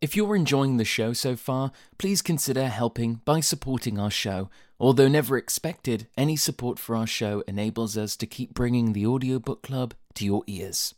If 0.00 0.14
you're 0.14 0.36
enjoying 0.36 0.76
the 0.76 0.84
show 0.84 1.12
so 1.12 1.34
far, 1.34 1.72
please 1.98 2.22
consider 2.22 2.68
helping 2.68 3.14
by 3.24 3.40
supporting 3.40 3.98
our 3.98 4.12
show. 4.12 4.48
Although 4.78 5.08
never 5.08 5.36
expected, 5.36 6.06
any 6.16 6.36
support 6.36 6.78
for 6.78 6.94
our 6.94 7.06
show 7.06 7.42
enables 7.48 7.98
us 7.98 8.16
to 8.18 8.26
keep 8.26 8.54
bringing 8.54 8.92
the 8.92 9.04
Audiobook 9.04 9.60
Club 9.60 9.94
to 10.14 10.24
your 10.24 10.44
ears. 10.46 10.94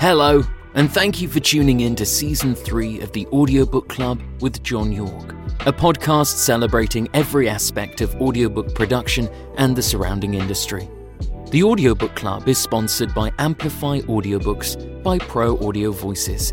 Hello, 0.00 0.42
and 0.74 0.90
thank 0.90 1.22
you 1.22 1.28
for 1.28 1.38
tuning 1.38 1.78
in 1.78 1.94
to 1.94 2.04
season 2.04 2.56
three 2.56 2.98
of 2.98 3.12
the 3.12 3.28
Audiobook 3.28 3.88
Club 3.88 4.20
with 4.40 4.60
John 4.64 4.90
York, 4.90 5.36
a 5.66 5.72
podcast 5.72 6.38
celebrating 6.38 7.08
every 7.14 7.48
aspect 7.48 8.00
of 8.00 8.12
audiobook 8.16 8.74
production 8.74 9.28
and 9.56 9.76
the 9.76 9.82
surrounding 9.82 10.34
industry. 10.34 10.88
The 11.50 11.62
Audiobook 11.62 12.14
Club 12.14 12.46
is 12.46 12.58
sponsored 12.58 13.14
by 13.14 13.32
Amplify 13.38 14.00
Audiobooks 14.00 15.02
by 15.02 15.18
Pro 15.18 15.56
Audio 15.66 15.92
Voices. 15.92 16.52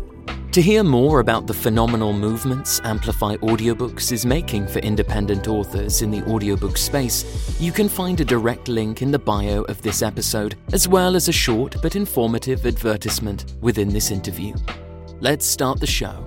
To 0.52 0.62
hear 0.62 0.82
more 0.82 1.20
about 1.20 1.46
the 1.46 1.52
phenomenal 1.52 2.14
movements 2.14 2.80
Amplify 2.82 3.36
Audiobooks 3.36 4.10
is 4.10 4.24
making 4.24 4.66
for 4.66 4.78
independent 4.78 5.48
authors 5.48 6.00
in 6.00 6.10
the 6.10 6.22
audiobook 6.22 6.78
space, 6.78 7.26
you 7.60 7.72
can 7.72 7.90
find 7.90 8.22
a 8.22 8.24
direct 8.24 8.68
link 8.68 9.02
in 9.02 9.10
the 9.10 9.18
bio 9.18 9.64
of 9.64 9.82
this 9.82 10.00
episode, 10.00 10.56
as 10.72 10.88
well 10.88 11.14
as 11.14 11.28
a 11.28 11.32
short 11.32 11.76
but 11.82 11.94
informative 11.94 12.64
advertisement 12.64 13.52
within 13.60 13.90
this 13.90 14.10
interview. 14.10 14.54
Let's 15.20 15.44
start 15.44 15.78
the 15.78 15.86
show. 15.86 16.24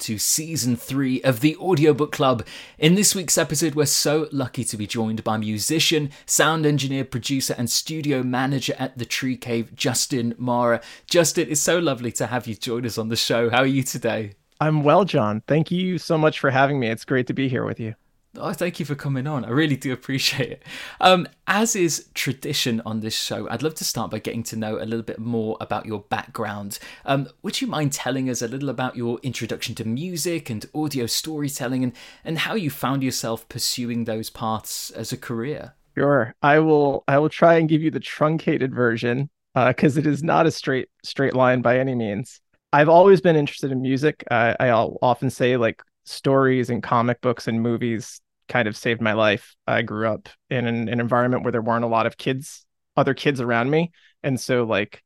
To 0.00 0.16
season 0.16 0.76
three 0.76 1.22
of 1.22 1.40
the 1.40 1.56
Audiobook 1.58 2.10
Club. 2.10 2.46
In 2.78 2.94
this 2.94 3.14
week's 3.14 3.36
episode, 3.36 3.74
we're 3.74 3.84
so 3.84 4.28
lucky 4.32 4.64
to 4.64 4.76
be 4.78 4.86
joined 4.86 5.22
by 5.22 5.36
musician, 5.36 6.10
sound 6.24 6.64
engineer, 6.64 7.04
producer, 7.04 7.54
and 7.58 7.68
studio 7.68 8.22
manager 8.22 8.74
at 8.78 8.96
the 8.96 9.04
Tree 9.04 9.36
Cave, 9.36 9.76
Justin 9.76 10.34
Marra. 10.40 10.82
Justin, 11.06 11.48
it's 11.50 11.60
so 11.60 11.78
lovely 11.78 12.10
to 12.12 12.28
have 12.28 12.46
you 12.46 12.54
join 12.54 12.86
us 12.86 12.96
on 12.96 13.10
the 13.10 13.16
show. 13.16 13.50
How 13.50 13.58
are 13.58 13.66
you 13.66 13.82
today? 13.82 14.32
I'm 14.58 14.84
well, 14.84 15.04
John. 15.04 15.42
Thank 15.46 15.70
you 15.70 15.98
so 15.98 16.16
much 16.16 16.40
for 16.40 16.50
having 16.50 16.80
me. 16.80 16.88
It's 16.88 17.04
great 17.04 17.26
to 17.26 17.34
be 17.34 17.48
here 17.48 17.66
with 17.66 17.78
you. 17.78 17.94
Oh, 18.36 18.52
thank 18.52 18.78
you 18.78 18.86
for 18.86 18.94
coming 18.94 19.26
on. 19.26 19.44
I 19.44 19.48
really 19.48 19.76
do 19.76 19.92
appreciate 19.92 20.52
it. 20.52 20.62
Um, 21.00 21.26
as 21.48 21.74
is 21.74 22.08
tradition 22.14 22.80
on 22.86 23.00
this 23.00 23.14
show, 23.14 23.48
I'd 23.48 23.62
love 23.62 23.74
to 23.76 23.84
start 23.84 24.12
by 24.12 24.20
getting 24.20 24.44
to 24.44 24.56
know 24.56 24.76
a 24.76 24.86
little 24.86 25.02
bit 25.02 25.18
more 25.18 25.56
about 25.60 25.84
your 25.84 26.00
background. 26.00 26.78
Um, 27.04 27.28
would 27.42 27.60
you 27.60 27.66
mind 27.66 27.92
telling 27.92 28.30
us 28.30 28.40
a 28.40 28.46
little 28.46 28.68
about 28.68 28.94
your 28.96 29.18
introduction 29.24 29.74
to 29.76 29.84
music 29.84 30.48
and 30.48 30.64
audio 30.74 31.06
storytelling 31.06 31.82
and, 31.82 31.92
and 32.24 32.38
how 32.38 32.54
you 32.54 32.70
found 32.70 33.02
yourself 33.02 33.48
pursuing 33.48 34.04
those 34.04 34.30
paths 34.30 34.90
as 34.90 35.10
a 35.10 35.16
career? 35.16 35.74
Sure. 35.96 36.32
I 36.40 36.60
will 36.60 37.02
I 37.08 37.18
will 37.18 37.28
try 37.28 37.56
and 37.56 37.68
give 37.68 37.82
you 37.82 37.90
the 37.90 37.98
truncated 37.98 38.72
version 38.72 39.28
because 39.54 39.96
uh, 39.96 40.00
it 40.00 40.06
is 40.06 40.22
not 40.22 40.46
a 40.46 40.52
straight 40.52 40.88
straight 41.02 41.34
line 41.34 41.62
by 41.62 41.80
any 41.80 41.96
means. 41.96 42.40
I've 42.72 42.88
always 42.88 43.20
been 43.20 43.34
interested 43.34 43.72
in 43.72 43.82
music. 43.82 44.22
Uh, 44.30 44.54
I'll 44.60 44.98
often 45.02 45.30
say 45.30 45.56
like 45.56 45.82
stories 46.10 46.70
and 46.70 46.82
comic 46.82 47.20
books 47.20 47.48
and 47.48 47.62
movies 47.62 48.20
kind 48.48 48.68
of 48.68 48.76
saved 48.76 49.00
my 49.00 49.12
life. 49.12 49.54
I 49.66 49.82
grew 49.82 50.08
up 50.08 50.28
in 50.50 50.66
an, 50.66 50.88
an, 50.88 51.00
environment 51.00 51.44
where 51.44 51.52
there 51.52 51.62
weren't 51.62 51.84
a 51.84 51.88
lot 51.88 52.06
of 52.06 52.18
kids, 52.18 52.66
other 52.96 53.14
kids 53.14 53.40
around 53.40 53.70
me, 53.70 53.92
and 54.22 54.38
so 54.38 54.64
like 54.64 55.02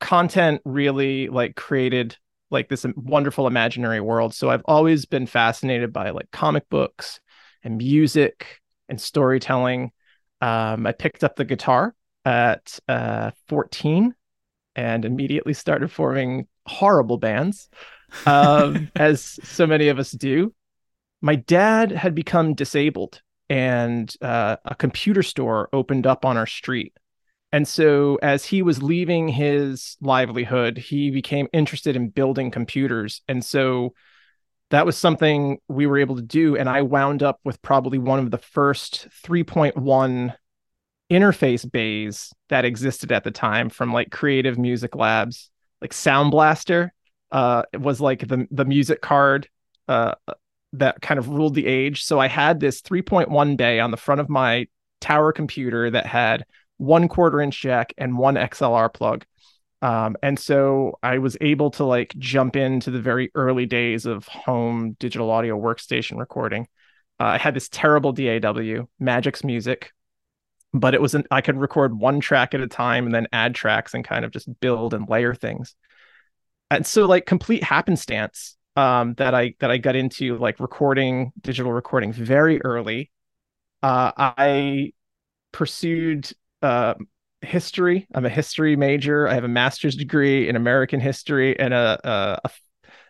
content 0.00 0.60
really 0.64 1.28
like 1.28 1.56
created 1.56 2.16
like 2.50 2.68
this 2.68 2.86
wonderful 2.96 3.46
imaginary 3.46 4.00
world. 4.00 4.34
So 4.34 4.50
I've 4.50 4.62
always 4.64 5.06
been 5.06 5.26
fascinated 5.26 5.92
by 5.92 6.10
like 6.10 6.30
comic 6.30 6.68
books 6.68 7.20
and 7.62 7.78
music 7.78 8.60
and 8.88 9.00
storytelling. 9.00 9.92
Um, 10.40 10.86
I 10.86 10.92
picked 10.92 11.24
up 11.24 11.36
the 11.36 11.44
guitar 11.44 11.94
at 12.24 12.78
uh, 12.88 13.32
14 13.48 14.14
and 14.76 15.04
immediately 15.04 15.52
started 15.52 15.90
forming 15.90 16.46
horrible 16.66 17.18
bands 17.18 17.68
um, 18.26 18.90
as 18.96 19.38
so 19.42 19.66
many 19.66 19.88
of 19.88 19.98
us 19.98 20.12
do. 20.12 20.54
My 21.20 21.34
dad 21.34 21.90
had 21.90 22.14
become 22.14 22.54
disabled, 22.54 23.22
and 23.48 24.12
uh, 24.22 24.56
a 24.64 24.74
computer 24.74 25.22
store 25.22 25.68
opened 25.72 26.06
up 26.06 26.24
on 26.24 26.36
our 26.36 26.46
street. 26.46 26.92
And 27.50 27.66
so, 27.66 28.18
as 28.22 28.44
he 28.44 28.62
was 28.62 28.82
leaving 28.82 29.28
his 29.28 29.96
livelihood, 30.00 30.76
he 30.78 31.10
became 31.10 31.48
interested 31.52 31.96
in 31.96 32.10
building 32.10 32.50
computers. 32.50 33.22
And 33.26 33.44
so, 33.44 33.94
that 34.70 34.84
was 34.84 34.96
something 34.96 35.58
we 35.66 35.86
were 35.86 35.98
able 35.98 36.16
to 36.16 36.22
do. 36.22 36.56
And 36.56 36.68
I 36.68 36.82
wound 36.82 37.22
up 37.22 37.40
with 37.44 37.62
probably 37.62 37.98
one 37.98 38.18
of 38.18 38.30
the 38.30 38.38
first 38.38 39.08
3.1 39.24 40.34
interface 41.10 41.70
bays 41.70 42.32
that 42.50 42.66
existed 42.66 43.12
at 43.12 43.24
the 43.24 43.30
time 43.30 43.70
from 43.70 43.92
like 43.92 44.10
Creative 44.10 44.58
Music 44.58 44.94
Labs, 44.94 45.50
like 45.80 45.94
Sound 45.94 46.30
Blaster 46.30 46.92
uh, 47.30 47.62
was 47.78 48.00
like 48.00 48.26
the 48.26 48.46
the 48.50 48.64
music 48.64 49.00
card 49.00 49.48
uh, 49.88 50.14
that 50.74 51.00
kind 51.00 51.18
of 51.18 51.28
ruled 51.28 51.54
the 51.54 51.66
age. 51.66 52.04
So 52.04 52.18
I 52.18 52.28
had 52.28 52.60
this 52.60 52.82
3.1 52.82 53.56
bay 53.56 53.80
on 53.80 53.90
the 53.90 53.96
front 53.96 54.20
of 54.20 54.28
my 54.28 54.66
tower 55.00 55.32
computer 55.32 55.90
that 55.90 56.06
had 56.06 56.44
one 56.76 57.08
quarter 57.08 57.40
inch 57.40 57.60
jack 57.60 57.92
and 57.98 58.18
one 58.18 58.34
XLR 58.34 58.92
plug. 58.92 59.24
Um, 59.80 60.16
and 60.22 60.38
so 60.38 60.98
I 61.02 61.18
was 61.18 61.36
able 61.40 61.70
to 61.72 61.84
like 61.84 62.14
jump 62.18 62.56
into 62.56 62.90
the 62.90 63.00
very 63.00 63.30
early 63.34 63.66
days 63.66 64.06
of 64.06 64.26
home 64.26 64.96
digital 64.98 65.30
audio 65.30 65.58
workstation 65.58 66.18
recording. 66.18 66.66
Uh, 67.20 67.24
I 67.24 67.38
had 67.38 67.54
this 67.54 67.68
terrible 67.68 68.12
DAW, 68.12 68.86
Magix 69.00 69.44
Music, 69.44 69.92
but 70.72 70.94
it 70.94 71.00
was 71.00 71.14
an, 71.14 71.24
I 71.30 71.40
could 71.40 71.56
record 71.56 71.98
one 71.98 72.20
track 72.20 72.54
at 72.54 72.60
a 72.60 72.68
time 72.68 73.06
and 73.06 73.14
then 73.14 73.28
add 73.32 73.54
tracks 73.54 73.94
and 73.94 74.04
kind 74.04 74.24
of 74.24 74.32
just 74.32 74.48
build 74.60 74.94
and 74.94 75.08
layer 75.08 75.34
things 75.34 75.74
and 76.70 76.86
so 76.86 77.06
like 77.06 77.26
complete 77.26 77.62
happenstance 77.64 78.56
um, 78.76 79.14
that 79.14 79.34
I 79.34 79.54
that 79.60 79.70
I 79.70 79.78
got 79.78 79.96
into 79.96 80.36
like 80.38 80.60
recording 80.60 81.32
digital 81.40 81.72
recording 81.72 82.12
very 82.12 82.62
early. 82.62 83.10
Uh, 83.82 84.12
I 84.16 84.92
pursued 85.52 86.30
uh, 86.62 86.94
history. 87.42 88.06
I'm 88.14 88.24
a 88.24 88.30
history 88.30 88.76
major. 88.76 89.28
I 89.28 89.34
have 89.34 89.44
a 89.44 89.48
master's 89.48 89.96
degree 89.96 90.48
in 90.48 90.56
American 90.56 91.00
history 91.00 91.58
and 91.58 91.72
a, 91.72 91.98
a, 92.04 92.40
a 92.44 92.50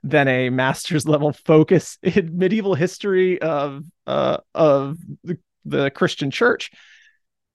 then 0.02 0.28
a 0.28 0.50
master's 0.50 1.06
level 1.06 1.32
focus 1.32 1.98
in 2.02 2.36
medieval 2.36 2.74
history 2.74 3.40
of 3.40 3.84
uh, 4.06 4.38
of 4.54 4.98
the, 5.24 5.38
the 5.64 5.90
Christian 5.90 6.30
Church 6.30 6.70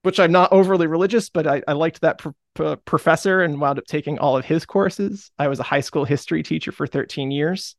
which 0.03 0.19
I'm 0.19 0.31
not 0.31 0.52
overly 0.52 0.88
religious, 0.88 1.30
but 1.30 1.47
I, 1.47 1.64
I 1.68 1.74
liked 1.74 2.02
that 2.02 2.19
pr- 2.19 2.30
pr- 2.53 2.75
professor 2.86 3.41
and 3.41 3.59
wound 3.59 3.80
up 3.80 3.86
taking 3.86 4.19
all 4.19 4.38
of 4.38 4.46
his 4.46 4.66
courses. 4.66 5.31
I 5.40 5.47
was 5.47 5.59
a 5.59 5.64
high 5.64 5.81
school 5.81 6.06
history 6.06 6.44
teacher 6.44 6.72
for 6.72 6.86
13 6.86 7.31
years. 7.31 7.75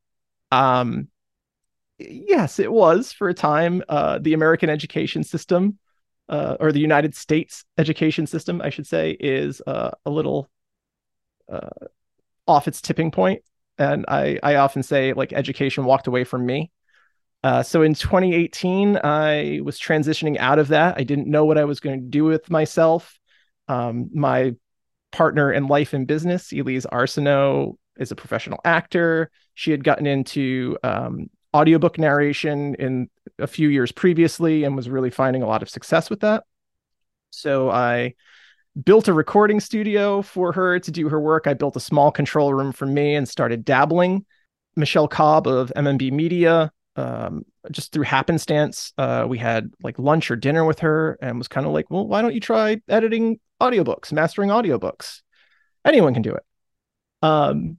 Um, 0.51 1.09
yes, 1.99 2.59
it 2.59 2.73
was 2.73 3.13
for 3.13 3.29
a 3.29 3.35
time 3.35 3.83
uh, 3.89 4.19
the 4.19 4.33
American 4.33 4.71
education 4.71 5.23
system, 5.23 5.79
uh, 6.29 6.57
or 6.59 6.73
the 6.73 6.81
United 6.81 7.15
States 7.15 7.65
education 7.77 8.27
system, 8.27 8.63
I 8.63 8.71
should 8.71 8.87
say, 8.87 9.11
is 9.21 9.61
uh, 9.67 9.91
a 10.07 10.11
little 10.11 10.49
uh, 11.53 11.87
off 12.47 12.69
its 12.69 12.81
tipping 12.81 13.11
point. 13.11 13.43
And 13.77 14.07
I, 14.09 14.39
I 14.43 14.55
often 14.57 14.83
say, 14.83 15.13
like, 15.13 15.33
education 15.33 15.85
walked 15.85 16.07
away 16.07 16.25
from 16.25 16.47
me. 16.47 16.71
Uh, 17.45 17.63
so 17.63 17.83
in 17.83 17.93
2018, 17.93 18.99
I 19.05 19.61
was 19.63 19.79
transitioning 19.79 20.39
out 20.39 20.59
of 20.59 20.69
that. 20.69 20.95
I 20.97 21.05
didn't 21.05 21.29
know 21.29 21.45
what 21.45 21.59
I 21.59 21.65
was 21.65 21.79
going 21.79 22.01
to 22.01 22.07
do 22.07 22.25
with 22.25 22.49
myself. 22.49 23.21
Um, 23.69 24.09
my 24.15 24.55
partner 25.13 25.53
in 25.53 25.67
life 25.67 25.93
and 25.93 26.07
business, 26.07 26.53
Elise 26.53 26.87
Arsenault, 26.87 27.77
is 27.99 28.11
a 28.11 28.17
professional 28.17 28.61
actor. 28.65 29.31
She 29.53 29.71
had 29.71 29.85
gotten 29.85 30.07
into 30.07 30.79
um, 30.83 31.29
audiobook 31.55 31.99
narration 31.99 32.77
in 32.77 33.11
a 33.39 33.47
few 33.47 33.69
years 33.69 33.93
previously 33.93 34.65
and 34.65 34.75
was 34.75 34.89
really 34.89 35.11
finding 35.11 35.43
a 35.43 35.47
lot 35.47 35.61
of 35.61 35.69
success 35.69 36.09
with 36.09 36.21
that. 36.21 36.45
So 37.29 37.69
I 37.69 38.15
built 38.83 39.07
a 39.07 39.13
recording 39.13 39.61
studio 39.61 40.23
for 40.23 40.51
her 40.53 40.81
to 40.81 40.91
do 40.91 41.11
her 41.11 41.21
work. 41.21 41.47
I 41.47 41.53
built 41.53 41.77
a 41.77 41.81
small 41.81 42.11
control 42.11 42.55
room 42.55 42.73
for 42.73 42.87
me 42.87 43.15
and 43.15 43.29
started 43.29 43.67
dabbling. 43.67 44.25
Michelle 44.77 45.09
Cobb 45.09 45.47
of 45.47 45.71
MMB 45.77 46.11
Media 46.11 46.73
um, 46.97 47.45
just 47.71 47.93
through 47.93 48.05
happenstance, 48.05 48.93
uh, 48.99 49.27
we 49.29 49.39
had 49.39 49.71
like 49.83 49.99
lunch 49.99 50.31
or 50.31 50.37
dinner 50.37 50.65
with 50.65 50.81
her 50.81 51.19
and 51.21 51.39
was 51.39 51.49
kind 51.49 51.67
of 51.67 51.73
like, 51.73 51.91
well, 51.91 52.07
why 52.07 52.23
don't 52.23 52.35
you 52.35 52.41
try 52.41 52.81
editing 52.89 53.41
audiobooks, 53.61 54.13
mastering 54.13 54.51
audiobooks? 54.51 55.23
Anyone 55.85 56.15
can 56.15 56.23
do 56.23 56.35
it. 56.35 56.43
Um, 57.23 57.79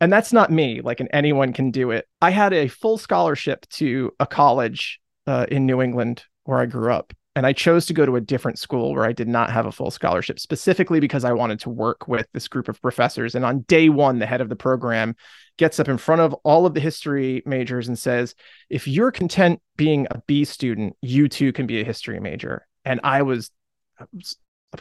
and 0.00 0.12
that's 0.12 0.32
not 0.32 0.52
me, 0.52 0.80
like, 0.82 1.00
and 1.00 1.08
anyone 1.12 1.52
can 1.52 1.70
do 1.70 1.90
it. 1.90 2.06
I 2.20 2.30
had 2.30 2.52
a 2.52 2.68
full 2.68 2.98
scholarship 2.98 3.66
to 3.70 4.12
a 4.20 4.26
college 4.26 5.00
uh, 5.26 5.46
in 5.50 5.66
New 5.66 5.80
England 5.80 6.24
where 6.44 6.58
I 6.58 6.66
grew 6.66 6.92
up 6.92 7.12
and 7.36 7.46
I 7.46 7.52
chose 7.52 7.86
to 7.86 7.94
go 7.94 8.06
to 8.06 8.16
a 8.16 8.20
different 8.20 8.58
school 8.58 8.94
where 8.94 9.04
I 9.04 9.12
did 9.12 9.28
not 9.28 9.50
have 9.50 9.66
a 9.66 9.72
full 9.72 9.90
scholarship, 9.90 10.38
specifically 10.38 11.00
because 11.00 11.24
I 11.24 11.32
wanted 11.32 11.60
to 11.60 11.70
work 11.70 12.06
with 12.06 12.28
this 12.32 12.48
group 12.48 12.68
of 12.68 12.80
professors. 12.80 13.34
And 13.34 13.44
on 13.44 13.60
day 13.62 13.88
one, 13.88 14.18
the 14.18 14.26
head 14.26 14.40
of 14.40 14.48
the 14.48 14.56
program 14.56 15.16
gets 15.56 15.78
up 15.78 15.88
in 15.88 15.98
front 15.98 16.20
of 16.20 16.34
all 16.44 16.66
of 16.66 16.74
the 16.74 16.80
history 16.80 17.42
majors 17.46 17.88
and 17.88 17.98
says, 17.98 18.34
If 18.68 18.88
you're 18.88 19.10
content 19.10 19.60
being 19.76 20.06
a 20.10 20.20
B 20.26 20.44
student, 20.44 20.96
you 21.00 21.28
too 21.28 21.52
can 21.52 21.66
be 21.66 21.80
a 21.80 21.84
history 21.84 22.20
major. 22.20 22.66
And 22.84 23.00
I 23.04 23.22
was 23.22 23.50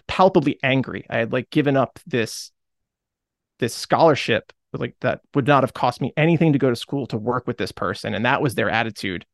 palpably 0.07 0.59
angry. 0.63 1.05
I 1.09 1.17
had 1.17 1.33
like 1.33 1.49
given 1.49 1.77
up 1.77 1.99
this 2.05 2.51
this 3.59 3.73
scholarship 3.73 4.51
like 4.73 4.95
that 5.01 5.21
would 5.35 5.45
not 5.45 5.61
have 5.61 5.73
cost 5.73 6.01
me 6.01 6.11
anything 6.17 6.53
to 6.53 6.59
go 6.59 6.71
to 6.71 6.75
school 6.75 7.05
to 7.07 7.17
work 7.17 7.45
with 7.45 7.59
this 7.59 7.71
person. 7.71 8.15
And 8.15 8.25
that 8.25 8.41
was 8.41 8.55
their 8.55 8.69
attitude. 8.69 9.25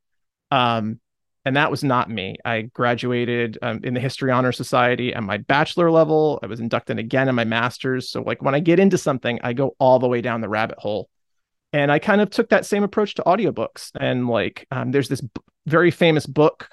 Um 0.52 1.00
and 1.46 1.56
that 1.56 1.72
was 1.72 1.86
not 1.86 2.10
me. 2.10 2.36
I 2.44 2.64
graduated 2.64 3.58
um, 3.62 3.80
in 3.84 3.94
the 3.94 4.02
history 4.02 4.30
honor 4.30 4.52
society 4.52 5.14
at 5.14 5.24
my 5.24 5.38
bachelor 5.38 5.90
level. 5.90 6.38
I 6.44 6.48
was 6.48 6.60
inducted 6.60 7.00
again 7.00 7.30
in 7.30 7.36
my 7.36 7.46
master's. 7.46 8.10
So 8.10 8.22
like 8.22 8.42
when 8.44 8.54
i 8.54 8.60
get 8.60 8.80
into 8.80 8.98
something 8.98 9.40
i 9.44 9.54
go 9.54 9.76
all 9.80 10.00
the 10.00 10.08
way 10.08 10.20
down 10.20 10.42
the 10.42 10.50
rabbit 10.50 10.78
hole 10.78 11.10
and 11.74 11.92
i 11.92 12.00
kind 12.00 12.22
of 12.22 12.30
took 12.30 12.50
that 12.50 12.66
same 12.66 12.84
approach 12.84 13.16
to 13.16 13.24
audiobooks 13.24 13.92
and 14.00 14.28
like 14.28 14.68
um, 14.72 14.92
there's 14.92 15.10
this 15.10 15.22
b- 15.22 15.42
very 15.66 15.92
famous 15.92 16.26
book 16.26 16.70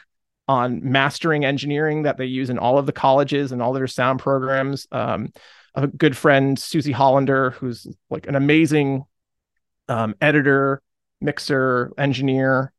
on 0.49 0.81
mastering 0.83 1.45
engineering 1.45 2.03
that 2.05 2.17
they 2.17 2.27
use 2.27 2.51
in 2.51 2.59
all 2.59 2.79
of 2.79 2.87
the 2.87 2.93
colleges 2.93 3.53
and 3.53 3.61
all 3.61 3.73
their 3.73 3.87
sound 3.87 4.21
programs. 4.21 4.87
Um, 4.93 5.33
a 5.75 5.87
good 5.87 6.17
friend, 6.17 6.59
Susie 6.59 6.93
Hollander, 6.93 7.51
who's 7.51 7.87
like 8.11 8.27
an 8.27 8.37
amazing 8.37 9.05
um, 9.89 10.15
editor, 10.21 10.83
mixer, 11.21 11.93
engineer, 11.99 12.73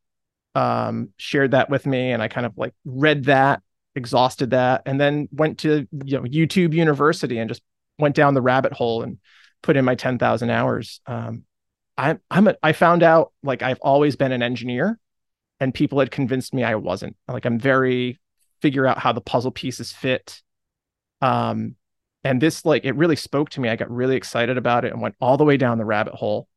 um, 0.55 1.09
shared 1.17 1.51
that 1.51 1.69
with 1.69 1.85
me, 1.85 2.11
and 2.11 2.23
I 2.23 2.27
kind 2.27 2.45
of 2.45 2.57
like 2.57 2.73
read 2.85 3.25
that, 3.25 3.61
exhausted 3.95 4.51
that, 4.51 4.83
and 4.85 4.99
then 4.99 5.27
went 5.31 5.59
to 5.59 5.87
you 6.05 6.17
know 6.17 6.23
YouTube 6.23 6.73
University 6.73 7.37
and 7.37 7.49
just 7.49 7.61
went 7.99 8.15
down 8.15 8.33
the 8.33 8.41
rabbit 8.41 8.73
hole 8.73 9.03
and 9.03 9.19
put 9.61 9.77
in 9.77 9.85
my 9.85 9.93
ten 9.95 10.17
thousand 10.17 10.49
hours. 10.49 11.01
Um, 11.05 11.43
I, 11.97 12.17
I'm 12.29 12.47
a, 12.47 12.55
I 12.61 12.73
found 12.73 13.03
out 13.03 13.33
like 13.43 13.61
I've 13.61 13.79
always 13.81 14.15
been 14.15 14.31
an 14.31 14.43
engineer 14.43 14.99
and 15.59 15.73
people 15.73 15.99
had 15.99 16.11
convinced 16.11 16.53
me 16.53 16.63
I 16.63 16.75
wasn't. 16.75 17.15
Like 17.27 17.45
I'm 17.45 17.59
very 17.59 18.19
figure 18.61 18.85
out 18.85 18.99
how 18.99 19.11
the 19.11 19.21
puzzle 19.21 19.51
pieces 19.51 19.91
fit. 19.91 20.41
Um, 21.21 21.75
and 22.23 22.41
this 22.41 22.65
like 22.65 22.85
it 22.85 22.95
really 22.95 23.15
spoke 23.15 23.49
to 23.51 23.61
me. 23.61 23.69
I 23.69 23.75
got 23.75 23.89
really 23.89 24.15
excited 24.15 24.57
about 24.57 24.85
it 24.85 24.93
and 24.93 25.01
went 25.01 25.15
all 25.21 25.37
the 25.37 25.45
way 25.45 25.57
down 25.57 25.77
the 25.77 25.85
rabbit 25.85 26.13
hole. 26.13 26.47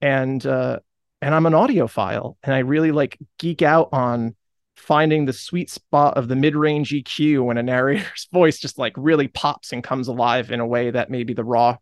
And 0.00 0.44
uh, 0.46 0.80
and 1.20 1.34
I'm 1.34 1.46
an 1.46 1.52
audiophile, 1.52 2.36
and 2.42 2.54
I 2.54 2.60
really 2.60 2.92
like 2.92 3.18
geek 3.38 3.60
out 3.60 3.90
on 3.92 4.34
finding 4.76 5.26
the 5.26 5.32
sweet 5.32 5.68
spot 5.68 6.16
of 6.16 6.28
the 6.28 6.36
mid-range 6.36 6.90
EQ 6.90 7.44
when 7.44 7.58
a 7.58 7.62
narrator's 7.62 8.26
voice 8.32 8.58
just 8.58 8.78
like 8.78 8.94
really 8.96 9.28
pops 9.28 9.72
and 9.72 9.84
comes 9.84 10.08
alive 10.08 10.50
in 10.50 10.60
a 10.60 10.66
way 10.66 10.90
that 10.90 11.10
maybe 11.10 11.34
the 11.34 11.44
raw 11.44 11.76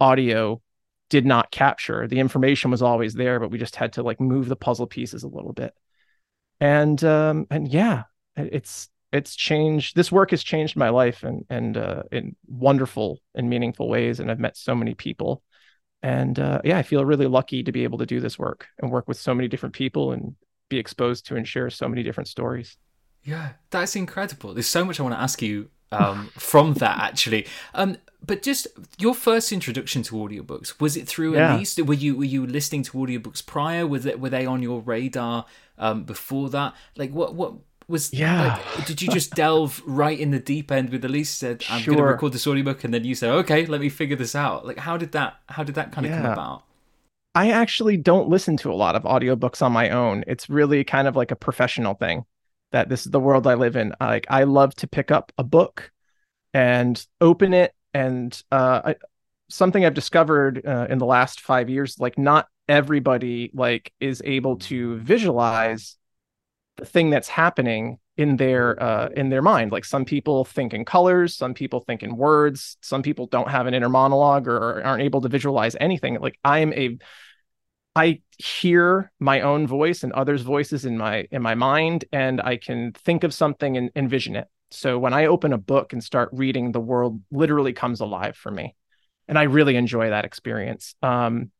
audio 0.00 0.60
did 1.10 1.26
not 1.26 1.50
capture. 1.50 2.06
The 2.06 2.20
information 2.20 2.70
was 2.70 2.80
always 2.80 3.14
there, 3.14 3.38
but 3.38 3.50
we 3.50 3.58
just 3.58 3.76
had 3.76 3.92
to 3.94 4.02
like 4.02 4.20
move 4.20 4.48
the 4.48 4.56
puzzle 4.56 4.86
pieces 4.86 5.24
a 5.24 5.28
little 5.28 5.52
bit. 5.52 5.74
And 6.60 7.02
um 7.04 7.46
and 7.50 7.68
yeah 7.68 8.04
it's 8.36 8.88
it's 9.12 9.34
changed 9.34 9.96
this 9.96 10.12
work 10.12 10.30
has 10.30 10.42
changed 10.42 10.76
my 10.76 10.88
life 10.88 11.24
and 11.24 11.44
and 11.50 11.76
uh, 11.76 12.04
in 12.12 12.36
wonderful 12.46 13.18
and 13.34 13.50
meaningful 13.50 13.88
ways 13.88 14.20
and 14.20 14.30
i've 14.30 14.38
met 14.38 14.56
so 14.56 14.74
many 14.74 14.94
people. 14.94 15.42
And 16.02 16.38
uh, 16.38 16.60
yeah 16.64 16.78
i 16.78 16.82
feel 16.82 17.04
really 17.04 17.26
lucky 17.26 17.62
to 17.64 17.72
be 17.72 17.84
able 17.84 17.98
to 17.98 18.06
do 18.06 18.20
this 18.20 18.38
work 18.38 18.68
and 18.78 18.90
work 18.90 19.08
with 19.08 19.18
so 19.18 19.34
many 19.34 19.48
different 19.48 19.74
people 19.74 20.12
and 20.12 20.36
be 20.68 20.78
exposed 20.78 21.26
to 21.26 21.36
and 21.36 21.46
share 21.46 21.68
so 21.70 21.88
many 21.88 22.02
different 22.02 22.28
stories. 22.28 22.76
Yeah 23.24 23.50
that's 23.70 23.96
incredible. 23.96 24.54
There's 24.54 24.68
so 24.68 24.84
much 24.84 25.00
i 25.00 25.02
want 25.02 25.14
to 25.14 25.20
ask 25.20 25.42
you 25.42 25.70
um, 25.92 26.30
from 26.38 26.74
that 26.74 26.98
actually. 26.98 27.46
Um, 27.74 27.96
but 28.24 28.42
just 28.42 28.66
your 28.98 29.14
first 29.14 29.52
introduction 29.52 30.02
to 30.04 30.14
audiobooks 30.16 30.80
was 30.80 30.96
it 30.96 31.08
through 31.08 31.34
yeah. 31.34 31.56
Elise? 31.56 31.76
Were 31.78 31.94
you 31.94 32.16
were 32.16 32.24
you 32.24 32.46
listening 32.46 32.82
to 32.84 32.92
audiobooks 32.92 33.44
prior? 33.44 33.86
Was 33.86 34.06
it 34.06 34.20
were 34.20 34.30
they 34.30 34.46
on 34.46 34.62
your 34.62 34.80
radar 34.80 35.46
um, 35.78 36.04
before 36.04 36.50
that? 36.50 36.74
Like 36.96 37.12
what 37.12 37.34
what 37.34 37.54
was 37.88 38.12
yeah? 38.12 38.60
Like, 38.76 38.86
did 38.86 39.02
you 39.02 39.08
just 39.10 39.34
delve 39.34 39.82
right 39.84 40.18
in 40.18 40.30
the 40.30 40.38
deep 40.38 40.70
end 40.70 40.90
with 40.90 41.04
Elise? 41.04 41.30
Said 41.30 41.64
I'm 41.68 41.82
sure. 41.82 41.94
going 41.94 42.04
to 42.04 42.12
record 42.12 42.32
this 42.32 42.46
audiobook, 42.46 42.84
and 42.84 42.94
then 42.94 43.04
you 43.04 43.14
said, 43.14 43.30
okay, 43.30 43.66
let 43.66 43.80
me 43.80 43.88
figure 43.88 44.16
this 44.16 44.34
out. 44.34 44.66
Like 44.66 44.78
how 44.78 44.96
did 44.96 45.12
that 45.12 45.40
how 45.48 45.64
did 45.64 45.74
that 45.74 45.92
kind 45.92 46.06
of 46.06 46.12
yeah. 46.12 46.22
come 46.22 46.32
about? 46.32 46.64
I 47.34 47.50
actually 47.50 47.96
don't 47.96 48.28
listen 48.28 48.56
to 48.58 48.72
a 48.72 48.74
lot 48.74 48.96
of 48.96 49.04
audiobooks 49.04 49.62
on 49.62 49.72
my 49.72 49.90
own. 49.90 50.24
It's 50.26 50.50
really 50.50 50.82
kind 50.82 51.06
of 51.06 51.14
like 51.14 51.30
a 51.30 51.36
professional 51.36 51.94
thing 51.94 52.24
that 52.72 52.88
this 52.88 53.06
is 53.06 53.12
the 53.12 53.20
world 53.20 53.46
I 53.46 53.54
live 53.54 53.76
in. 53.76 53.94
Like 54.00 54.26
I 54.30 54.44
love 54.44 54.74
to 54.76 54.88
pick 54.88 55.10
up 55.10 55.32
a 55.38 55.44
book 55.44 55.92
and 56.52 57.04
open 57.20 57.54
it 57.54 57.74
and 57.94 58.42
uh, 58.50 58.80
I, 58.84 58.96
something 59.48 59.84
I've 59.84 59.94
discovered 59.94 60.64
uh, 60.66 60.86
in 60.88 60.98
the 60.98 61.06
last 61.06 61.40
five 61.40 61.68
years, 61.68 61.98
like 61.98 62.18
not 62.18 62.46
everybody 62.68 63.50
like 63.52 63.92
is 64.00 64.22
able 64.24 64.56
to 64.56 64.96
visualize 64.98 65.96
the 66.76 66.86
thing 66.86 67.10
that's 67.10 67.28
happening 67.28 67.98
in 68.16 68.36
their 68.36 68.80
uh, 68.82 69.08
in 69.16 69.28
their 69.28 69.42
mind. 69.42 69.72
Like 69.72 69.84
some 69.84 70.04
people 70.04 70.44
think 70.44 70.72
in 70.72 70.84
colors, 70.84 71.34
some 71.34 71.54
people 71.54 71.80
think 71.80 72.02
in 72.02 72.16
words, 72.16 72.76
some 72.80 73.02
people 73.02 73.26
don't 73.26 73.50
have 73.50 73.66
an 73.66 73.74
inner 73.74 73.88
monologue 73.88 74.46
or 74.46 74.82
aren't 74.84 75.02
able 75.02 75.20
to 75.22 75.28
visualize 75.28 75.76
anything. 75.80 76.18
Like 76.20 76.38
I 76.44 76.60
am 76.60 76.72
a 76.72 76.98
I 77.96 78.20
hear 78.38 79.10
my 79.18 79.40
own 79.40 79.66
voice 79.66 80.04
and 80.04 80.12
others' 80.12 80.42
voices 80.42 80.84
in 80.84 80.96
my 80.96 81.26
in 81.30 81.42
my 81.42 81.54
mind, 81.54 82.04
and 82.12 82.40
I 82.40 82.56
can 82.56 82.92
think 82.92 83.24
of 83.24 83.34
something 83.34 83.76
and 83.76 83.90
envision 83.96 84.36
it. 84.36 84.48
So 84.70 84.98
when 84.98 85.12
I 85.12 85.26
open 85.26 85.52
a 85.52 85.58
book 85.58 85.92
and 85.92 86.02
start 86.02 86.30
reading, 86.32 86.72
the 86.72 86.80
world 86.80 87.20
literally 87.30 87.72
comes 87.72 88.00
alive 88.00 88.36
for 88.36 88.50
me. 88.50 88.74
And 89.28 89.38
I 89.38 89.44
really 89.44 89.76
enjoy 89.76 90.10
that 90.10 90.24
experience. 90.24 90.94
Um, 91.02 91.50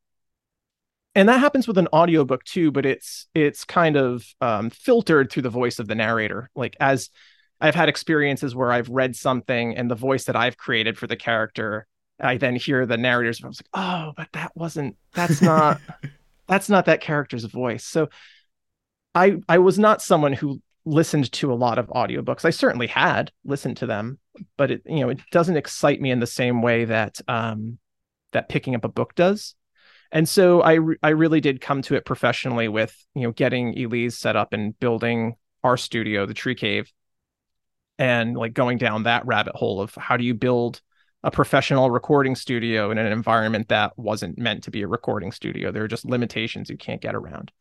and 1.15 1.29
that 1.29 1.41
happens 1.41 1.67
with 1.67 1.79
an 1.79 1.89
audiobook 1.93 2.45
too, 2.45 2.71
but 2.71 2.87
it's 2.87 3.27
it's 3.35 3.65
kind 3.65 3.97
of 3.97 4.25
um, 4.41 4.71
filtered 4.71 5.31
through 5.31 5.43
the 5.43 5.51
voice 5.51 5.79
of 5.79 5.89
the 5.89 5.95
narrator. 5.95 6.51
Like 6.55 6.77
as 6.79 7.11
I've 7.61 7.75
had 7.75 7.89
experiences 7.89 8.55
where 8.55 8.73
I've 8.73 8.89
read 8.89 9.17
something 9.17 9.77
and 9.77 9.91
the 9.91 9.97
voice 9.97 10.25
that 10.25 10.37
I've 10.37 10.57
created 10.57 10.97
for 10.97 11.07
the 11.07 11.17
character, 11.17 11.87
I 12.21 12.37
then 12.37 12.57
hear 12.57 12.87
the 12.87 12.97
narrator's 12.97 13.41
voice 13.41 13.61
like, 13.61 13.69
oh, 13.75 14.13
but 14.17 14.29
that 14.33 14.53
wasn't 14.55 14.97
that's 15.13 15.43
not 15.43 15.81
that's 16.47 16.69
not 16.69 16.87
that 16.87 17.01
character's 17.01 17.45
voice. 17.45 17.85
So 17.85 18.09
I 19.15 19.39
I 19.49 19.59
was 19.59 19.79
not 19.79 20.03
someone 20.03 20.33
who 20.33 20.63
listened 20.85 21.31
to 21.33 21.53
a 21.53 21.55
lot 21.55 21.79
of 21.79 21.89
audiobooks. 21.89 22.45
I 22.45 22.51
certainly 22.51 22.87
had 22.87 23.31
listened 23.45 23.77
to 23.79 23.87
them, 23.87 24.19
but 24.57 24.71
it 24.71 24.83
you 24.87 25.01
know 25.01 25.11
it 25.11 25.21
doesn't 25.31 25.57
excite 25.57 26.01
me 26.01 26.11
in 26.11 26.21
the 26.21 26.27
same 26.27 26.63
way 26.63 26.85
that 26.87 27.21
um, 27.29 27.79
that 28.33 28.49
picking 28.49 28.75
up 28.75 28.85
a 28.85 28.89
book 28.89 29.15
does. 29.15 29.55
And 30.13 30.29
so 30.29 30.61
I 30.61 30.75
re- 30.75 30.97
I 31.03 31.11
really 31.11 31.41
did 31.41 31.61
come 31.61 31.83
to 31.83 31.95
it 31.95 32.05
professionally 32.05 32.69
with 32.69 32.97
you 33.15 33.23
know 33.23 33.33
getting 33.33 33.79
Elise 33.79 34.19
set 34.19 34.37
up 34.37 34.53
and 34.53 34.79
building 34.79 35.35
our 35.63 35.77
studio, 35.77 36.27
the 36.27 36.35
Tree 36.35 36.55
Cave, 36.55 36.91
and 37.99 38.37
like 38.37 38.55
going 38.55 38.79
down 38.79 39.05
that 39.05 39.27
rabbit 39.27 39.55
hole 39.55 39.81
of 39.81 39.95
how 39.95 40.17
do 40.17 40.25
you 40.25 40.35
build 40.35 40.81
a 41.23 41.31
professional 41.31 41.91
recording 41.91 42.35
studio 42.35 42.91
in 42.91 42.99
an 42.99 43.13
environment 43.13 43.69
that 43.69 43.93
wasn't 43.99 44.39
meant 44.39 44.65
to 44.65 44.71
be 44.71 44.83
a 44.83 44.89
recording 44.89 45.33
studio. 45.33 45.71
There 45.71 45.85
are 45.85 45.89
just 45.89 46.07
limitations 46.07 46.71
you 46.71 46.79
can't 46.79 47.03
get 47.03 47.15
around. 47.15 47.53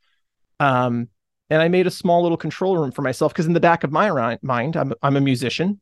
Um, 0.61 1.09
and 1.49 1.61
I 1.61 1.67
made 1.67 1.87
a 1.87 1.91
small 1.91 2.21
little 2.21 2.37
control 2.37 2.77
room 2.77 2.91
for 2.91 3.01
myself 3.01 3.33
because 3.33 3.45
in 3.45 3.53
the 3.53 3.59
back 3.59 3.83
of 3.83 3.91
my 3.91 4.37
mind, 4.41 4.77
I'm 4.77 4.93
I'm 5.01 5.15
a 5.15 5.21
musician, 5.21 5.79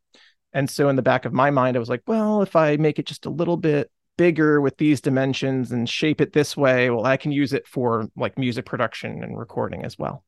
and 0.53 0.69
so 0.69 0.89
in 0.89 0.95
the 0.95 1.01
back 1.01 1.25
of 1.25 1.33
my 1.33 1.51
mind, 1.51 1.75
I 1.75 1.79
was 1.79 1.89
like, 1.89 2.03
well, 2.07 2.41
if 2.41 2.55
I 2.55 2.77
make 2.77 2.99
it 2.99 3.05
just 3.05 3.25
a 3.25 3.29
little 3.29 3.57
bit 3.57 3.91
bigger 4.17 4.59
with 4.59 4.77
these 4.77 4.99
dimensions 4.99 5.71
and 5.71 5.87
shape 5.87 6.19
it 6.21 6.33
this 6.33 6.57
way, 6.57 6.89
well, 6.89 7.05
I 7.05 7.17
can 7.17 7.31
use 7.31 7.53
it 7.53 7.67
for 7.67 8.09
like 8.15 8.37
music 8.37 8.65
production 8.65 9.23
and 9.23 9.37
recording 9.37 9.85
as 9.85 9.97
well. 9.97 10.23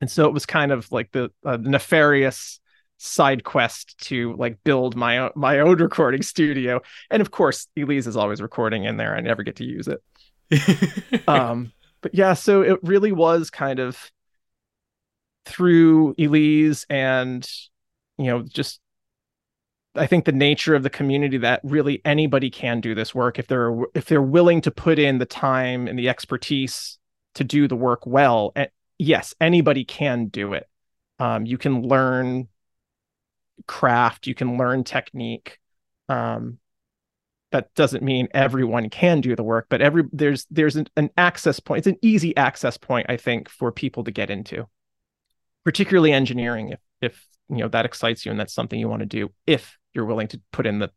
And 0.00 0.10
so 0.10 0.26
it 0.26 0.32
was 0.32 0.46
kind 0.46 0.70
of 0.70 0.90
like 0.92 1.10
the 1.12 1.30
uh, 1.44 1.58
nefarious 1.60 2.60
side 2.98 3.42
quest 3.42 3.98
to 3.98 4.34
like 4.36 4.58
build 4.62 4.94
my 4.94 5.18
own 5.18 5.30
my 5.34 5.58
own 5.58 5.78
recording 5.82 6.22
studio. 6.22 6.80
And 7.10 7.20
of 7.20 7.30
course, 7.30 7.66
Elise 7.76 8.06
is 8.06 8.16
always 8.16 8.40
recording 8.40 8.84
in 8.84 8.96
there. 8.96 9.16
I 9.16 9.20
never 9.20 9.42
get 9.42 9.56
to 9.56 9.64
use 9.64 9.88
it. 9.88 11.24
um, 11.28 11.72
but 12.00 12.14
yeah, 12.14 12.34
so 12.34 12.62
it 12.62 12.78
really 12.82 13.12
was 13.12 13.50
kind 13.50 13.80
of 13.80 14.11
through 15.44 16.14
Elise 16.18 16.86
and 16.88 17.48
you 18.18 18.26
know 18.26 18.42
just 18.42 18.80
I 19.94 20.06
think 20.06 20.24
the 20.24 20.32
nature 20.32 20.74
of 20.74 20.82
the 20.82 20.90
community 20.90 21.36
that 21.38 21.60
really 21.62 22.00
anybody 22.04 22.50
can 22.50 22.80
do 22.80 22.94
this 22.94 23.14
work 23.14 23.38
if 23.38 23.46
they're 23.46 23.76
if 23.94 24.06
they're 24.06 24.22
willing 24.22 24.60
to 24.62 24.70
put 24.70 24.98
in 24.98 25.18
the 25.18 25.26
time 25.26 25.86
and 25.86 25.98
the 25.98 26.08
expertise 26.08 26.98
to 27.34 27.44
do 27.44 27.68
the 27.68 27.76
work 27.76 28.06
well. 28.06 28.52
And 28.56 28.70
yes, 28.98 29.34
anybody 29.40 29.84
can 29.84 30.26
do 30.26 30.54
it. 30.54 30.68
Um, 31.18 31.44
you 31.44 31.58
can 31.58 31.82
learn 31.82 32.48
craft, 33.66 34.26
you 34.26 34.34
can 34.34 34.56
learn 34.56 34.84
technique. 34.84 35.58
Um, 36.08 36.58
that 37.50 37.74
doesn't 37.74 38.02
mean 38.02 38.28
everyone 38.32 38.88
can 38.88 39.20
do 39.20 39.36
the 39.36 39.42
work, 39.42 39.66
but 39.68 39.82
every 39.82 40.04
there's 40.10 40.46
there's 40.50 40.76
an, 40.76 40.88
an 40.96 41.10
access 41.18 41.60
point. 41.60 41.80
It's 41.80 41.86
an 41.86 41.98
easy 42.00 42.34
access 42.36 42.78
point, 42.78 43.06
I 43.10 43.18
think, 43.18 43.50
for 43.50 43.70
people 43.70 44.04
to 44.04 44.10
get 44.10 44.30
into 44.30 44.66
particularly 45.64 46.12
engineering 46.12 46.70
if 46.70 46.80
if 47.00 47.26
you 47.48 47.58
know 47.58 47.68
that 47.68 47.84
excites 47.84 48.24
you 48.24 48.30
and 48.30 48.40
that's 48.40 48.54
something 48.54 48.78
you 48.78 48.88
want 48.88 49.00
to 49.00 49.06
do 49.06 49.30
if 49.46 49.78
you're 49.92 50.04
willing 50.04 50.28
to 50.28 50.40
put 50.52 50.66
in 50.66 50.78
the 50.78 50.90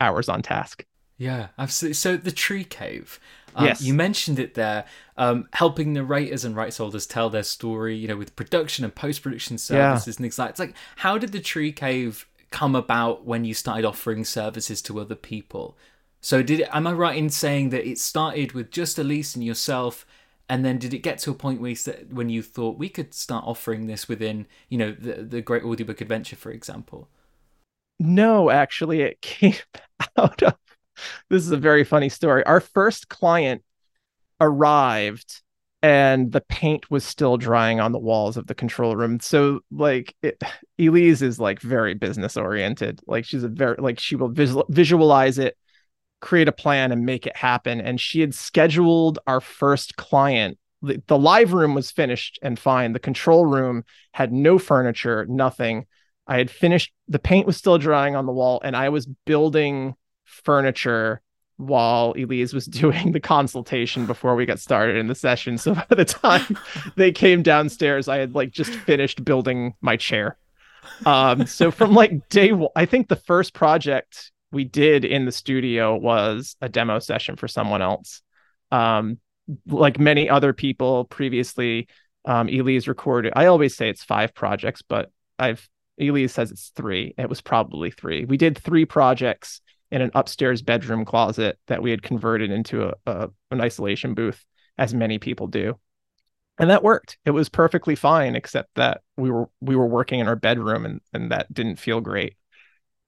hours 0.00 0.28
on 0.28 0.42
task 0.42 0.84
yeah 1.18 1.48
absolutely 1.58 1.94
so 1.94 2.16
the 2.16 2.32
tree 2.32 2.64
cave 2.64 3.20
um, 3.56 3.66
yes. 3.66 3.82
you 3.82 3.92
mentioned 3.92 4.38
it 4.38 4.54
there 4.54 4.84
um, 5.16 5.48
helping 5.52 5.92
narrators 5.92 6.44
and 6.44 6.54
rights 6.54 6.78
holders 6.78 7.04
tell 7.06 7.28
their 7.28 7.42
story 7.42 7.96
you 7.96 8.08
know 8.08 8.16
with 8.16 8.34
production 8.36 8.84
and 8.84 8.94
post-production 8.94 9.58
services 9.58 10.06
yeah. 10.06 10.10
and 10.10 10.16
things 10.16 10.38
like 10.38 10.50
it's 10.50 10.60
like 10.60 10.74
how 10.96 11.18
did 11.18 11.32
the 11.32 11.40
tree 11.40 11.72
cave 11.72 12.26
come 12.50 12.74
about 12.74 13.24
when 13.24 13.44
you 13.44 13.54
started 13.54 13.84
offering 13.84 14.24
services 14.24 14.82
to 14.82 15.00
other 15.00 15.14
people? 15.14 15.76
So 16.20 16.42
did 16.42 16.60
it, 16.60 16.68
am 16.72 16.86
I 16.86 16.92
right 16.92 17.16
in 17.16 17.30
saying 17.30 17.70
that 17.70 17.88
it 17.88 17.98
started 17.98 18.52
with 18.52 18.70
just 18.70 18.98
Elise 18.98 19.34
and 19.34 19.44
yourself, 19.44 20.04
and 20.50 20.64
then 20.64 20.78
did 20.78 20.92
it 20.92 20.98
get 20.98 21.18
to 21.18 21.30
a 21.30 21.34
point 21.34 21.60
where 21.60 21.70
you, 21.70 21.76
said, 21.76 22.08
when 22.12 22.28
you 22.28 22.42
thought 22.42 22.76
we 22.76 22.88
could 22.88 23.14
start 23.14 23.44
offering 23.46 23.86
this 23.86 24.08
within, 24.08 24.46
you 24.68 24.76
know, 24.76 24.90
the 24.90 25.22
the 25.22 25.40
Great 25.40 25.62
Audiobook 25.62 26.00
Adventure, 26.00 26.34
for 26.34 26.50
example? 26.50 27.08
No, 28.00 28.50
actually, 28.50 29.02
it 29.02 29.20
came 29.22 29.54
out 30.18 30.42
of. 30.42 30.56
This 31.30 31.44
is 31.44 31.52
a 31.52 31.56
very 31.56 31.84
funny 31.84 32.08
story. 32.08 32.44
Our 32.44 32.60
first 32.60 33.08
client 33.08 33.62
arrived 34.40 35.40
and 35.82 36.32
the 36.32 36.42
paint 36.42 36.90
was 36.90 37.04
still 37.04 37.36
drying 37.36 37.78
on 37.80 37.92
the 37.92 37.98
walls 37.98 38.36
of 38.36 38.48
the 38.48 38.54
control 38.54 38.96
room. 38.96 39.20
So 39.20 39.60
like 39.70 40.14
it, 40.20 40.42
Elise 40.78 41.22
is 41.22 41.38
like 41.38 41.60
very 41.60 41.94
business 41.94 42.36
oriented. 42.36 43.00
Like 43.06 43.24
she's 43.24 43.44
a 43.44 43.48
very 43.48 43.76
like 43.78 44.00
she 44.00 44.16
will 44.16 44.28
visual, 44.28 44.66
visualize 44.68 45.38
it, 45.38 45.56
create 46.20 46.48
a 46.48 46.52
plan 46.52 46.92
and 46.92 47.06
make 47.06 47.26
it 47.26 47.36
happen. 47.36 47.80
And 47.80 48.00
she 48.00 48.20
had 48.20 48.34
scheduled 48.34 49.18
our 49.26 49.40
first 49.40 49.96
client. 49.96 50.58
The, 50.82 51.02
the 51.06 51.18
live 51.18 51.52
room 51.52 51.74
was 51.74 51.90
finished 51.90 52.38
and 52.42 52.58
fine. 52.58 52.92
The 52.92 52.98
control 52.98 53.46
room 53.46 53.84
had 54.12 54.32
no 54.32 54.58
furniture, 54.58 55.26
nothing. 55.28 55.86
I 56.26 56.38
had 56.38 56.50
finished 56.50 56.92
the 57.08 57.18
paint 57.18 57.46
was 57.46 57.56
still 57.56 57.78
drying 57.78 58.14
on 58.16 58.26
the 58.26 58.32
wall 58.32 58.60
and 58.62 58.76
I 58.76 58.90
was 58.90 59.06
building 59.06 59.94
furniture 60.24 61.22
while 61.56 62.14
Elise 62.16 62.52
was 62.52 62.66
doing 62.82 63.12
the 63.12 63.20
consultation 63.20 64.06
before 64.06 64.34
we 64.34 64.46
got 64.46 64.60
started 64.60 64.96
in 64.96 65.06
the 65.06 65.14
session. 65.14 65.58
So 65.58 65.74
by 65.74 65.86
the 65.90 66.04
time 66.04 66.58
they 66.96 67.12
came 67.12 67.42
downstairs, 67.42 68.08
I 68.08 68.18
had 68.18 68.34
like 68.34 68.50
just 68.50 68.72
finished 68.72 69.24
building 69.24 69.74
my 69.80 69.96
chair. 69.96 70.36
Um, 71.04 71.46
so 71.46 71.70
from 71.70 71.94
like 71.94 72.28
day 72.28 72.52
one, 72.52 72.70
I 72.74 72.86
think 72.86 73.08
the 73.08 73.16
first 73.16 73.52
project 73.52 74.32
we 74.52 74.64
did 74.64 75.04
in 75.04 75.24
the 75.24 75.32
studio 75.32 75.96
was 75.96 76.56
a 76.60 76.68
demo 76.68 76.98
session 76.98 77.36
for 77.36 77.48
someone 77.48 77.82
else. 77.82 78.22
Um, 78.70 79.18
like 79.66 79.98
many 79.98 80.28
other 80.28 80.52
people 80.52 81.04
previously, 81.04 81.88
um, 82.24 82.48
Elise 82.48 82.88
recorded. 82.88 83.32
I 83.36 83.46
always 83.46 83.76
say 83.76 83.88
it's 83.88 84.04
five 84.04 84.34
projects, 84.34 84.82
but 84.82 85.10
I've 85.38 85.68
Elise 86.00 86.32
says 86.32 86.50
it's 86.50 86.72
three. 86.74 87.14
It 87.18 87.28
was 87.28 87.40
probably 87.40 87.90
three. 87.90 88.24
We 88.24 88.36
did 88.36 88.56
three 88.56 88.84
projects 88.84 89.60
in 89.90 90.00
an 90.02 90.10
upstairs 90.14 90.62
bedroom 90.62 91.04
closet 91.04 91.58
that 91.66 91.82
we 91.82 91.90
had 91.90 92.02
converted 92.02 92.50
into 92.50 92.88
a, 92.88 92.94
a, 93.06 93.28
an 93.50 93.60
isolation 93.60 94.14
booth, 94.14 94.44
as 94.78 94.94
many 94.94 95.18
people 95.18 95.46
do. 95.46 95.78
And 96.58 96.70
that 96.70 96.82
worked. 96.82 97.18
It 97.24 97.30
was 97.30 97.48
perfectly 97.48 97.94
fine, 97.96 98.36
except 98.36 98.74
that 98.76 99.00
we 99.16 99.30
were 99.30 99.48
we 99.60 99.76
were 99.76 99.86
working 99.86 100.20
in 100.20 100.28
our 100.28 100.36
bedroom 100.36 100.84
and, 100.84 101.00
and 101.12 101.32
that 101.32 101.52
didn't 101.52 101.76
feel 101.76 102.00
great. 102.00 102.36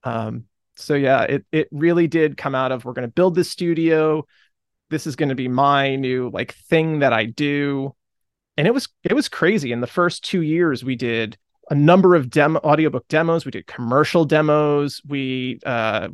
Um, 0.03 0.45
so 0.75 0.95
yeah, 0.95 1.23
it 1.23 1.45
it 1.51 1.67
really 1.71 2.07
did 2.07 2.37
come 2.37 2.55
out 2.55 2.71
of 2.71 2.85
we're 2.85 2.93
gonna 2.93 3.07
build 3.07 3.35
this 3.35 3.49
studio. 3.49 4.25
This 4.89 5.07
is 5.07 5.15
gonna 5.15 5.35
be 5.35 5.47
my 5.47 5.95
new 5.95 6.29
like 6.29 6.53
thing 6.53 6.99
that 6.99 7.13
I 7.13 7.25
do. 7.25 7.95
And 8.57 8.67
it 8.67 8.73
was 8.73 8.87
it 9.03 9.13
was 9.13 9.29
crazy. 9.29 9.71
In 9.71 9.81
the 9.81 9.87
first 9.87 10.23
two 10.23 10.41
years, 10.41 10.83
we 10.83 10.95
did 10.95 11.37
a 11.69 11.75
number 11.75 12.15
of 12.15 12.29
demo 12.29 12.59
audiobook 12.59 13.07
demos 13.07 13.45
we 13.45 13.51
did 13.51 13.65
commercial 13.65 14.25
demos 14.25 15.01
we 15.07 15.59
uh, 15.65 16.09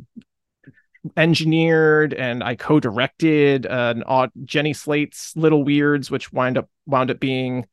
engineered 1.16 2.14
and 2.14 2.42
I 2.42 2.54
co-directed 2.54 3.66
an 3.66 4.02
odd 4.04 4.30
Jenny 4.44 4.72
Slate's 4.72 5.34
Little 5.36 5.64
Weirds, 5.64 6.10
which 6.10 6.32
wind 6.32 6.58
up 6.58 6.68
wound 6.86 7.10
up 7.10 7.20
being 7.20 7.66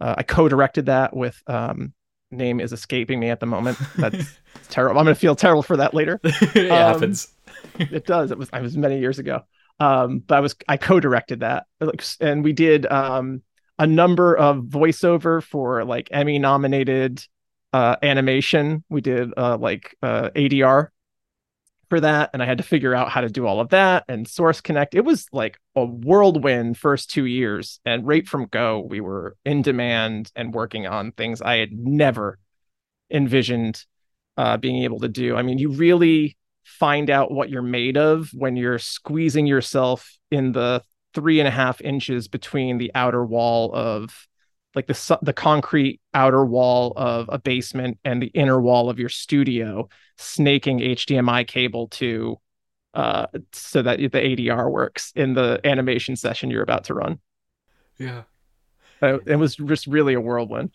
uh, 0.00 0.16
I 0.18 0.22
co-directed 0.24 0.86
that 0.86 1.14
with 1.14 1.40
um, 1.46 1.92
name 2.32 2.60
is 2.60 2.72
escaping 2.72 3.20
me 3.20 3.30
at 3.30 3.40
the 3.40 3.46
moment. 3.46 3.78
That's 3.96 4.38
terrible. 4.68 4.98
I'm 4.98 5.04
gonna 5.06 5.14
feel 5.14 5.36
terrible 5.36 5.62
for 5.62 5.76
that 5.76 5.94
later. 5.94 6.20
it 6.24 6.70
um, 6.70 6.94
happens. 6.94 7.28
it 7.78 8.06
does. 8.06 8.30
It 8.30 8.38
was 8.38 8.48
I 8.52 8.60
was 8.60 8.76
many 8.76 8.98
years 8.98 9.18
ago. 9.18 9.42
Um, 9.80 10.20
but 10.20 10.36
I 10.36 10.40
was 10.40 10.54
I 10.68 10.76
co-directed 10.76 11.40
that, 11.40 11.66
and 12.20 12.44
we 12.44 12.52
did 12.52 12.86
um, 12.86 13.42
a 13.78 13.86
number 13.86 14.36
of 14.36 14.64
voiceover 14.64 15.42
for 15.42 15.84
like 15.84 16.08
Emmy 16.12 16.38
nominated 16.38 17.24
uh, 17.72 17.96
animation. 18.02 18.84
We 18.88 19.00
did 19.00 19.30
uh, 19.36 19.56
like 19.58 19.96
uh, 20.02 20.30
ADR 20.36 20.88
for 21.92 22.00
that 22.00 22.30
and 22.32 22.42
I 22.42 22.46
had 22.46 22.56
to 22.56 22.64
figure 22.64 22.94
out 22.94 23.10
how 23.10 23.20
to 23.20 23.28
do 23.28 23.46
all 23.46 23.60
of 23.60 23.68
that 23.68 24.04
and 24.08 24.26
source 24.26 24.62
connect. 24.62 24.94
It 24.94 25.04
was 25.04 25.26
like 25.30 25.58
a 25.76 25.84
whirlwind 25.84 26.78
first 26.78 27.10
2 27.10 27.26
years 27.26 27.80
and 27.84 28.06
right 28.06 28.26
from 28.26 28.46
go 28.46 28.80
we 28.80 29.02
were 29.02 29.36
in 29.44 29.60
demand 29.60 30.32
and 30.34 30.54
working 30.54 30.86
on 30.86 31.12
things 31.12 31.42
I 31.42 31.56
had 31.56 31.70
never 31.70 32.38
envisioned 33.10 33.84
uh, 34.38 34.56
being 34.56 34.84
able 34.84 35.00
to 35.00 35.08
do. 35.08 35.36
I 35.36 35.42
mean, 35.42 35.58
you 35.58 35.68
really 35.68 36.38
find 36.64 37.10
out 37.10 37.30
what 37.30 37.50
you're 37.50 37.60
made 37.60 37.98
of 37.98 38.30
when 38.32 38.56
you're 38.56 38.78
squeezing 38.78 39.46
yourself 39.46 40.16
in 40.30 40.52
the 40.52 40.82
three 41.12 41.40
and 41.40 41.48
a 41.48 41.50
half 41.50 41.82
inches 41.82 42.26
between 42.26 42.78
the 42.78 42.90
outer 42.94 43.22
wall 43.22 43.70
of 43.74 44.26
like 44.74 44.86
the 44.86 45.18
the 45.22 45.32
concrete 45.32 46.00
outer 46.14 46.44
wall 46.44 46.92
of 46.96 47.28
a 47.30 47.38
basement 47.38 47.98
and 48.04 48.22
the 48.22 48.28
inner 48.28 48.60
wall 48.60 48.88
of 48.88 48.98
your 48.98 49.08
studio 49.08 49.88
snaking 50.16 50.80
HDMI 50.80 51.46
cable 51.46 51.88
to 51.88 52.36
uh 52.94 53.26
so 53.52 53.82
that 53.82 53.98
the 53.98 54.08
ADR 54.08 54.70
works 54.70 55.12
in 55.14 55.34
the 55.34 55.60
animation 55.64 56.16
session 56.16 56.50
you're 56.50 56.62
about 56.62 56.84
to 56.84 56.94
run. 56.94 57.18
Yeah. 57.98 58.22
Uh, 59.00 59.18
it 59.26 59.36
was 59.36 59.56
just 59.56 59.86
really 59.86 60.14
a 60.14 60.20
whirlwind. 60.20 60.70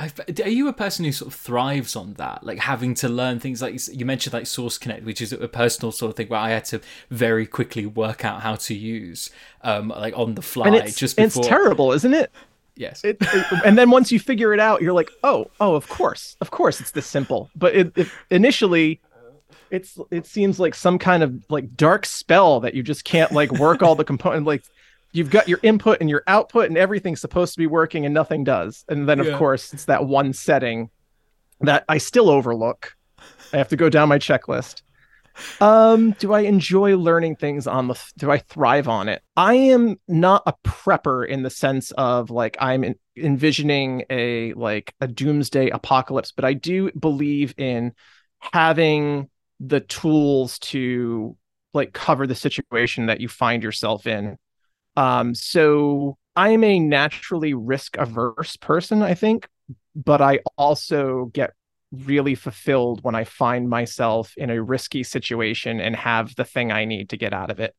I've, 0.00 0.18
are 0.42 0.48
you 0.48 0.66
a 0.66 0.72
person 0.72 1.04
who 1.04 1.12
sort 1.12 1.32
of 1.32 1.38
thrives 1.38 1.94
on 1.94 2.14
that, 2.14 2.42
like 2.42 2.58
having 2.58 2.94
to 2.94 3.08
learn 3.08 3.38
things 3.38 3.60
like 3.60 3.78
you 3.92 4.06
mentioned, 4.06 4.32
like 4.32 4.46
Source 4.46 4.78
Connect, 4.78 5.04
which 5.04 5.20
is 5.20 5.30
a 5.30 5.46
personal 5.46 5.92
sort 5.92 6.10
of 6.10 6.16
thing 6.16 6.28
where 6.28 6.40
I 6.40 6.50
had 6.50 6.64
to 6.66 6.80
very 7.10 7.46
quickly 7.46 7.84
work 7.84 8.24
out 8.24 8.40
how 8.40 8.54
to 8.54 8.74
use, 8.74 9.28
um, 9.60 9.88
like 9.88 10.16
on 10.16 10.36
the 10.36 10.42
fly. 10.42 10.68
And 10.68 10.76
it's, 10.76 10.96
just 10.96 11.16
before... 11.16 11.40
it's 11.40 11.48
terrible, 11.48 11.92
isn't 11.92 12.14
it? 12.14 12.32
Yes. 12.80 13.04
It, 13.04 13.18
it, 13.20 13.46
and 13.62 13.76
then 13.76 13.90
once 13.90 14.10
you 14.10 14.18
figure 14.18 14.54
it 14.54 14.58
out, 14.58 14.80
you're 14.80 14.94
like, 14.94 15.10
oh, 15.22 15.50
oh, 15.60 15.74
of 15.74 15.86
course, 15.86 16.38
of 16.40 16.50
course, 16.50 16.80
it's 16.80 16.92
this 16.92 17.06
simple. 17.06 17.50
But 17.54 17.74
it, 17.74 17.92
it, 17.94 18.08
initially, 18.30 19.02
it's 19.70 19.98
it 20.10 20.24
seems 20.24 20.58
like 20.58 20.74
some 20.74 20.98
kind 20.98 21.22
of 21.22 21.44
like 21.50 21.76
dark 21.76 22.06
spell 22.06 22.58
that 22.60 22.72
you 22.72 22.82
just 22.82 23.04
can't 23.04 23.32
like 23.32 23.52
work 23.52 23.82
all 23.82 23.94
the 23.94 24.04
component. 24.12 24.46
Like 24.46 24.64
you've 25.12 25.28
got 25.28 25.46
your 25.46 25.60
input 25.62 25.98
and 26.00 26.08
your 26.08 26.22
output, 26.26 26.68
and 26.68 26.78
everything's 26.78 27.20
supposed 27.20 27.52
to 27.52 27.58
be 27.58 27.66
working, 27.66 28.06
and 28.06 28.14
nothing 28.14 28.44
does. 28.44 28.82
And 28.88 29.06
then 29.06 29.20
of 29.20 29.26
yeah. 29.26 29.36
course, 29.36 29.74
it's 29.74 29.84
that 29.84 30.06
one 30.06 30.32
setting 30.32 30.88
that 31.60 31.84
I 31.86 31.98
still 31.98 32.30
overlook. 32.30 32.96
I 33.52 33.58
have 33.58 33.68
to 33.68 33.76
go 33.76 33.90
down 33.90 34.08
my 34.08 34.18
checklist. 34.18 34.80
Um, 35.60 36.12
do 36.12 36.32
I 36.32 36.40
enjoy 36.40 36.96
learning 36.96 37.36
things 37.36 37.66
on 37.66 37.88
the 37.88 38.00
do 38.16 38.30
I 38.30 38.38
thrive 38.38 38.88
on 38.88 39.08
it? 39.08 39.22
I 39.36 39.54
am 39.54 40.00
not 40.08 40.42
a 40.46 40.54
prepper 40.64 41.26
in 41.26 41.42
the 41.42 41.50
sense 41.50 41.90
of 41.92 42.30
like 42.30 42.56
I'm 42.60 42.84
in, 42.84 42.94
envisioning 43.16 44.04
a 44.10 44.52
like 44.54 44.94
a 45.00 45.06
doomsday 45.06 45.68
apocalypse, 45.70 46.32
but 46.32 46.44
I 46.44 46.54
do 46.54 46.90
believe 46.92 47.54
in 47.58 47.92
having 48.38 49.28
the 49.60 49.80
tools 49.80 50.58
to 50.58 51.36
like 51.74 51.92
cover 51.92 52.26
the 52.26 52.34
situation 52.34 53.06
that 53.06 53.20
you 53.20 53.28
find 53.28 53.62
yourself 53.62 54.06
in. 54.06 54.36
Um, 54.96 55.34
so 55.34 56.16
I'm 56.34 56.64
a 56.64 56.80
naturally 56.80 57.54
risk 57.54 57.96
averse 57.96 58.56
person, 58.56 59.02
I 59.02 59.14
think, 59.14 59.48
but 59.94 60.20
I 60.20 60.40
also 60.56 61.26
get 61.26 61.52
really 61.92 62.34
fulfilled 62.34 63.02
when 63.02 63.14
I 63.14 63.24
find 63.24 63.68
myself 63.68 64.32
in 64.36 64.50
a 64.50 64.62
risky 64.62 65.02
situation 65.02 65.80
and 65.80 65.96
have 65.96 66.34
the 66.36 66.44
thing 66.44 66.70
I 66.70 66.84
need 66.84 67.10
to 67.10 67.16
get 67.16 67.32
out 67.32 67.50
of 67.50 67.60
it. 67.60 67.74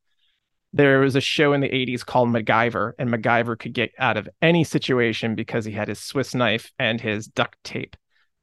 There 0.74 1.00
was 1.00 1.16
a 1.16 1.20
show 1.20 1.52
in 1.52 1.60
the 1.60 1.68
80s 1.68 2.04
called 2.04 2.28
MacGyver, 2.30 2.92
and 2.98 3.10
MacGyver 3.10 3.58
could 3.58 3.74
get 3.74 3.92
out 3.98 4.16
of 4.16 4.28
any 4.40 4.64
situation 4.64 5.34
because 5.34 5.64
he 5.64 5.72
had 5.72 5.88
his 5.88 5.98
Swiss 5.98 6.34
knife 6.34 6.72
and 6.78 7.00
his 7.00 7.26
duct 7.26 7.56
tape. 7.62 7.96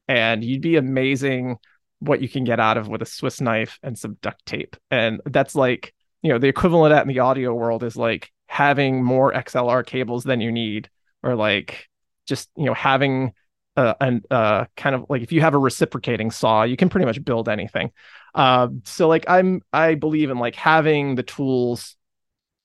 And 0.06 0.44
you'd 0.44 0.62
be 0.62 0.76
amazing 0.76 1.56
what 1.98 2.20
you 2.20 2.28
can 2.28 2.44
get 2.44 2.60
out 2.60 2.76
of 2.76 2.88
with 2.88 3.02
a 3.02 3.06
Swiss 3.06 3.40
knife 3.40 3.78
and 3.82 3.98
some 3.98 4.16
duct 4.22 4.44
tape. 4.46 4.76
And 4.90 5.20
that's 5.26 5.54
like, 5.54 5.92
you 6.22 6.32
know, 6.32 6.38
the 6.38 6.48
equivalent 6.48 6.92
of 6.92 6.96
that 6.96 7.02
in 7.02 7.08
the 7.08 7.20
audio 7.20 7.52
world 7.52 7.82
is 7.82 7.96
like 7.96 8.30
having 8.46 9.02
more 9.02 9.32
XLR 9.32 9.84
cables 9.84 10.24
than 10.24 10.40
you 10.40 10.52
need, 10.52 10.88
or 11.22 11.34
like 11.34 11.88
just, 12.26 12.48
you 12.56 12.64
know, 12.64 12.74
having 12.74 13.32
uh, 13.80 13.94
and 13.98 14.26
uh, 14.30 14.66
kind 14.76 14.94
of 14.94 15.06
like 15.08 15.22
if 15.22 15.32
you 15.32 15.40
have 15.40 15.54
a 15.54 15.58
reciprocating 15.58 16.30
saw, 16.30 16.64
you 16.64 16.76
can 16.76 16.90
pretty 16.90 17.06
much 17.06 17.24
build 17.24 17.48
anything. 17.48 17.90
Uh, 18.34 18.68
so 18.84 19.08
like 19.08 19.24
I'm 19.26 19.62
I 19.72 19.94
believe 19.94 20.28
in 20.28 20.38
like 20.38 20.54
having 20.54 21.14
the 21.14 21.22
tools 21.22 21.96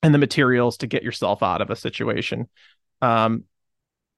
and 0.04 0.14
the 0.14 0.18
materials 0.18 0.78
to 0.78 0.88
get 0.88 1.04
yourself 1.04 1.42
out 1.42 1.62
of 1.62 1.70
a 1.70 1.76
situation. 1.76 2.50
Um, 3.02 3.46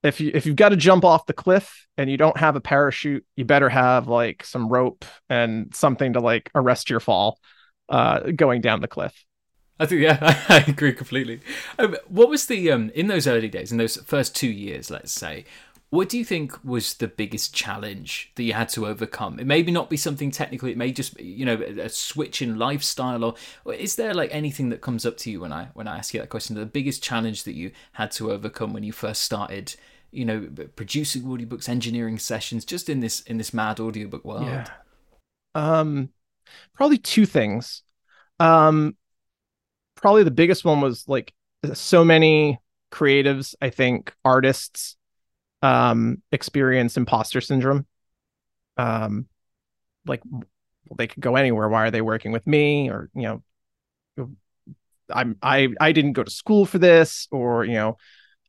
if 0.01 0.19
you 0.19 0.31
if 0.33 0.47
you've 0.47 0.55
got 0.55 0.69
to 0.69 0.75
jump 0.75 1.05
off 1.05 1.27
the 1.27 1.33
cliff 1.33 1.85
and 1.97 2.09
you 2.09 2.17
don't 2.17 2.37
have 2.37 2.55
a 2.55 2.61
parachute, 2.61 3.23
you 3.35 3.45
better 3.45 3.69
have 3.69 4.07
like 4.07 4.43
some 4.43 4.67
rope 4.67 5.05
and 5.29 5.75
something 5.75 6.13
to 6.13 6.19
like 6.19 6.49
arrest 6.55 6.89
your 6.89 6.99
fall 6.99 7.39
uh, 7.89 8.21
going 8.35 8.61
down 8.61 8.81
the 8.81 8.87
cliff. 8.87 9.13
I 9.79 9.85
think 9.85 10.01
yeah, 10.01 10.17
I 10.49 10.65
agree 10.67 10.93
completely. 10.93 11.41
Um, 11.77 11.95
what 12.07 12.29
was 12.29 12.47
the 12.47 12.71
um 12.71 12.89
in 12.95 13.07
those 13.07 13.27
early 13.27 13.49
days, 13.49 13.71
in 13.71 13.77
those 13.77 13.97
first 13.97 14.35
two 14.35 14.49
years, 14.49 14.89
let's 14.89 15.11
say, 15.11 15.45
What 15.89 16.09
do 16.09 16.17
you 16.17 16.25
think 16.25 16.63
was 16.65 16.95
the 16.95 17.07
biggest 17.07 17.53
challenge 17.53 18.33
that 18.35 18.43
you 18.43 18.51
had 18.51 18.67
to 18.69 18.85
overcome? 18.85 19.39
It 19.39 19.47
may 19.47 19.61
not 19.61 19.89
be 19.89 19.95
something 19.95 20.31
technical. 20.31 20.67
It 20.67 20.75
may 20.75 20.91
just, 20.91 21.17
you 21.17 21.45
know, 21.45 21.55
a 21.55 21.87
switch 21.87 22.41
in 22.41 22.59
lifestyle, 22.59 23.23
or, 23.23 23.35
or, 23.63 23.73
is 23.73 23.95
there 23.95 24.13
like 24.13 24.29
anything 24.33 24.67
that 24.69 24.81
comes 24.81 25.05
up 25.05 25.15
to 25.19 25.31
you 25.31 25.39
when 25.39 25.53
I 25.53 25.69
when 25.75 25.87
I 25.87 25.97
ask 25.97 26.13
you 26.13 26.19
that 26.19 26.29
question? 26.29 26.57
The 26.57 26.65
biggest 26.65 27.01
challenge 27.01 27.43
that 27.43 27.53
you 27.53 27.71
had 27.93 28.11
to 28.11 28.33
overcome 28.33 28.73
when 28.73 28.83
you 28.83 28.91
first 28.91 29.21
started, 29.21 29.75
you 30.11 30.25
know, 30.25 30.49
producing 30.75 31.23
audiobooks, 31.23 31.69
engineering 31.69 32.19
sessions, 32.19 32.65
just 32.65 32.89
in 32.89 32.99
this 32.99 33.21
in 33.21 33.37
this 33.37 33.53
mad 33.53 33.79
audiobook 33.79 34.25
world. 34.25 34.45
Yeah. 34.45 34.67
Um, 35.55 36.09
probably 36.73 36.97
two 36.97 37.25
things. 37.25 37.83
Um, 38.41 38.97
probably 39.95 40.23
the 40.23 40.31
biggest 40.31 40.65
one 40.65 40.81
was 40.81 41.07
like 41.07 41.33
so 41.73 42.03
many 42.03 42.59
creatives, 42.91 43.55
I 43.61 43.69
think 43.69 44.13
artists 44.25 44.96
um 45.61 46.21
experience 46.31 46.97
imposter 46.97 47.41
syndrome. 47.41 47.85
Um 48.77 49.27
like 50.05 50.21
they 50.97 51.07
could 51.07 51.21
go 51.21 51.35
anywhere. 51.35 51.67
Why 51.69 51.87
are 51.87 51.91
they 51.91 52.01
working 52.01 52.31
with 52.31 52.47
me? 52.47 52.89
Or 52.89 53.09
you 53.13 53.23
know 53.23 53.43
i'm 55.09 55.37
i 55.41 55.69
i 55.79 55.91
didn't 55.91 56.13
go 56.13 56.23
to 56.23 56.31
school 56.31 56.65
for 56.65 56.77
this. 56.77 57.27
Or 57.31 57.65
you 57.65 57.73
know 57.73 57.97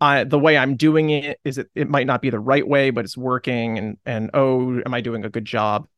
I, 0.01 0.25
the 0.25 0.39
way 0.39 0.57
I'm 0.57 0.77
doing 0.77 1.11
it 1.11 1.41
is 1.45 1.59
it, 1.59 1.69
it 1.75 1.89
might 1.89 2.07
not 2.07 2.23
be 2.23 2.31
the 2.31 2.39
right 2.39 2.67
way, 2.67 2.91
but 2.91 3.05
it's 3.05 3.17
working. 3.17 3.79
And 3.79 3.99
and 4.07 4.31
oh, 4.33 4.81
am 4.85 4.95
I 4.95 5.01
doing 5.01 5.25
a 5.25 5.31
good 5.31 5.45
job? 5.45 5.89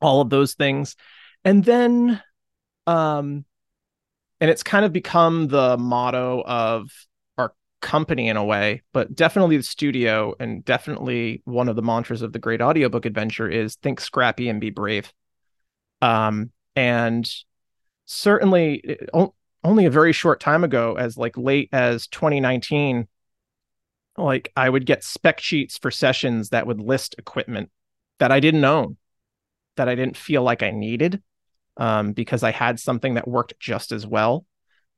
All 0.00 0.20
of 0.20 0.30
those 0.30 0.54
things. 0.54 0.94
And 1.44 1.64
then 1.64 2.22
um 2.86 3.44
and 4.40 4.50
it's 4.50 4.62
kind 4.62 4.84
of 4.84 4.92
become 4.92 5.48
the 5.48 5.76
motto 5.76 6.42
of 6.46 6.90
company 7.80 8.28
in 8.28 8.36
a 8.36 8.44
way, 8.44 8.82
but 8.92 9.14
definitely 9.14 9.56
the 9.56 9.62
studio 9.62 10.34
and 10.40 10.64
definitely 10.64 11.42
one 11.44 11.68
of 11.68 11.76
the 11.76 11.82
mantras 11.82 12.22
of 12.22 12.32
the 12.32 12.38
great 12.38 12.60
audiobook 12.60 13.06
adventure 13.06 13.48
is 13.48 13.76
think 13.76 14.00
scrappy 14.00 14.48
and 14.48 14.60
be 14.60 14.70
brave. 14.70 15.12
Um, 16.00 16.50
and 16.76 17.28
certainly 18.06 18.98
only 19.64 19.84
a 19.84 19.90
very 19.90 20.12
short 20.12 20.40
time 20.40 20.64
ago, 20.64 20.94
as 20.94 21.16
like 21.16 21.36
late 21.36 21.68
as 21.72 22.06
2019, 22.08 23.08
like 24.16 24.52
I 24.56 24.68
would 24.68 24.86
get 24.86 25.04
spec 25.04 25.40
sheets 25.40 25.78
for 25.78 25.90
sessions 25.90 26.50
that 26.50 26.66
would 26.66 26.80
list 26.80 27.14
equipment 27.18 27.70
that 28.18 28.32
I 28.32 28.40
didn't 28.40 28.64
own, 28.64 28.96
that 29.76 29.88
I 29.88 29.94
didn't 29.94 30.16
feel 30.16 30.42
like 30.42 30.62
I 30.62 30.70
needed, 30.70 31.22
um, 31.76 32.12
because 32.12 32.42
I 32.42 32.50
had 32.50 32.80
something 32.80 33.14
that 33.14 33.28
worked 33.28 33.58
just 33.60 33.92
as 33.92 34.06
well. 34.06 34.44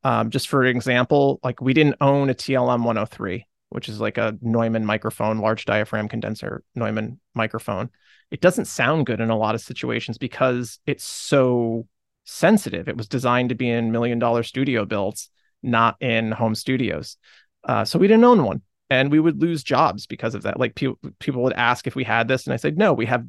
Um, 0.02 0.30
just 0.30 0.49
for 0.49 0.64
example, 0.64 1.40
like 1.42 1.61
we 1.61 1.75
didn't 1.75 1.97
own 2.00 2.30
a 2.30 2.35
TLM 2.35 2.85
103, 2.85 3.47
which 3.71 3.88
is 3.88 4.00
like 4.00 4.19
a 4.19 4.37
Neumann 4.40 4.85
microphone, 4.85 5.38
large 5.38 5.64
diaphragm 5.64 6.09
condenser 6.09 6.62
Neumann 6.75 7.21
microphone. 7.35 7.90
It 8.30 8.40
doesn't 8.40 8.66
sound 8.66 9.07
good 9.07 9.21
in 9.21 9.30
a 9.30 9.37
lot 9.37 9.54
of 9.54 9.61
situations 9.61 10.16
because 10.16 10.78
it's 10.87 11.04
so 11.04 11.87
sensitive. 12.25 12.88
It 12.88 12.97
was 12.97 13.09
designed 13.09 13.49
to 13.50 13.54
be 13.54 13.69
in 13.69 13.92
million 13.92 14.19
dollar 14.19 14.42
studio 14.42 14.85
builds, 14.85 15.30
not 15.62 15.97
in 16.00 16.33
home 16.33 16.54
studios. 16.54 17.16
Uh, 17.64 17.85
so 17.85 17.99
we 17.99 18.09
didn't 18.09 18.25
own 18.25 18.45
one, 18.45 18.62
and 18.88 19.11
we 19.11 19.21
would 19.21 19.40
lose 19.40 19.62
jobs 19.62 20.07
because 20.07 20.35
of 20.35 20.42
that. 20.42 20.59
Like 20.59 20.75
people 20.75 20.99
people 21.19 21.42
would 21.42 21.52
ask 21.52 21.87
if 21.87 21.95
we 21.95 22.04
had 22.04 22.28
this, 22.28 22.47
and 22.47 22.54
I 22.54 22.57
said 22.57 22.78
no. 22.78 22.92
We 22.92 23.07
have 23.07 23.26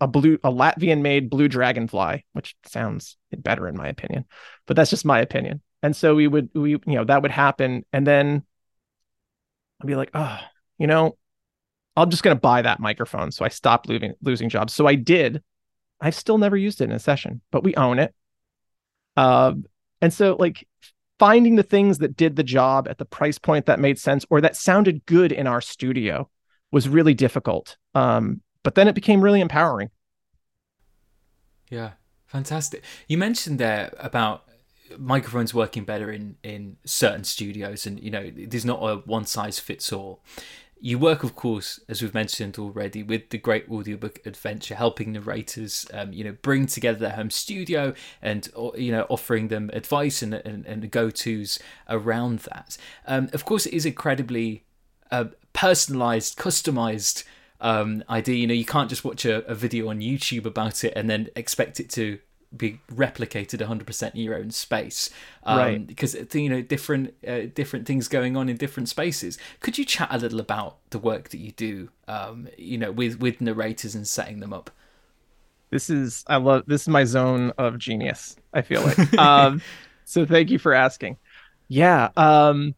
a 0.00 0.06
blue 0.06 0.38
a 0.44 0.50
Latvian 0.50 1.02
made 1.02 1.28
blue 1.28 1.48
dragonfly, 1.48 2.24
which 2.32 2.56
sounds 2.64 3.16
better 3.36 3.68
in 3.68 3.76
my 3.76 3.88
opinion, 3.88 4.24
but 4.66 4.76
that's 4.76 4.90
just 4.90 5.04
my 5.04 5.20
opinion. 5.20 5.60
And 5.84 5.94
so 5.94 6.14
we 6.14 6.26
would 6.26 6.48
we 6.54 6.70
you 6.70 6.80
know 6.86 7.04
that 7.04 7.20
would 7.20 7.30
happen 7.30 7.84
and 7.92 8.06
then 8.06 8.42
I'd 9.82 9.86
be 9.86 9.96
like, 9.96 10.10
"Oh, 10.14 10.38
you 10.78 10.86
know, 10.86 11.18
I'm 11.94 12.08
just 12.08 12.22
going 12.22 12.34
to 12.34 12.40
buy 12.40 12.62
that 12.62 12.80
microphone." 12.80 13.30
So 13.30 13.44
I 13.44 13.48
stopped 13.48 13.86
losing 13.86 14.14
losing 14.22 14.48
jobs. 14.48 14.72
So 14.72 14.86
I 14.86 14.94
did. 14.94 15.42
I've 16.00 16.14
still 16.14 16.38
never 16.38 16.56
used 16.56 16.80
it 16.80 16.84
in 16.84 16.92
a 16.92 16.98
session, 16.98 17.42
but 17.50 17.62
we 17.64 17.74
own 17.74 17.98
it. 17.98 18.14
Um 19.18 19.66
and 20.00 20.10
so 20.10 20.36
like 20.40 20.66
finding 21.18 21.56
the 21.56 21.62
things 21.62 21.98
that 21.98 22.16
did 22.16 22.36
the 22.36 22.42
job 22.42 22.88
at 22.88 22.96
the 22.96 23.04
price 23.04 23.38
point 23.38 23.66
that 23.66 23.78
made 23.78 23.98
sense 23.98 24.24
or 24.30 24.40
that 24.40 24.56
sounded 24.56 25.04
good 25.04 25.32
in 25.32 25.46
our 25.46 25.60
studio 25.60 26.30
was 26.72 26.88
really 26.88 27.14
difficult. 27.14 27.76
Um, 27.94 28.40
but 28.62 28.74
then 28.74 28.88
it 28.88 28.94
became 28.94 29.22
really 29.22 29.42
empowering. 29.42 29.90
Yeah, 31.70 31.92
fantastic. 32.26 32.82
You 33.06 33.18
mentioned 33.18 33.58
there 33.58 33.92
about 33.98 34.44
microphones 34.98 35.54
working 35.54 35.84
better 35.84 36.10
in 36.10 36.36
in 36.42 36.76
certain 36.84 37.24
studios 37.24 37.86
and 37.86 38.00
you 38.00 38.10
know 38.10 38.30
there's 38.34 38.64
not 38.64 38.80
a 38.82 38.96
one 39.06 39.26
size 39.26 39.58
fits 39.58 39.92
all. 39.92 40.20
You 40.80 40.98
work 40.98 41.22
of 41.22 41.34
course 41.34 41.80
as 41.88 42.02
we've 42.02 42.14
mentioned 42.14 42.58
already 42.58 43.02
with 43.02 43.30
the 43.30 43.38
great 43.38 43.68
audiobook 43.70 44.20
adventure 44.26 44.74
helping 44.74 45.12
narrators 45.12 45.86
um, 45.94 46.12
you 46.12 46.24
know 46.24 46.36
bring 46.42 46.66
together 46.66 46.98
their 46.98 47.12
home 47.12 47.30
studio 47.30 47.94
and 48.20 48.48
you 48.76 48.92
know 48.92 49.06
offering 49.08 49.48
them 49.48 49.70
advice 49.72 50.22
and, 50.22 50.34
and, 50.34 50.66
and 50.66 50.90
go-to's 50.90 51.58
around 51.88 52.40
that. 52.40 52.76
Um, 53.06 53.30
of 53.32 53.44
course 53.44 53.66
it 53.66 53.74
is 53.74 53.86
incredibly 53.86 54.64
uh, 55.10 55.26
personalized 55.52 56.36
customized 56.36 57.24
um, 57.60 58.04
idea. 58.10 58.36
You 58.36 58.46
know 58.46 58.54
you 58.54 58.66
can't 58.66 58.90
just 58.90 59.04
watch 59.04 59.24
a, 59.24 59.44
a 59.46 59.54
video 59.54 59.88
on 59.88 60.00
youtube 60.00 60.44
about 60.44 60.84
it 60.84 60.92
and 60.96 61.08
then 61.08 61.28
expect 61.34 61.80
it 61.80 61.88
to 61.90 62.18
be 62.56 62.80
replicated 62.92 63.66
100% 63.66 64.14
in 64.14 64.20
your 64.20 64.36
own 64.36 64.50
space. 64.50 65.10
Um, 65.44 65.58
right. 65.58 65.86
because 65.86 66.16
you 66.34 66.48
know 66.48 66.62
different 66.62 67.14
uh, 67.26 67.42
different 67.54 67.86
things 67.86 68.08
going 68.08 68.36
on 68.36 68.48
in 68.48 68.56
different 68.56 68.88
spaces. 68.88 69.38
Could 69.60 69.78
you 69.78 69.84
chat 69.84 70.08
a 70.10 70.18
little 70.18 70.40
about 70.40 70.78
the 70.90 70.98
work 70.98 71.30
that 71.30 71.38
you 71.38 71.52
do 71.52 71.90
um, 72.08 72.48
you 72.56 72.78
know 72.78 72.92
with 72.92 73.20
with 73.20 73.40
narrators 73.40 73.94
and 73.94 74.06
setting 74.06 74.40
them 74.40 74.52
up? 74.52 74.70
This 75.70 75.90
is 75.90 76.24
i 76.28 76.36
love 76.36 76.64
this 76.66 76.82
is 76.82 76.88
my 76.88 77.04
zone 77.04 77.52
of 77.58 77.78
genius 77.78 78.36
i 78.52 78.62
feel 78.62 78.82
like. 78.82 79.12
Um, 79.18 79.60
so 80.04 80.24
thank 80.24 80.50
you 80.50 80.58
for 80.58 80.72
asking. 80.72 81.16
Yeah 81.68 82.10
um 82.16 82.74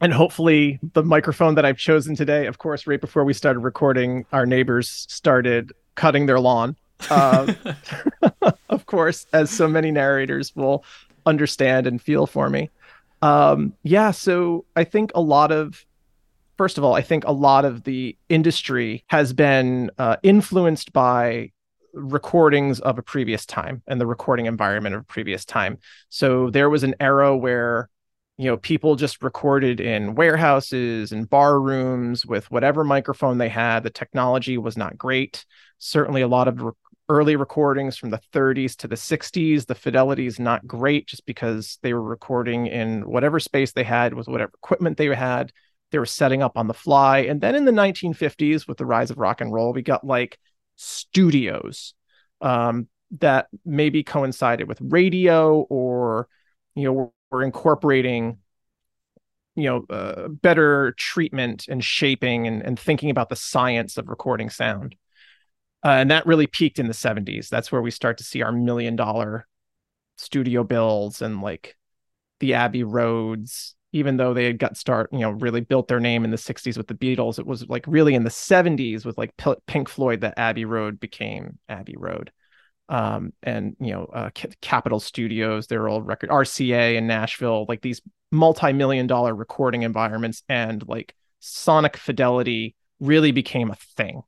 and 0.00 0.12
hopefully 0.12 0.78
the 0.94 1.02
microphone 1.02 1.54
that 1.54 1.64
i've 1.64 1.76
chosen 1.78 2.16
today 2.16 2.46
of 2.46 2.58
course 2.58 2.86
right 2.86 3.00
before 3.00 3.24
we 3.24 3.32
started 3.32 3.60
recording 3.60 4.24
our 4.32 4.46
neighbors 4.46 5.06
started 5.08 5.72
cutting 5.94 6.26
their 6.26 6.40
lawn 6.40 6.76
uh, 7.10 7.52
of 8.68 8.86
course, 8.86 9.26
as 9.32 9.50
so 9.50 9.68
many 9.68 9.90
narrators 9.90 10.54
will 10.54 10.84
understand 11.26 11.86
and 11.86 12.00
feel 12.00 12.26
for 12.26 12.48
me. 12.50 12.70
Um, 13.22 13.74
yeah, 13.82 14.10
so 14.10 14.64
I 14.76 14.84
think 14.84 15.10
a 15.14 15.20
lot 15.20 15.52
of, 15.52 15.84
first 16.56 16.78
of 16.78 16.84
all, 16.84 16.94
I 16.94 17.02
think 17.02 17.24
a 17.24 17.32
lot 17.32 17.64
of 17.64 17.84
the 17.84 18.16
industry 18.28 19.04
has 19.08 19.32
been 19.32 19.90
uh, 19.98 20.16
influenced 20.22 20.92
by 20.92 21.52
recordings 21.94 22.80
of 22.80 22.98
a 22.98 23.02
previous 23.02 23.44
time 23.46 23.82
and 23.86 24.00
the 24.00 24.06
recording 24.06 24.46
environment 24.46 24.94
of 24.94 25.00
a 25.02 25.04
previous 25.04 25.44
time. 25.44 25.78
So 26.10 26.50
there 26.50 26.70
was 26.70 26.84
an 26.84 26.94
era 27.00 27.36
where 27.36 27.88
you 28.36 28.44
know 28.44 28.56
people 28.56 28.94
just 28.94 29.22
recorded 29.22 29.80
in 29.80 30.14
warehouses 30.14 31.12
and 31.12 31.28
bar 31.28 31.60
rooms 31.60 32.24
with 32.24 32.50
whatever 32.50 32.84
microphone 32.84 33.38
they 33.38 33.48
had 33.48 33.82
the 33.82 33.90
technology 33.90 34.56
was 34.56 34.76
not 34.76 34.96
great 34.96 35.44
certainly 35.78 36.22
a 36.22 36.28
lot 36.28 36.46
of 36.48 36.62
early 37.08 37.36
recordings 37.36 37.96
from 37.96 38.10
the 38.10 38.20
30s 38.32 38.76
to 38.76 38.88
the 38.88 38.96
60s 38.96 39.66
the 39.66 39.74
fidelity 39.74 40.26
is 40.26 40.38
not 40.38 40.66
great 40.66 41.06
just 41.06 41.24
because 41.24 41.78
they 41.82 41.94
were 41.94 42.02
recording 42.02 42.66
in 42.66 43.02
whatever 43.08 43.40
space 43.40 43.72
they 43.72 43.84
had 43.84 44.14
with 44.14 44.28
whatever 44.28 44.52
equipment 44.62 44.96
they 44.96 45.06
had. 45.14 45.52
They 45.90 45.98
were 45.98 46.06
setting 46.06 46.42
up 46.42 46.58
on 46.58 46.66
the 46.66 46.74
fly. 46.74 47.20
And 47.20 47.40
then 47.40 47.54
in 47.54 47.64
the 47.64 47.72
1950s 47.72 48.68
with 48.68 48.76
the 48.76 48.84
rise 48.84 49.10
of 49.10 49.18
rock 49.18 49.40
and 49.40 49.52
roll 49.52 49.72
we 49.72 49.82
got 49.82 50.04
like 50.04 50.38
studios 50.76 51.94
um, 52.40 52.88
that 53.18 53.48
maybe 53.64 54.02
coincided 54.02 54.68
with 54.68 54.78
radio 54.80 55.60
or 55.70 56.28
you 56.74 56.84
know 56.84 57.12
we're, 57.30 57.42
incorporating 57.42 58.38
you 59.54 59.64
know 59.64 59.84
uh, 59.90 60.28
better 60.28 60.92
treatment 60.96 61.66
and 61.68 61.84
shaping 61.84 62.46
and, 62.46 62.62
and 62.62 62.78
thinking 62.78 63.10
about 63.10 63.28
the 63.28 63.36
science 63.36 63.96
of 63.96 64.08
recording 64.08 64.50
sound 64.50 64.94
uh, 65.84 65.88
and 65.88 66.10
that 66.10 66.26
really 66.26 66.46
peaked 66.46 66.78
in 66.78 66.88
the 66.88 66.94
70s. 66.94 67.48
That's 67.48 67.70
where 67.70 67.82
we 67.82 67.90
start 67.90 68.18
to 68.18 68.24
see 68.24 68.42
our 68.42 68.52
million 68.52 68.96
dollar 68.96 69.46
studio 70.16 70.64
bills 70.64 71.22
and 71.22 71.40
like 71.40 71.76
the 72.40 72.54
Abbey 72.54 72.82
Roads, 72.82 73.76
even 73.92 74.16
though 74.16 74.34
they 74.34 74.44
had 74.44 74.58
got 74.58 74.76
start, 74.76 75.10
you 75.12 75.20
know, 75.20 75.30
really 75.30 75.60
built 75.60 75.88
their 75.88 76.00
name 76.00 76.24
in 76.24 76.30
the 76.30 76.36
60s 76.36 76.76
with 76.76 76.88
the 76.88 76.94
Beatles. 76.94 77.38
It 77.38 77.46
was 77.46 77.68
like 77.68 77.84
really 77.86 78.14
in 78.14 78.24
the 78.24 78.30
70s 78.30 79.04
with 79.04 79.16
like 79.16 79.32
Pink 79.66 79.88
Floyd 79.88 80.20
that 80.22 80.38
Abbey 80.38 80.64
Road 80.64 80.98
became 80.98 81.58
Abbey 81.68 81.96
Road. 81.96 82.32
Um, 82.88 83.32
and 83.42 83.76
you 83.80 83.92
know, 83.92 84.04
uh, 84.06 84.30
C- 84.36 84.48
Capitol 84.60 84.98
Studios, 84.98 85.66
their 85.66 85.88
old 85.88 86.06
record 86.06 86.30
RCA 86.30 86.96
in 86.96 87.06
Nashville, 87.06 87.66
like 87.68 87.82
these 87.82 88.00
multi-million 88.32 89.06
dollar 89.06 89.34
recording 89.34 89.82
environments, 89.82 90.42
and 90.48 90.86
like 90.88 91.14
sonic 91.38 91.96
fidelity 91.96 92.74
really 92.98 93.30
became 93.30 93.70
a 93.70 93.76
thing 93.96 94.22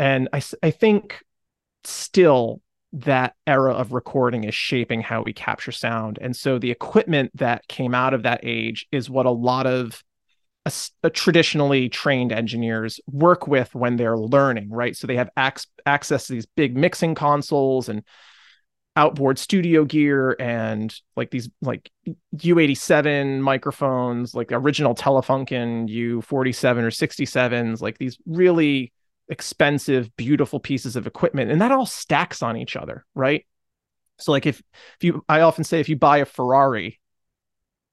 and 0.00 0.30
I, 0.32 0.42
I 0.62 0.70
think 0.70 1.22
still 1.84 2.62
that 2.94 3.34
era 3.46 3.74
of 3.74 3.92
recording 3.92 4.44
is 4.44 4.54
shaping 4.54 5.02
how 5.02 5.20
we 5.22 5.34
capture 5.34 5.72
sound. 5.72 6.18
And 6.22 6.34
so 6.34 6.58
the 6.58 6.70
equipment 6.70 7.30
that 7.34 7.68
came 7.68 7.94
out 7.94 8.14
of 8.14 8.22
that 8.22 8.40
age 8.42 8.86
is 8.90 9.10
what 9.10 9.26
a 9.26 9.30
lot 9.30 9.66
of 9.66 10.02
a, 10.64 10.72
a 11.02 11.10
traditionally 11.10 11.90
trained 11.90 12.32
engineers 12.32 12.98
work 13.12 13.46
with 13.46 13.74
when 13.74 13.96
they're 13.96 14.16
learning, 14.16 14.70
right? 14.70 14.96
So 14.96 15.06
they 15.06 15.16
have 15.16 15.28
ac- 15.38 15.68
access 15.84 16.26
to 16.28 16.32
these 16.32 16.46
big 16.46 16.78
mixing 16.78 17.14
consoles 17.14 17.90
and 17.90 18.02
outboard 18.96 19.38
studio 19.38 19.84
gear 19.84 20.34
and 20.40 20.94
like 21.14 21.30
these 21.30 21.50
like 21.60 21.90
U87 22.34 23.40
microphones, 23.40 24.34
like 24.34 24.50
original 24.50 24.94
Telefunken 24.94 25.90
U47 25.90 26.78
or 26.78 26.90
67s, 26.90 27.82
like 27.82 27.98
these 27.98 28.16
really 28.24 28.94
expensive, 29.30 30.14
beautiful 30.16 30.60
pieces 30.60 30.96
of 30.96 31.06
equipment. 31.06 31.50
And 31.50 31.62
that 31.62 31.72
all 31.72 31.86
stacks 31.86 32.42
on 32.42 32.56
each 32.56 32.76
other, 32.76 33.06
right? 33.14 33.46
So 34.18 34.32
like 34.32 34.44
if 34.44 34.58
if 34.58 35.04
you 35.04 35.24
I 35.28 35.40
often 35.40 35.64
say 35.64 35.80
if 35.80 35.88
you 35.88 35.96
buy 35.96 36.18
a 36.18 36.26
Ferrari, 36.26 37.00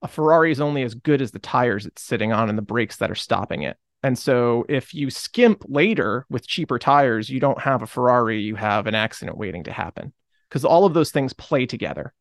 a 0.02 0.08
Ferrari 0.08 0.52
is 0.52 0.60
only 0.60 0.84
as 0.84 0.95
good 0.95 1.21
as 1.21 1.32
the 1.32 1.39
tires 1.39 1.86
it's 1.86 2.02
sitting 2.02 2.34
on 2.34 2.50
and 2.50 2.58
the 2.58 2.63
brakes 2.63 2.97
that 2.97 3.12
are 3.12 3.15
stopping 3.15 3.62
it. 3.62 3.78
And 4.04 4.17
so 4.17 4.65
if 4.67 4.93
you 4.93 5.10
skimp 5.10 5.63
later 5.67 6.26
with 6.30 6.47
cheaper 6.47 6.78
tires, 6.78 7.30
you 7.30 7.39
don't 7.39 7.60
have 7.60 7.82
a 7.82 7.88
Ferrari, 7.88 8.41
you 8.41 8.56
have 8.56 8.88
an 8.88 8.95
accident 8.95 9.38
waiting 9.38 9.63
to 9.63 9.71
happen 9.71 10.13
because 10.50 10.65
all 10.65 10.86
of 10.86 10.93
those 10.93 11.12
things 11.12 11.34
play 11.34 11.65
together. 11.65 12.13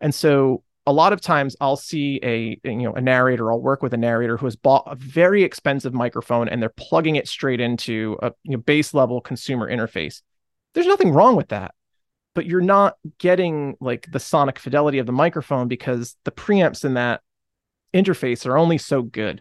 And 0.00 0.14
so 0.14 0.62
a 0.86 0.92
lot 0.92 1.12
of 1.12 1.20
times 1.20 1.56
I'll 1.60 1.76
see 1.76 2.20
a 2.22 2.60
you 2.62 2.82
know 2.82 2.94
a 2.94 3.00
narrator, 3.00 3.50
I'll 3.50 3.60
work 3.60 3.82
with 3.82 3.94
a 3.94 3.98
narrator 3.98 4.36
who 4.36 4.46
has 4.46 4.56
bought 4.56 4.84
a 4.86 4.94
very 4.96 5.42
expensive 5.42 5.94
microphone 5.94 6.48
and 6.48 6.60
they're 6.60 6.68
plugging 6.68 7.16
it 7.16 7.28
straight 7.28 7.60
into 7.60 8.18
a 8.22 8.32
you 8.42 8.52
know, 8.52 8.58
base 8.58 8.92
level 8.92 9.20
consumer 9.20 9.70
interface. 9.70 10.22
There's 10.74 10.86
nothing 10.86 11.12
wrong 11.12 11.36
with 11.36 11.48
that. 11.48 11.74
But 12.34 12.46
you're 12.46 12.60
not 12.60 12.96
getting 13.18 13.76
like 13.80 14.10
the 14.10 14.18
sonic 14.18 14.58
fidelity 14.58 14.98
of 14.98 15.06
the 15.06 15.12
microphone 15.12 15.68
because 15.68 16.16
the 16.24 16.32
preamps 16.32 16.84
in 16.84 16.94
that 16.94 17.20
interface 17.94 18.44
are 18.44 18.58
only 18.58 18.76
so 18.76 19.02
good, 19.02 19.40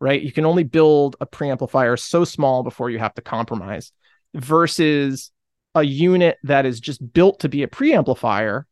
right? 0.00 0.20
You 0.20 0.32
can 0.32 0.44
only 0.44 0.64
build 0.64 1.14
a 1.20 1.26
preamplifier 1.26 1.96
so 1.96 2.24
small 2.24 2.64
before 2.64 2.90
you 2.90 2.98
have 2.98 3.14
to 3.14 3.22
compromise 3.22 3.92
versus 4.34 5.30
a 5.76 5.84
unit 5.84 6.36
that 6.42 6.66
is 6.66 6.80
just 6.80 7.12
built 7.12 7.40
to 7.40 7.48
be 7.48 7.62
a 7.62 7.68
preamplifier 7.68 8.64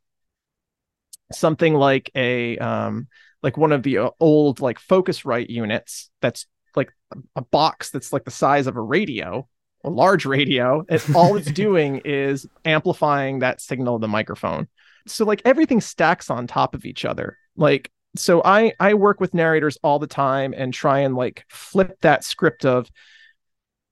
something 1.35 1.75
like 1.75 2.11
a 2.15 2.59
um 2.59 3.09
like 3.43 3.57
one 3.57 3.73
of 3.73 3.83
the 3.83 3.99
uh, 3.99 4.11
old 4.21 4.61
like 4.61 4.79
focusrite 4.79 5.51
units 5.51 6.11
that's 6.21 6.47
like 6.77 6.93
a 7.37 7.43
box 7.43 7.91
that's 7.91 8.13
like 8.13 8.25
the 8.25 8.31
size 8.31 8.67
of 8.67 8.77
a 8.77 8.81
radio 8.81 9.47
a 9.85 9.91
large 9.91 10.25
radio 10.25 10.85
and 10.89 11.03
all 11.15 11.37
it's 11.37 11.51
doing 11.51 12.01
is 12.05 12.47
amplifying 12.65 13.41
that 13.41 13.61
signal 13.61 13.97
of 13.97 14.01
the 14.01 14.09
microphone 14.09 14.69
so 15.07 15.25
like 15.25 15.43
everything 15.45 15.81
stacks 15.81 16.31
on 16.31 16.47
top 16.47 16.75
of 16.75 16.85
each 16.85 17.05
other 17.05 17.37
like 17.57 17.91
so 18.15 18.43
i 18.45 18.73
i 18.79 18.95
work 18.95 19.21
with 19.21 19.35
narrators 19.35 19.79
all 19.83 19.99
the 19.99 20.07
time 20.07 20.55
and 20.57 20.73
try 20.73 21.01
and 21.01 21.15
like 21.17 21.45
flip 21.49 21.99
that 22.01 22.25
script 22.25 22.65
of 22.65 22.91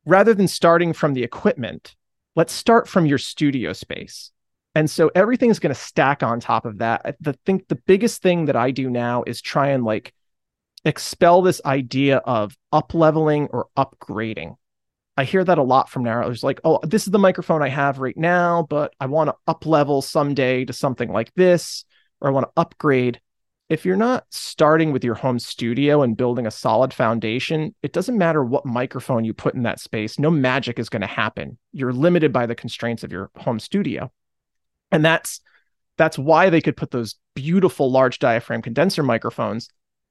rather 0.07 0.33
than 0.33 0.49
starting 0.49 0.93
from 0.93 1.15
the 1.15 1.23
equipment 1.23 1.95
let's 2.37 2.53
start 2.53 2.89
from 2.89 3.07
your 3.07 3.19
studio 3.19 3.73
space. 3.73 4.31
And 4.75 4.89
so 4.89 5.11
everything's 5.15 5.59
going 5.59 5.75
to 5.75 5.81
stack 5.81 6.23
on 6.23 6.41
top 6.41 6.65
of 6.65 6.79
that. 6.79 7.03
I 7.05 7.35
think 7.45 7.69
the 7.69 7.81
biggest 7.87 8.23
thing 8.23 8.47
that 8.47 8.57
I 8.57 8.71
do 8.71 8.89
now 8.89 9.25
is 9.27 9.41
try 9.43 9.69
and 9.71 9.85
like 9.85 10.15
expel 10.85 11.43
this 11.43 11.61
idea 11.65 12.19
of 12.19 12.57
up 12.73 12.95
leveling 12.95 13.49
or 13.51 13.67
upgrading. 13.77 14.57
I 15.17 15.25
hear 15.25 15.45
that 15.45 15.59
a 15.59 15.63
lot 15.63 15.91
from 15.91 16.05
narrators 16.05 16.45
like, 16.45 16.61
oh, 16.65 16.79
this 16.83 17.07
is 17.07 17.11
the 17.11 17.19
microphone 17.19 17.63
I 17.63 17.69
have 17.69 17.99
right 17.99 18.17
now, 18.17 18.67
but 18.71 18.95
I 19.01 19.07
want 19.07 19.29
to 19.29 19.37
up 19.47 19.67
level 19.67 20.03
someday 20.03 20.65
to 20.65 20.73
something 20.73 21.13
like 21.13 21.35
this, 21.35 21.85
or 22.21 22.29
I 22.29 22.33
want 22.33 22.47
to 22.47 22.61
upgrade 22.61 23.21
if 23.71 23.85
you're 23.85 23.97
not 23.97 24.27
starting 24.31 24.91
with 24.91 25.05
your 25.05 25.15
home 25.15 25.39
studio 25.39 26.03
and 26.03 26.17
building 26.17 26.45
a 26.45 26.51
solid 26.51 26.93
foundation, 26.93 27.73
it 27.85 27.93
doesn't 27.93 28.19
matter 28.19 28.45
what 28.45 28.67
microphone 28.67 29.25
you 29.25 29.33
put 29.33 29.55
in 29.55 29.63
that 29.63 29.79
space, 29.79 30.19
no 30.19 30.29
magic 30.29 30.81
is 30.81 30.89
going 30.89 31.03
to 31.03 31.07
happen. 31.07 31.57
You're 31.73 31.93
limited 31.93 32.33
by 32.33 32.47
the 32.47 32.57
constraints 32.57 33.05
of 33.05 33.13
your 33.13 33.31
home 33.37 33.61
studio. 33.61 34.11
And 34.91 35.05
that's 35.05 35.41
that's 35.97 36.19
why 36.19 36.51
they 36.51 36.61
could 36.61 36.77
put 36.77 36.91
those 36.91 37.17
beautiful 37.35 37.91
large 37.91 38.19
diaphragm 38.19 38.63
condenser 38.63 39.03
microphones 39.03 39.69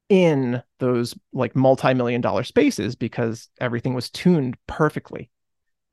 in 0.07 0.61
those 0.79 1.15
like 1.33 1.55
multi-million 1.55 2.21
dollar 2.21 2.43
spaces 2.43 2.95
because 2.95 3.49
everything 3.59 3.93
was 3.93 4.09
tuned 4.09 4.55
perfectly. 4.67 5.29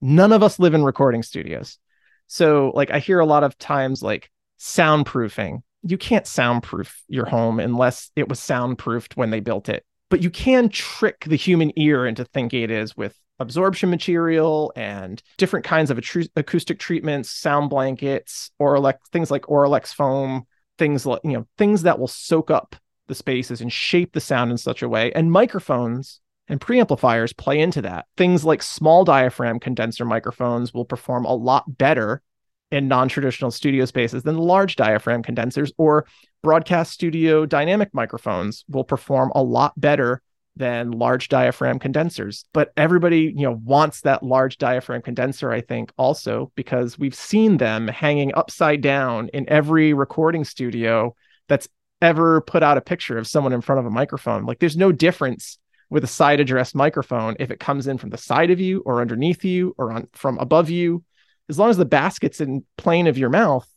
None 0.00 0.32
of 0.32 0.42
us 0.42 0.58
live 0.58 0.74
in 0.74 0.84
recording 0.84 1.22
studios. 1.22 1.78
So 2.26 2.72
like 2.74 2.90
I 2.90 2.98
hear 2.98 3.20
a 3.20 3.26
lot 3.26 3.44
of 3.44 3.56
times 3.58 4.02
like 4.02 4.30
soundproofing 4.58 5.62
you 5.88 5.98
can't 5.98 6.26
soundproof 6.26 7.02
your 7.08 7.26
home 7.26 7.60
unless 7.60 8.10
it 8.16 8.28
was 8.28 8.40
soundproofed 8.40 9.16
when 9.16 9.30
they 9.30 9.40
built 9.40 9.68
it. 9.68 9.84
But 10.10 10.22
you 10.22 10.30
can 10.30 10.68
trick 10.68 11.24
the 11.26 11.36
human 11.36 11.72
ear 11.76 12.06
into 12.06 12.24
thinking 12.24 12.62
it 12.62 12.70
is 12.70 12.96
with 12.96 13.16
absorption 13.38 13.90
material 13.90 14.72
and 14.76 15.22
different 15.36 15.64
kinds 15.64 15.90
of 15.90 15.98
acoustic 16.36 16.78
treatments, 16.78 17.30
sound 17.30 17.70
blankets, 17.70 18.50
or 18.58 18.94
things 19.12 19.30
like 19.30 19.42
Auralex 19.42 19.94
foam, 19.94 20.46
things 20.78 21.06
like 21.06 21.20
you 21.24 21.32
know 21.32 21.46
things 21.58 21.82
that 21.82 21.98
will 21.98 22.08
soak 22.08 22.50
up 22.50 22.76
the 23.08 23.14
spaces 23.14 23.60
and 23.60 23.72
shape 23.72 24.12
the 24.12 24.20
sound 24.20 24.50
in 24.50 24.58
such 24.58 24.82
a 24.82 24.88
way. 24.88 25.12
And 25.12 25.30
microphones 25.30 26.20
and 26.48 26.60
preamplifiers 26.60 27.36
play 27.36 27.60
into 27.60 27.82
that. 27.82 28.06
Things 28.16 28.44
like 28.44 28.62
small 28.62 29.04
diaphragm 29.04 29.58
condenser 29.60 30.04
microphones 30.04 30.72
will 30.72 30.84
perform 30.84 31.24
a 31.24 31.34
lot 31.34 31.64
better 31.78 32.22
in 32.70 32.88
non-traditional 32.88 33.50
studio 33.50 33.84
spaces 33.84 34.22
than 34.22 34.36
large 34.36 34.76
diaphragm 34.76 35.22
condensers 35.22 35.72
or 35.78 36.06
broadcast 36.42 36.92
studio 36.92 37.46
dynamic 37.46 37.90
microphones 37.92 38.64
will 38.68 38.84
perform 38.84 39.30
a 39.34 39.42
lot 39.42 39.72
better 39.80 40.20
than 40.56 40.90
large 40.90 41.28
diaphragm 41.28 41.78
condensers. 41.78 42.44
But 42.52 42.72
everybody 42.76 43.32
you 43.36 43.42
know 43.42 43.60
wants 43.64 44.00
that 44.02 44.22
large 44.22 44.58
diaphragm 44.58 45.02
condenser 45.02 45.52
i 45.52 45.60
think 45.60 45.92
also 45.96 46.50
because 46.54 46.98
we've 46.98 47.14
seen 47.14 47.58
them 47.58 47.88
hanging 47.88 48.34
upside 48.34 48.80
down 48.80 49.28
in 49.28 49.48
every 49.48 49.92
recording 49.92 50.44
studio 50.44 51.14
that's 51.48 51.68
ever 52.02 52.40
put 52.40 52.62
out 52.62 52.76
a 52.76 52.82
picture 52.82 53.18
of 53.18 53.26
someone 53.26 53.52
in 53.52 53.60
front 53.60 53.78
of 53.78 53.86
a 53.86 53.90
microphone. 53.90 54.44
Like 54.44 54.58
there's 54.58 54.76
no 54.76 54.92
difference 54.92 55.58
with 55.88 56.04
a 56.04 56.08
side 56.08 56.40
addressed 56.40 56.74
microphone 56.74 57.36
if 57.38 57.50
it 57.50 57.60
comes 57.60 57.86
in 57.86 57.98
from 57.98 58.10
the 58.10 58.18
side 58.18 58.50
of 58.50 58.60
you 58.60 58.82
or 58.84 59.00
underneath 59.00 59.44
you 59.44 59.74
or 59.78 59.92
on 59.92 60.08
from 60.12 60.38
above 60.38 60.68
you. 60.68 61.04
As 61.48 61.58
long 61.58 61.70
as 61.70 61.76
the 61.76 61.84
basket's 61.84 62.40
in 62.40 62.64
plane 62.76 63.06
of 63.06 63.18
your 63.18 63.30
mouth, 63.30 63.68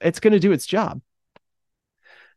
it's 0.00 0.20
going 0.20 0.32
to 0.32 0.38
do 0.38 0.52
its 0.52 0.66
job. 0.66 1.02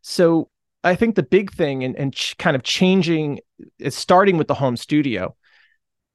So 0.02 0.50
I 0.84 0.94
think 0.94 1.14
the 1.14 1.22
big 1.22 1.52
thing 1.52 1.84
and, 1.84 1.96
and 1.96 2.12
ch- 2.12 2.36
kind 2.38 2.56
of 2.56 2.62
changing 2.62 3.40
is 3.78 3.94
starting 3.94 4.36
with 4.36 4.48
the 4.48 4.54
home 4.54 4.76
studio. 4.76 5.36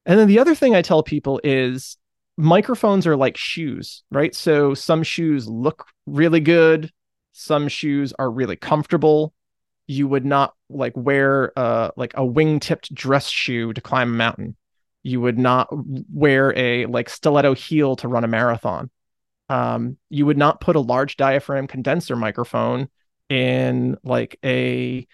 And 0.06 0.19
then 0.19 0.27
the 0.27 0.39
other 0.39 0.56
thing 0.56 0.75
I 0.75 0.82
tell 0.82 1.03
people 1.03 1.39
is 1.43 1.97
microphones 2.38 3.08
are 3.08 3.15
like 3.15 3.38
shoes, 3.38 4.03
right? 4.12 4.34
So 4.36 4.73
some 4.73 5.03
shoes 5.03 5.47
look 5.47 5.86
really 6.06 6.39
good, 6.39 6.91
some 7.34 7.67
shoes 7.67 8.13
are 8.17 8.30
really 8.30 8.56
comfortable. 8.56 9.34
You 9.88 10.08
would 10.08 10.25
not 10.25 10.53
like 10.69 10.93
wear 10.95 11.58
uh 11.58 11.91
like 11.95 12.13
a 12.15 12.25
wing-tipped 12.25 12.93
dress 12.93 13.30
shoe 13.30 13.71
to 13.73 13.82
climb 13.82 14.10
a 14.10 14.15
mountain 14.15 14.58
you 15.08 15.21
would 15.21 15.39
not 15.39 15.69
wear 16.13 16.53
a 16.58 16.86
like 16.88 17.10
stiletto 17.10 17.56
heel 17.56 17.95
to 17.95 18.08
run 18.08 18.25
a 18.25 18.27
marathon. 18.27 18.89
Um, 19.49 19.97
you 20.10 20.25
would 20.25 20.38
not 20.38 20.60
put 20.60 20.75
a 20.75 20.82
large 20.82 21.15
diaphragm 21.15 21.67
condenser 21.67 22.17
microphone 22.17 22.89
in 23.30 23.98
like 24.04 24.40
a, 24.44 25.08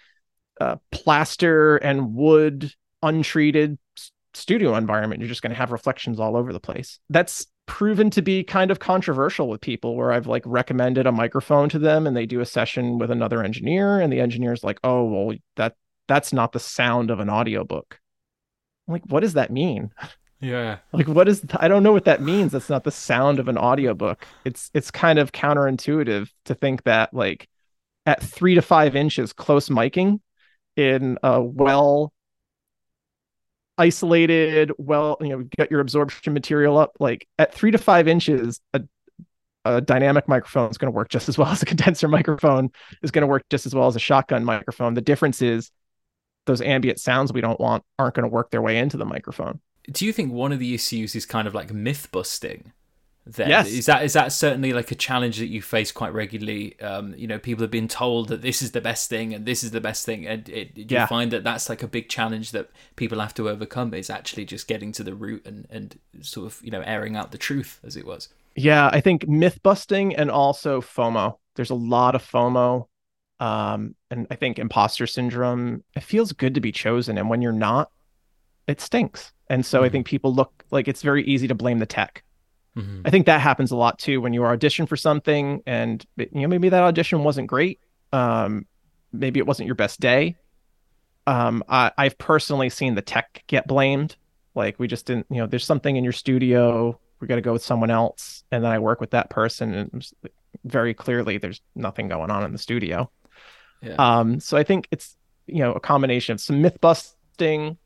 a 0.59 0.79
plaster 0.91 1.77
and 1.77 2.13
wood 2.13 2.73
untreated 3.01 3.77
studio 4.33 4.75
environment. 4.75 5.21
You're 5.21 5.29
just 5.29 5.41
going 5.41 5.51
to 5.51 5.57
have 5.57 5.71
reflections 5.71 6.19
all 6.19 6.35
over 6.35 6.53
the 6.53 6.59
place. 6.59 6.99
That's 7.09 7.45
proven 7.65 8.09
to 8.09 8.21
be 8.21 8.43
kind 8.43 8.71
of 8.71 8.79
controversial 8.79 9.47
with 9.47 9.61
people 9.61 9.95
where 9.95 10.11
I've 10.11 10.27
like 10.27 10.43
recommended 10.45 11.07
a 11.07 11.11
microphone 11.11 11.69
to 11.69 11.79
them 11.79 12.05
and 12.05 12.15
they 12.15 12.25
do 12.25 12.41
a 12.41 12.45
session 12.45 12.97
with 12.97 13.09
another 13.09 13.43
engineer 13.43 13.99
and 13.99 14.11
the 14.11 14.19
engineer's 14.19 14.63
like, 14.63 14.79
"Oh, 14.83 15.05
well 15.05 15.37
that 15.55 15.75
that's 16.07 16.33
not 16.33 16.51
the 16.51 16.59
sound 16.59 17.09
of 17.09 17.19
an 17.19 17.29
audiobook." 17.29 17.99
I'm 18.87 18.93
like, 18.93 19.03
what 19.07 19.21
does 19.21 19.33
that 19.33 19.51
mean? 19.51 19.91
Yeah. 20.39 20.79
Like 20.93 21.07
what 21.07 21.27
is 21.27 21.43
I 21.55 21.67
don't 21.67 21.83
know 21.83 21.93
what 21.93 22.05
that 22.05 22.21
means. 22.21 22.51
That's 22.51 22.69
not 22.69 22.83
the 22.83 22.91
sound 22.91 23.39
of 23.39 23.47
an 23.47 23.57
audiobook. 23.57 24.25
It's 24.45 24.69
it's 24.73 24.91
kind 24.91 25.17
of 25.17 25.31
counterintuitive 25.31 26.29
to 26.45 26.55
think 26.55 26.83
that 26.83 27.13
like 27.13 27.47
at 28.05 28.21
three 28.21 28.55
to 28.55 28.61
five 28.61 28.95
inches 28.95 29.33
close 29.33 29.69
miking 29.69 30.19
in 30.75 31.17
a 31.23 31.41
well 31.41 32.11
isolated, 33.77 34.71
well, 34.77 35.17
you 35.21 35.29
know, 35.29 35.43
get 35.57 35.71
your 35.71 35.79
absorption 35.79 36.33
material 36.33 36.77
up, 36.77 36.91
like 36.99 37.27
at 37.39 37.53
three 37.53 37.71
to 37.71 37.77
five 37.77 38.07
inches, 38.07 38.59
a 38.73 38.81
a 39.65 39.81
dynamic 39.81 40.27
microphone 40.27 40.69
is 40.69 40.77
going 40.77 40.91
to 40.91 40.95
work 40.95 41.09
just 41.09 41.29
as 41.29 41.37
well 41.37 41.47
as 41.51 41.61
a 41.61 41.65
condenser 41.65 42.07
microphone 42.07 42.69
is 43.01 43.11
going 43.11 43.21
to 43.21 43.27
work 43.27 43.43
just 43.49 43.65
as 43.65 43.73
well 43.73 43.87
as 43.87 43.95
a 43.95 43.99
shotgun 43.99 44.43
microphone. 44.43 44.93
The 44.93 45.01
difference 45.01 45.41
is 45.41 45.71
those 46.45 46.61
ambient 46.61 46.99
sounds 46.99 47.31
we 47.31 47.41
don't 47.41 47.59
want 47.59 47.83
aren't 47.97 48.15
going 48.15 48.23
to 48.23 48.33
work 48.33 48.51
their 48.51 48.61
way 48.61 48.77
into 48.77 48.97
the 48.97 49.05
microphone. 49.05 49.61
Do 49.91 50.05
you 50.05 50.13
think 50.13 50.31
one 50.31 50.51
of 50.51 50.59
the 50.59 50.73
issues 50.73 51.15
is 51.15 51.25
kind 51.25 51.47
of 51.47 51.53
like 51.53 51.73
myth 51.73 52.09
busting? 52.11 52.71
Then 53.25 53.47
yes. 53.49 53.67
is 53.69 53.85
that 53.85 54.03
is 54.03 54.13
that 54.13 54.31
certainly 54.33 54.73
like 54.73 54.91
a 54.91 54.95
challenge 54.95 55.37
that 55.37 55.47
you 55.47 55.61
face 55.61 55.91
quite 55.91 56.13
regularly 56.13 56.77
um 56.81 57.13
you 57.15 57.25
know 57.25 57.39
people 57.39 57.63
have 57.63 57.71
been 57.71 57.87
told 57.87 58.27
that 58.27 58.41
this 58.41 58.61
is 58.61 58.71
the 58.71 58.81
best 58.81 59.09
thing 59.09 59.33
and 59.33 59.45
this 59.45 59.63
is 59.63 59.71
the 59.71 59.79
best 59.79 60.05
thing 60.05 60.27
and 60.27 60.49
it, 60.49 60.75
do 60.75 60.85
Yeah. 60.89 61.01
you 61.01 61.07
find 61.07 61.31
that 61.31 61.43
that's 61.43 61.69
like 61.69 61.81
a 61.81 61.87
big 61.87 62.09
challenge 62.09 62.51
that 62.51 62.69
people 62.97 63.19
have 63.21 63.33
to 63.35 63.47
overcome 63.49 63.93
is 63.93 64.09
actually 64.09 64.43
just 64.45 64.67
getting 64.67 64.91
to 64.93 65.03
the 65.03 65.15
root 65.15 65.45
and 65.45 65.65
and 65.69 65.97
sort 66.21 66.47
of 66.47 66.59
you 66.63 66.71
know 66.71 66.81
airing 66.81 67.15
out 67.15 67.31
the 67.31 67.37
truth 67.37 67.79
as 67.83 67.95
it 67.95 68.05
was 68.05 68.27
Yeah, 68.55 68.89
I 68.91 68.99
think 69.01 69.27
myth 69.27 69.59
busting 69.63 70.15
and 70.15 70.29
also 70.29 70.81
FOMO. 70.81 71.37
There's 71.55 71.71
a 71.71 71.75
lot 71.75 72.13
of 72.15 72.23
FOMO. 72.23 72.87
Um, 73.39 73.95
and 74.11 74.27
I 74.29 74.35
think 74.35 74.59
imposter 74.59 75.07
syndrome, 75.07 75.83
it 75.95 76.03
feels 76.03 76.31
good 76.33 76.53
to 76.55 76.61
be 76.61 76.71
chosen. 76.71 77.17
And 77.17 77.29
when 77.29 77.41
you're 77.41 77.51
not, 77.51 77.89
it 78.67 78.79
stinks. 78.79 79.31
And 79.49 79.65
so 79.65 79.83
I 79.83 79.87
Mhm. 79.87 79.91
think 79.91 80.07
people 80.07 80.33
look 80.33 80.63
like 80.71 80.87
it's 80.87 81.01
very 81.01 81.23
easy 81.25 81.47
to 81.47 81.55
blame 81.55 81.79
the 81.79 81.85
tech. 81.85 82.22
Mm-hmm. 82.77 83.01
I 83.05 83.09
think 83.09 83.25
that 83.25 83.41
happens 83.41 83.71
a 83.71 83.75
lot 83.75 83.99
too 83.99 84.21
when 84.21 84.33
you 84.33 84.43
are 84.43 84.51
audition 84.51 84.85
for 84.85 84.97
something 84.97 85.61
and 85.65 86.05
you 86.17 86.27
know 86.33 86.47
maybe 86.47 86.69
that 86.69 86.83
audition 86.83 87.23
wasn't 87.23 87.47
great. 87.47 87.79
Um, 88.11 88.65
maybe 89.11 89.39
it 89.39 89.47
wasn't 89.47 89.67
your 89.67 89.75
best 89.75 89.99
day. 89.99 90.35
Um, 91.25 91.63
I, 91.69 91.91
I've 91.97 92.17
personally 92.17 92.69
seen 92.69 92.95
the 92.95 93.01
tech 93.01 93.43
get 93.47 93.67
blamed. 93.67 94.17
Like 94.55 94.77
we 94.79 94.87
just 94.87 95.05
didn't, 95.05 95.27
you 95.29 95.37
know, 95.37 95.47
there's 95.47 95.65
something 95.65 95.95
in 95.95 96.03
your 96.03 96.13
studio. 96.13 96.99
We 97.19 97.27
got 97.27 97.35
to 97.35 97.41
go 97.41 97.53
with 97.53 97.63
someone 97.63 97.89
else, 97.89 98.43
and 98.51 98.63
then 98.63 98.71
I 98.71 98.79
work 98.79 98.99
with 98.99 99.11
that 99.11 99.29
person, 99.29 99.73
and 99.73 100.11
very 100.65 100.93
clearly 100.93 101.37
there's 101.37 101.61
nothing 101.75 102.09
going 102.09 102.29
on 102.29 102.43
in 102.43 102.51
the 102.51 102.57
studio. 102.57 103.09
yeah 103.81 103.95
Um, 103.97 104.39
so 104.39 104.57
I 104.57 104.63
think 104.63 104.87
it's 104.91 105.15
you 105.47 105.59
know 105.59 105.73
a 105.73 105.79
combination 105.79 106.33
of 106.33 106.41
some 106.41 106.61
myth 106.61 106.79
busting, 106.81 107.77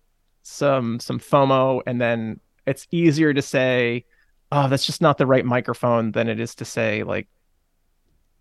some 0.42 1.00
some 1.00 1.20
FOMO, 1.20 1.82
and 1.86 2.02
then 2.02 2.40
it's 2.66 2.88
easier 2.92 3.34
to 3.34 3.42
say, 3.42 4.06
"Oh, 4.52 4.68
that's 4.68 4.86
just 4.86 5.02
not 5.02 5.18
the 5.18 5.28
right 5.28 5.46
microphone," 5.46 6.12
than 6.12 6.28
it 6.28 6.40
is 6.40 6.56
to 6.56 6.66
say 6.66 7.04
like, 7.04 7.28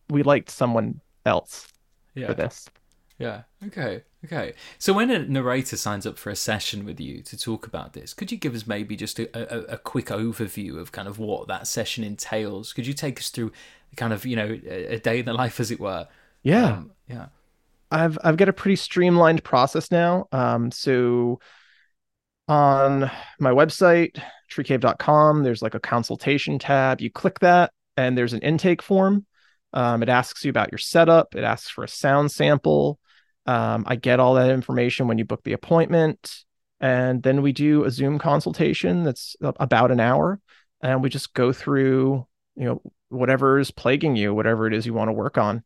"We 0.09 0.23
liked 0.23 0.51
someone 0.51 1.01
else 1.25 1.69
yeah 2.15 2.27
for 2.27 2.35
this." 2.35 2.69
Yeah. 3.19 3.43
Okay. 3.67 4.03
Okay. 4.25 4.55
So 4.79 4.93
when 4.93 5.11
a 5.11 5.21
narrator 5.21 5.77
signs 5.77 6.07
up 6.07 6.19
for 6.19 6.31
a 6.31 6.37
session 6.37 6.85
with 6.85 7.01
you 7.01 7.23
to 7.23 7.37
talk 7.37 7.67
about 7.67 7.93
this, 7.93 8.13
could 8.13 8.31
you 8.31 8.37
give 8.37 8.55
us 8.55 8.67
maybe 8.67 8.97
just 8.97 9.19
a, 9.19 9.29
a, 9.35 9.75
a 9.75 9.79
quick 9.79 10.07
overview 10.07 10.79
of 10.79 10.93
kind 10.93 11.09
of 11.09 11.19
what 11.19 11.49
that 11.49 11.67
session 11.67 12.05
entails? 12.05 12.73
Could 12.73 12.87
you 12.87 12.93
take 12.93 13.19
us 13.19 13.31
through 13.31 13.53
kind 13.97 14.13
of 14.13 14.27
you 14.27 14.37
know 14.37 14.59
a, 14.67 14.95
a 14.97 15.01
day 15.01 15.21
in 15.21 15.25
the 15.27 15.33
life, 15.33 15.61
as 15.61 15.71
it 15.71 15.81
were? 15.81 16.09
Yeah. 16.43 16.67
Um, 16.67 16.93
yeah. 17.09 17.27
I've 17.91 18.19
I've 18.23 18.37
got 18.37 18.49
a 18.49 18.53
pretty 18.53 18.77
streamlined 18.77 19.45
process 19.45 19.91
now. 19.91 20.27
Um, 20.33 20.71
so 20.71 21.41
on 22.49 23.11
my 23.41 23.51
website, 23.51 24.21
treecave.com, 24.51 25.43
there's 25.43 25.63
like 25.63 25.75
a 25.75 25.81
consultation 25.81 26.59
tab. 26.59 27.01
You 27.01 27.11
click 27.11 27.41
that, 27.41 27.73
and 27.97 28.17
there's 28.17 28.33
an 28.33 28.41
intake 28.41 28.83
form. 28.83 29.27
Um, 29.73 30.03
it 30.03 30.09
asks 30.09 30.45
you 30.45 30.51
about 30.51 30.71
your 30.73 30.79
setup. 30.79 31.35
It 31.35 31.45
asks 31.45 31.69
for 31.69 31.85
a 31.85 31.89
sound 31.89 32.31
sample. 32.31 32.99
Um, 33.47 33.85
I 33.87 33.97
get 33.97 34.21
all 34.21 34.35
that 34.35 34.51
information 34.51 35.09
when 35.09 35.19
you 35.19 35.25
book 35.25 35.43
the 35.45 35.53
appointment, 35.53 36.45
and 36.81 37.23
then 37.23 37.43
we 37.43 37.53
do 37.53 37.85
a 37.85 37.91
Zoom 37.91 38.19
consultation 38.19 39.05
that's 39.05 39.37
about 39.41 39.91
an 39.91 40.01
hour, 40.01 40.41
and 40.81 41.03
we 41.03 41.09
just 41.09 41.35
go 41.35 41.53
through, 41.53 42.27
you 42.55 42.65
know, 42.65 42.83
whatever 43.09 43.59
is 43.59 43.71
plaguing 43.71 44.17
you, 44.17 44.35
whatever 44.35 44.67
it 44.67 44.75
is 44.75 44.87
you 44.87 44.95
want 44.95 45.09
to 45.09 45.13
work 45.13 45.39
on. 45.39 45.63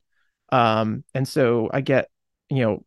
Um, 0.53 1.05
and 1.15 1.27
so 1.27 1.71
I 1.73 1.81
get, 1.81 2.09
you 2.49 2.63
know, 2.65 2.85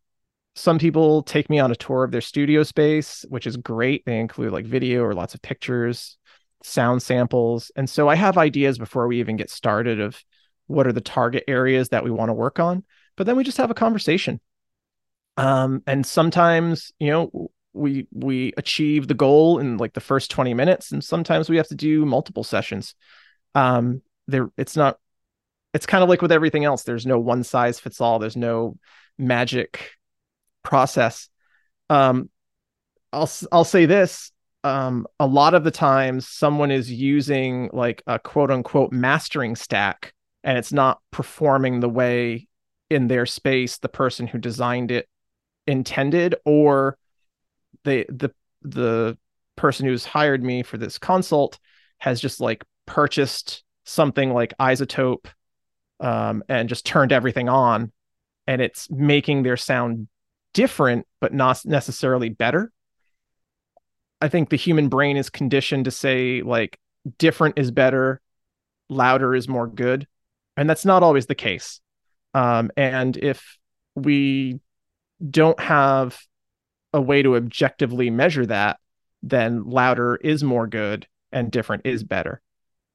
some 0.54 0.78
people 0.78 1.22
take 1.22 1.50
me 1.50 1.58
on 1.58 1.70
a 1.70 1.76
tour 1.76 2.04
of 2.04 2.12
their 2.12 2.20
studio 2.20 2.62
space, 2.62 3.24
which 3.28 3.46
is 3.46 3.56
great. 3.56 4.04
They 4.06 4.18
include 4.18 4.52
like 4.52 4.66
video 4.66 5.02
or 5.02 5.12
lots 5.12 5.34
of 5.34 5.42
pictures, 5.42 6.16
sound 6.62 7.02
samples. 7.02 7.72
And 7.74 7.90
so 7.90 8.08
I 8.08 8.14
have 8.14 8.38
ideas 8.38 8.78
before 8.78 9.08
we 9.08 9.20
even 9.20 9.36
get 9.36 9.50
started 9.50 10.00
of 10.00 10.22
what 10.66 10.86
are 10.86 10.92
the 10.92 11.00
target 11.00 11.44
areas 11.48 11.88
that 11.88 12.04
we 12.04 12.10
want 12.10 12.28
to 12.28 12.34
work 12.34 12.60
on. 12.60 12.84
But 13.16 13.26
then 13.26 13.36
we 13.36 13.44
just 13.44 13.58
have 13.58 13.70
a 13.70 13.74
conversation. 13.74 14.40
Um, 15.36 15.82
and 15.86 16.06
sometimes, 16.06 16.92
you 17.00 17.10
know, 17.10 17.50
we 17.72 18.06
we 18.12 18.52
achieve 18.56 19.08
the 19.08 19.14
goal 19.14 19.58
in 19.58 19.78
like 19.78 19.94
the 19.94 20.00
first 20.00 20.30
20 20.30 20.54
minutes, 20.54 20.92
and 20.92 21.02
sometimes 21.02 21.50
we 21.50 21.56
have 21.56 21.66
to 21.68 21.74
do 21.74 22.06
multiple 22.06 22.44
sessions. 22.44 22.94
Um, 23.56 24.02
there 24.28 24.50
it's 24.56 24.76
not 24.76 24.98
it's 25.74 25.86
kind 25.86 26.04
of 26.04 26.08
like 26.08 26.22
with 26.22 26.30
everything 26.30 26.64
else. 26.64 26.84
There's 26.84 27.04
no 27.04 27.18
one 27.18 27.42
size 27.42 27.80
fits 27.80 28.00
all. 28.00 28.20
There's 28.20 28.36
no 28.36 28.78
magic 29.18 29.90
process. 30.64 31.28
Um, 31.88 32.28
I'll 33.12 33.30
I'll 33.52 33.64
say 33.64 33.86
this. 33.86 34.32
Um, 34.64 35.06
a 35.20 35.26
lot 35.26 35.54
of 35.54 35.62
the 35.62 35.70
times, 35.70 36.26
someone 36.26 36.72
is 36.72 36.90
using 36.90 37.70
like 37.72 38.02
a 38.06 38.18
quote 38.18 38.50
unquote 38.50 38.90
mastering 38.90 39.54
stack, 39.54 40.12
and 40.42 40.58
it's 40.58 40.72
not 40.72 40.98
performing 41.12 41.78
the 41.78 41.88
way 41.88 42.48
in 42.90 43.06
their 43.06 43.26
space 43.26 43.78
the 43.78 43.88
person 43.88 44.26
who 44.26 44.38
designed 44.38 44.90
it 44.90 45.08
intended, 45.66 46.34
or 46.44 46.98
the 47.84 48.06
the 48.08 48.30
the 48.62 49.16
person 49.56 49.86
who's 49.86 50.04
hired 50.04 50.42
me 50.42 50.62
for 50.62 50.78
this 50.78 50.98
consult 50.98 51.60
has 51.98 52.20
just 52.20 52.40
like 52.40 52.64
purchased 52.86 53.62
something 53.84 54.32
like 54.32 54.52
iZotope 54.58 55.26
um, 56.00 56.42
and 56.48 56.68
just 56.68 56.84
turned 56.84 57.12
everything 57.12 57.48
on 57.48 57.92
and 58.46 58.60
it's 58.60 58.90
making 58.90 59.42
their 59.42 59.56
sound 59.56 60.08
different 60.54 61.06
but 61.20 61.34
not 61.34 61.64
necessarily 61.66 62.30
better. 62.30 62.72
I 64.20 64.28
think 64.28 64.48
the 64.48 64.56
human 64.56 64.88
brain 64.88 65.18
is 65.18 65.28
conditioned 65.28 65.84
to 65.84 65.90
say 65.90 66.40
like 66.40 66.78
different 67.18 67.58
is 67.58 67.70
better 67.70 68.22
louder 68.88 69.34
is 69.34 69.48
more 69.48 69.66
good. 69.66 70.06
And 70.56 70.68
that's 70.68 70.84
not 70.84 71.02
always 71.02 71.26
the 71.26 71.34
case. 71.34 71.80
Um, 72.32 72.70
and 72.76 73.16
if 73.16 73.58
we 73.94 74.60
don't 75.30 75.58
have 75.60 76.18
a 76.92 77.00
way 77.00 77.22
to 77.22 77.36
objectively 77.36 78.10
measure 78.10 78.46
that 78.46 78.78
then 79.22 79.64
louder 79.64 80.16
is 80.16 80.44
more 80.44 80.66
good 80.66 81.06
and 81.32 81.50
different 81.50 81.86
is 81.86 82.04
better. 82.04 82.40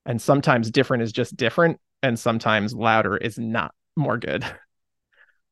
And 0.06 0.22
sometimes 0.22 0.72
different 0.72 1.04
is 1.04 1.12
just 1.12 1.36
different 1.36 1.80
and 2.04 2.18
sometimes 2.18 2.74
louder 2.74 3.18
is 3.18 3.38
not 3.38 3.74
more 3.96 4.18
good. 4.18 4.46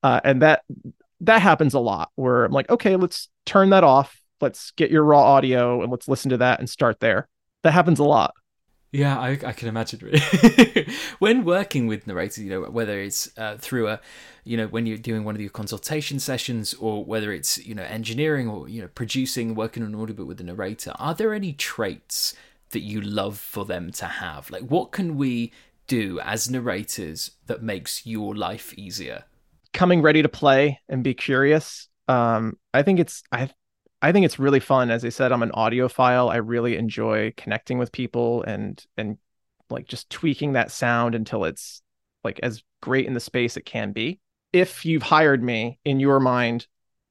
Uh, 0.04 0.22
and 0.24 0.43
that 0.43 0.62
that 1.21 1.41
happens 1.41 1.73
a 1.73 1.80
lot 1.80 2.12
where 2.15 2.45
i'm 2.45 2.51
like 2.51 2.69
okay 2.69 2.95
let's 2.95 3.30
turn 3.45 3.69
that 3.69 3.84
off 3.84 4.21
let's 4.41 4.71
get 4.71 4.91
your 4.91 5.03
raw 5.03 5.21
audio 5.21 5.82
and 5.82 5.91
let's 5.91 6.08
listen 6.08 6.30
to 6.30 6.38
that 6.38 6.60
and 6.60 6.69
start 6.69 6.99
there 6.99 7.27
that 7.63 7.71
happens 7.71 7.99
a 7.99 8.03
lot 8.03 8.34
Yeah, 8.91 9.19
I, 9.19 9.32
I 9.32 9.51
can 9.51 9.67
imagine. 9.67 9.99
When 11.19 11.43
working 11.43 11.88
with 11.88 12.08
narrators, 12.08 12.39
you 12.39 12.49
know, 12.49 12.62
whether 12.71 12.99
it's 12.99 13.30
uh, 13.38 13.58
through 13.58 13.89
a, 13.89 13.99
you 14.45 14.56
know, 14.56 14.67
when 14.67 14.86
you're 14.86 14.97
doing 14.97 15.25
one 15.25 15.36
of 15.36 15.41
your 15.41 15.49
consultation 15.49 16.19
sessions, 16.19 16.73
or 16.75 17.03
whether 17.03 17.34
it's 17.34 17.58
you 17.65 17.75
know 17.75 17.84
engineering 17.84 18.47
or 18.47 18.69
you 18.69 18.82
know 18.82 18.88
producing, 18.88 19.56
working 19.56 19.84
on 19.84 19.93
an 19.93 19.99
audiobook 19.99 20.27
with 20.27 20.39
a 20.39 20.43
narrator, 20.43 20.93
are 20.95 21.13
there 21.13 21.34
any 21.34 21.51
traits 21.51 22.34
that 22.69 22.80
you 22.80 23.01
love 23.01 23.38
for 23.38 23.65
them 23.65 23.91
to 23.91 24.06
have? 24.06 24.49
Like, 24.49 24.63
what 24.63 24.91
can 24.91 25.17
we 25.17 25.51
do 25.88 26.19
as 26.21 26.49
narrators 26.49 27.32
that 27.47 27.62
makes 27.62 28.06
your 28.06 28.36
life 28.36 28.73
easier? 28.77 29.25
Coming 29.77 30.01
ready 30.01 30.23
to 30.23 30.29
play 30.29 30.79
and 30.89 31.03
be 31.03 31.13
curious 31.13 31.87
um 32.07 32.57
i 32.73 32.81
think 32.81 32.99
it's 32.99 33.21
i 33.31 33.47
i 34.01 34.11
think 34.11 34.25
it's 34.25 34.39
really 34.39 34.59
fun. 34.59 34.89
As 34.89 35.05
i 35.05 35.09
said 35.09 35.31
i'm 35.31 35.43
an 35.43 35.51
audiophile. 35.51 36.31
I 36.31 36.37
really 36.37 36.75
enjoy 36.77 37.31
connecting 37.37 37.77
with 37.77 37.91
people 37.91 38.41
and 38.41 38.83
and 38.97 39.19
like 39.69 39.87
just 39.87 40.09
tweaking 40.09 40.53
that 40.53 40.71
sound 40.71 41.13
until 41.13 41.45
it's 41.45 41.83
like 42.23 42.39
as 42.41 42.63
great 42.81 43.05
in 43.05 43.13
the 43.13 43.19
space 43.19 43.55
it 43.55 43.65
can 43.65 43.91
be. 43.91 44.19
If 44.51 44.83
you've 44.83 45.03
hired 45.03 45.43
me 45.43 45.77
in 45.85 45.99
your 45.99 46.19
mind 46.19 46.65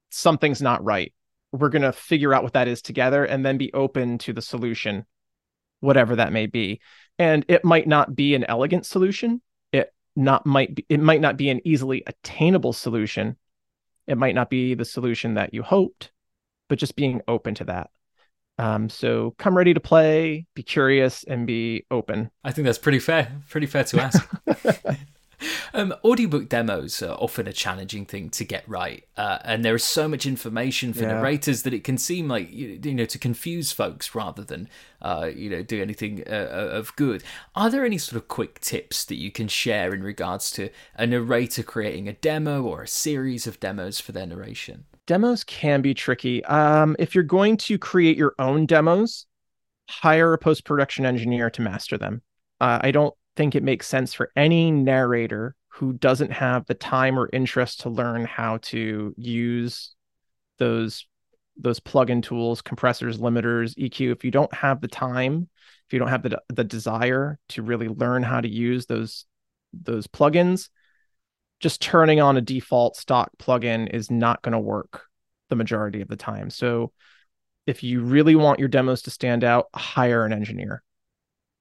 something's 0.09 0.61
not 0.61 0.83
right. 0.83 1.13
We're 1.53 1.69
to 1.69 1.93
figure 1.93 2.33
out 2.33 2.43
what 2.43 2.53
that 2.53 2.67
is 2.67 2.81
together 2.81 3.23
and 3.23 3.45
then 3.45 3.57
be 3.57 3.71
open 3.71 4.17
to 4.19 4.33
the 4.33 4.41
solution 4.41 5.05
whatever 5.79 6.17
that 6.17 6.33
may 6.33 6.47
be. 6.47 6.81
And 7.17 7.45
it 7.47 7.63
might 7.63 7.87
not 7.87 8.13
be 8.13 8.35
an 8.35 8.43
elegant 8.43 8.85
solution 8.85 9.41
not 10.17 10.45
might 10.45 10.75
be 10.75 10.85
it 10.89 10.99
might 10.99 11.21
not 11.21 11.37
be 11.37 11.49
an 11.49 11.61
easily 11.63 12.03
attainable 12.07 12.73
solution 12.73 13.37
it 14.07 14.17
might 14.17 14.35
not 14.35 14.49
be 14.49 14.73
the 14.73 14.85
solution 14.85 15.35
that 15.35 15.53
you 15.53 15.61
hoped 15.61 16.11
but 16.67 16.79
just 16.79 16.95
being 16.95 17.21
open 17.27 17.53
to 17.55 17.63
that 17.63 17.89
um, 18.59 18.89
so 18.89 19.35
come 19.37 19.55
ready 19.55 19.73
to 19.73 19.79
play 19.79 20.45
be 20.55 20.63
curious 20.63 21.23
and 21.23 21.45
be 21.45 21.85
open 21.91 22.31
I 22.43 22.51
think 22.51 22.65
that's 22.65 22.79
pretty 22.79 22.99
fair. 22.99 23.31
Pretty 23.49 23.67
fair 23.67 23.83
to 23.83 24.01
ask. 24.01 24.27
um, 25.73 25.93
audiobook 26.03 26.49
demos 26.49 27.01
are 27.03 27.15
often 27.15 27.47
a 27.47 27.53
challenging 27.53 28.05
thing 28.05 28.29
to 28.31 28.43
get 28.43 28.67
right, 28.67 29.05
uh, 29.17 29.39
and 29.43 29.63
there 29.63 29.75
is 29.75 29.83
so 29.83 30.07
much 30.07 30.25
information 30.25 30.93
for 30.93 31.01
Yeah. 31.03 31.13
narrators 31.13 31.63
that 31.63 31.73
it 31.73 31.83
can 31.83 31.97
seem 31.97 32.27
like 32.27 32.51
you 32.51 32.79
you 32.83 32.93
know 32.93 33.05
to 33.05 33.19
confuse 33.19 33.71
folks 33.71 34.15
rather 34.15 34.43
than 34.43 34.67
uh, 35.01 35.29
you 35.35 35.49
know 35.49 35.61
do 35.63 35.81
anything 35.81 36.23
uh, 36.27 36.69
of 36.79 36.95
good. 36.95 37.23
Are 37.55 37.69
there 37.69 37.85
any 37.85 37.97
sort 37.97 38.21
of 38.21 38.27
quick 38.27 38.59
tips 38.61 39.05
that 39.05 39.15
you 39.15 39.31
can 39.31 39.47
share 39.47 39.93
in 39.93 40.01
regards 40.03 40.51
to 40.51 40.69
a 40.95 41.05
narrator 41.05 41.63
creating 41.63 42.07
a 42.07 42.13
demo 42.13 42.63
or 42.63 42.81
a 42.83 42.87
series 42.87 43.45
of 43.47 43.59
demos 43.59 43.99
for 43.99 44.11
their 44.13 44.25
narration? 44.25 44.85
demos 45.05 45.43
can 45.45 45.81
be 45.81 45.93
tricky 45.93 46.43
um, 46.45 46.93
if 46.99 47.15
you're 47.15 47.23
going 47.23 47.55
to 47.55 47.77
create 47.77 48.17
your 48.17 48.33
own 48.39 48.65
demos 48.65 49.25
hire 49.89 50.33
a 50.33 50.37
post-production 50.37 51.05
engineer 51.05 51.49
to 51.49 51.61
master 51.61 51.97
them 51.97 52.21
Uh, 52.59 52.79
I 52.81 52.91
don't 52.91 53.13
think 53.37 53.55
it 53.55 53.63
makes 53.63 53.87
sense 53.87 54.13
for 54.13 54.31
any 54.35 54.71
narrator 54.71 55.55
who 55.69 55.93
doesn't 55.93 56.31
have 56.31 56.65
the 56.65 56.73
time 56.73 57.17
or 57.17 57.29
interest 57.31 57.81
to 57.81 57.89
learn 57.89 58.25
how 58.25 58.57
to 58.57 59.13
use 59.15 59.95
those 60.57 61.05
those 61.59 61.79
plug-in 61.79 62.21
tools, 62.21 62.61
compressors, 62.61 63.17
limiters, 63.17 63.75
EQ. 63.77 64.11
If 64.11 64.23
you 64.23 64.29
don't 64.29 64.53
have 64.53 64.79
the 64.79 64.87
time, 64.87 65.49
if 65.87 65.93
you 65.93 65.99
don't 65.99 66.09
have 66.09 66.23
the 66.23 66.41
the 66.49 66.63
desire 66.63 67.39
to 67.49 67.61
really 67.61 67.87
learn 67.87 68.23
how 68.23 68.41
to 68.41 68.49
use 68.49 68.87
those 68.87 69.25
those 69.71 70.07
plugins, 70.07 70.69
just 71.59 71.81
turning 71.81 72.19
on 72.19 72.37
a 72.37 72.41
default 72.41 72.95
stock 72.97 73.29
plugin 73.37 73.89
is 73.93 74.09
not 74.09 74.41
going 74.41 74.53
to 74.53 74.59
work 74.59 75.03
the 75.49 75.55
majority 75.55 76.01
of 76.01 76.07
the 76.07 76.15
time. 76.15 76.49
So 76.49 76.91
if 77.67 77.83
you 77.83 78.01
really 78.01 78.35
want 78.35 78.59
your 78.59 78.69
demos 78.69 79.03
to 79.03 79.11
stand 79.11 79.43
out, 79.43 79.67
hire 79.75 80.25
an 80.25 80.33
engineer. 80.33 80.81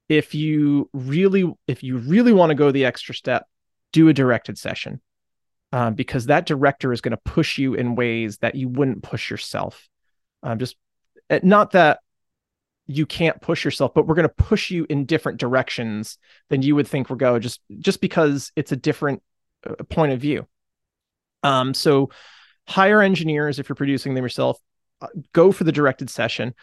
If 0.08 0.34
you 0.34 0.88
really 0.92 1.52
if 1.66 1.82
you 1.82 1.98
really 1.98 2.32
want 2.32 2.50
to 2.50 2.54
go 2.54 2.70
the 2.70 2.84
extra 2.84 3.14
step, 3.14 3.46
do 3.92 4.08
a 4.08 4.12
directed 4.12 4.58
session. 4.58 5.00
Um, 5.72 5.94
because 5.94 6.26
that 6.26 6.46
director 6.46 6.92
is 6.92 7.00
going 7.00 7.10
to 7.10 7.20
push 7.24 7.58
you 7.58 7.74
in 7.74 7.96
ways 7.96 8.38
that 8.38 8.54
you 8.54 8.68
wouldn't 8.68 9.02
push 9.02 9.30
yourself. 9.30 9.88
Um, 10.42 10.58
just 10.58 10.76
eh, 11.28 11.40
not 11.42 11.72
that 11.72 11.98
you 12.86 13.04
can't 13.04 13.40
push 13.40 13.64
yourself, 13.64 13.92
but 13.92 14.06
we're 14.06 14.14
going 14.14 14.28
to 14.28 14.44
push 14.44 14.70
you 14.70 14.86
in 14.88 15.06
different 15.06 15.38
directions 15.38 16.18
than 16.50 16.62
you 16.62 16.76
would 16.76 16.86
think 16.86 17.10
we're 17.10 17.16
go 17.16 17.38
just 17.38 17.60
just 17.80 18.00
because 18.00 18.52
it's 18.54 18.72
a 18.72 18.76
different 18.76 19.22
uh, 19.68 19.74
point 19.84 20.12
of 20.12 20.20
view. 20.20 20.46
Um, 21.42 21.74
so 21.74 22.10
hire 22.66 23.02
engineers 23.02 23.58
if 23.58 23.68
you're 23.68 23.76
producing 23.76 24.14
them 24.14 24.24
yourself. 24.24 24.58
Uh, 25.00 25.08
go 25.32 25.52
for 25.52 25.64
the 25.64 25.72
directed 25.72 26.08
session. 26.08 26.54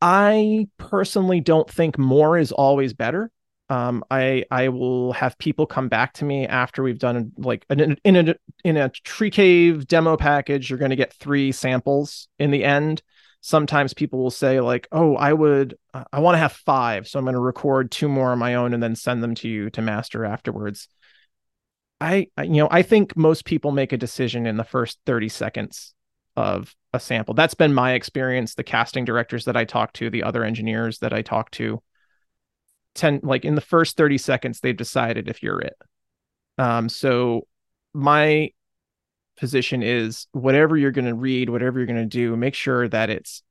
I 0.00 0.68
personally 0.78 1.40
don't 1.40 1.70
think 1.70 1.98
more 1.98 2.36
is 2.38 2.52
always 2.52 2.92
better. 2.92 3.30
Um, 3.68 4.04
I 4.10 4.44
I 4.50 4.68
will 4.68 5.12
have 5.14 5.38
people 5.38 5.66
come 5.66 5.88
back 5.88 6.12
to 6.14 6.24
me 6.24 6.46
after 6.46 6.82
we've 6.82 6.98
done 6.98 7.32
like 7.36 7.66
in, 7.68 7.96
in 8.04 8.28
a 8.28 8.34
in 8.64 8.76
a 8.76 8.90
tree 8.90 9.30
cave 9.30 9.88
demo 9.88 10.16
package. 10.16 10.70
You're 10.70 10.78
going 10.78 10.90
to 10.90 10.96
get 10.96 11.12
three 11.14 11.50
samples 11.50 12.28
in 12.38 12.50
the 12.50 12.62
end. 12.62 13.02
Sometimes 13.40 13.94
people 13.94 14.20
will 14.20 14.30
say 14.30 14.60
like, 14.60 14.86
"Oh, 14.92 15.16
I 15.16 15.32
would 15.32 15.76
I 16.12 16.20
want 16.20 16.34
to 16.34 16.38
have 16.38 16.52
five, 16.52 17.08
so 17.08 17.18
I'm 17.18 17.24
going 17.24 17.34
to 17.34 17.40
record 17.40 17.90
two 17.90 18.08
more 18.08 18.30
on 18.30 18.38
my 18.38 18.54
own 18.54 18.72
and 18.72 18.82
then 18.82 18.94
send 18.94 19.22
them 19.22 19.34
to 19.36 19.48
you 19.48 19.70
to 19.70 19.82
master 19.82 20.24
afterwards." 20.24 20.88
I, 22.00 22.28
you 22.42 22.62
know, 22.62 22.68
I 22.70 22.82
think 22.82 23.16
most 23.16 23.46
people 23.46 23.72
make 23.72 23.92
a 23.92 23.96
decision 23.96 24.46
in 24.46 24.58
the 24.58 24.64
first 24.64 24.98
30 25.06 25.30
seconds 25.30 25.94
of 26.36 26.74
a 26.96 27.00
sample. 27.00 27.34
That's 27.34 27.54
been 27.54 27.72
my 27.72 27.92
experience. 27.92 28.54
The 28.54 28.64
casting 28.64 29.04
directors 29.04 29.44
that 29.44 29.56
I 29.56 29.64
talk 29.64 29.92
to, 29.94 30.10
the 30.10 30.24
other 30.24 30.42
engineers 30.42 30.98
that 30.98 31.12
I 31.12 31.22
talk 31.22 31.50
to, 31.52 31.82
10 32.96 33.20
like 33.22 33.44
in 33.44 33.54
the 33.54 33.60
first 33.60 33.96
30 33.96 34.18
seconds 34.18 34.60
they've 34.60 34.76
decided 34.76 35.28
if 35.28 35.42
you're 35.42 35.60
it. 35.60 35.76
Um 36.58 36.88
so 36.88 37.46
my 37.92 38.50
position 39.36 39.82
is 39.82 40.26
whatever 40.32 40.76
you're 40.76 40.90
going 40.90 41.04
to 41.06 41.14
read, 41.14 41.50
whatever 41.50 41.78
you're 41.78 41.86
going 41.86 41.98
to 41.98 42.06
do, 42.06 42.34
make 42.36 42.54
sure 42.54 42.88
that 42.88 43.10
it's 43.10 43.42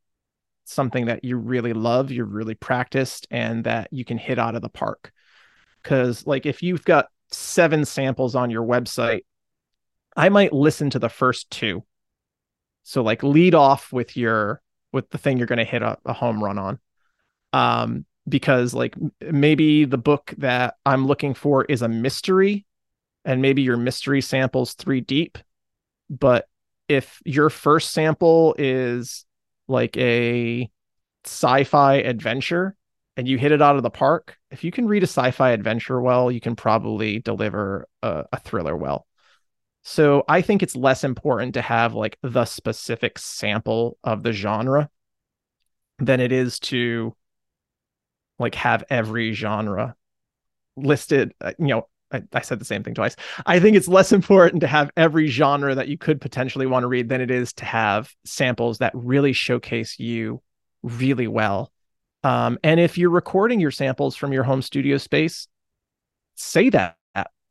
something 0.63 1.05
that 1.05 1.23
you 1.23 1.38
really 1.38 1.73
love, 1.73 2.12
you're 2.12 2.25
really 2.25 2.55
practiced 2.55 3.27
and 3.29 3.65
that 3.65 3.88
you 3.91 4.03
can 4.03 4.17
hit 4.17 4.39
out 4.39 4.55
of 4.55 4.62
the 4.62 4.69
park. 4.69 5.12
Cuz 5.84 6.25
like 6.25 6.45
if 6.45 6.63
you've 6.63 6.84
got 6.84 7.08
seven 7.31 7.86
samples 7.86 8.36
on 8.36 8.49
your 8.49 8.65
website, 8.65 9.21
I 10.15 10.29
might 10.29 10.53
listen 10.53 10.89
to 10.91 10.99
the 10.99 11.10
first 11.10 11.49
two. 11.51 11.84
So 12.86 13.02
like 13.02 13.24
lead 13.24 13.56
off 13.56 13.91
with 13.91 14.15
your 14.15 14.62
with 14.93 15.10
the 15.10 15.17
thing 15.17 15.38
you're 15.38 15.48
going 15.48 15.58
to 15.58 15.65
hit 15.65 15.82
a, 15.82 15.98
a, 16.06 16.13
home 16.13 16.41
run 16.41 16.58
on. 16.58 16.80
Um, 17.52 18.06
because 18.30 18.74
like 18.74 18.95
maybe 19.19 19.84
the 19.84 19.98
book 19.98 20.34
that 20.38 20.76
I'm 20.86 21.06
looking 21.06 21.34
for 21.34 21.65
is 21.65 21.82
a 21.82 21.89
mystery 21.89 22.65
and 23.26 23.41
maybe 23.41 23.62
your 23.62 23.76
mystery 23.76 24.21
samples 24.21 24.74
three 24.74 25.02
deep. 25.02 25.38
But 26.10 26.48
if 26.88 27.19
your 27.26 27.50
first 27.50 27.91
sample 27.91 28.56
is 28.58 29.26
like 29.67 29.98
a 29.98 30.69
sci-fi 31.26 31.95
adventure, 31.95 32.78
and 33.17 33.28
you 33.28 33.38
hit 33.38 33.52
it 33.52 33.62
out 33.62 33.78
of 33.78 33.84
the 33.84 33.89
park, 33.89 34.38
if 34.52 34.63
you 34.63 34.71
can 34.71 34.88
read 34.88 35.04
a 35.04 35.08
sci-fi 35.08 35.52
adventure 35.52 36.02
well, 36.02 36.32
you 36.32 36.41
can 36.41 36.56
probably 36.56 37.19
deliver 37.19 37.88
a, 38.04 38.26
a 38.32 38.39
thriller 38.39 38.76
well. 38.76 39.08
So 39.86 40.24
I 40.28 40.41
think 40.41 40.63
it's 40.63 40.76
less 40.76 41.04
important 41.04 41.54
to 41.54 41.62
have 41.62 41.93
like 41.93 42.17
the 42.21 42.45
specific 42.45 43.17
sample 43.17 43.98
of 44.04 44.24
the 44.24 44.34
genre 44.34 44.89
than 46.00 46.19
it 46.19 46.32
is 46.32 46.60
to 46.60 47.15
like 48.38 48.56
have 48.56 48.84
every 48.89 49.34
genre 49.34 49.95
listed. 50.76 51.34
Uh, 51.39 51.54
you 51.58 51.67
know, 51.67 51.88
I, 52.12 52.24
I, 52.34 52.41
said 52.41 52.60
the 52.60 52.65
same 52.65 52.84
thing 52.84 52.95
twice. 52.95 53.15
I 53.45 53.60
think 53.60 53.78
it's 53.78 53.88
less 53.88 54.12
important 54.12 54.62
to 54.62 54.67
have 54.67 54.91
every 54.98 55.28
genre 55.28 55.76
that 55.76 55.88
you 55.88 55.98
could 55.98 56.19
potentially 56.19 56.65
want 56.65 56.84
to 56.84 56.88
read 56.88 57.08
than 57.08 57.21
it 57.21 57.32
is 57.32 57.54
to 57.54 57.65
have 57.65 58.12
samples 58.26 58.80
that 58.80 58.91
really 58.93 59.32
showcase 59.32 60.00
you 60.00 60.41
really 60.84 61.28
well 61.28 61.71
um, 62.26 62.58
and 62.63 62.80
if 62.80 62.98
you're 62.98 63.12
recording 63.12 63.60
your 63.60 63.69
samples 63.69 64.15
from 64.15 64.34
your 64.34 64.41
home 64.41 64.63
studio 64.63 64.98
space, 64.98 65.48
say 66.34 66.71
that 66.71 66.98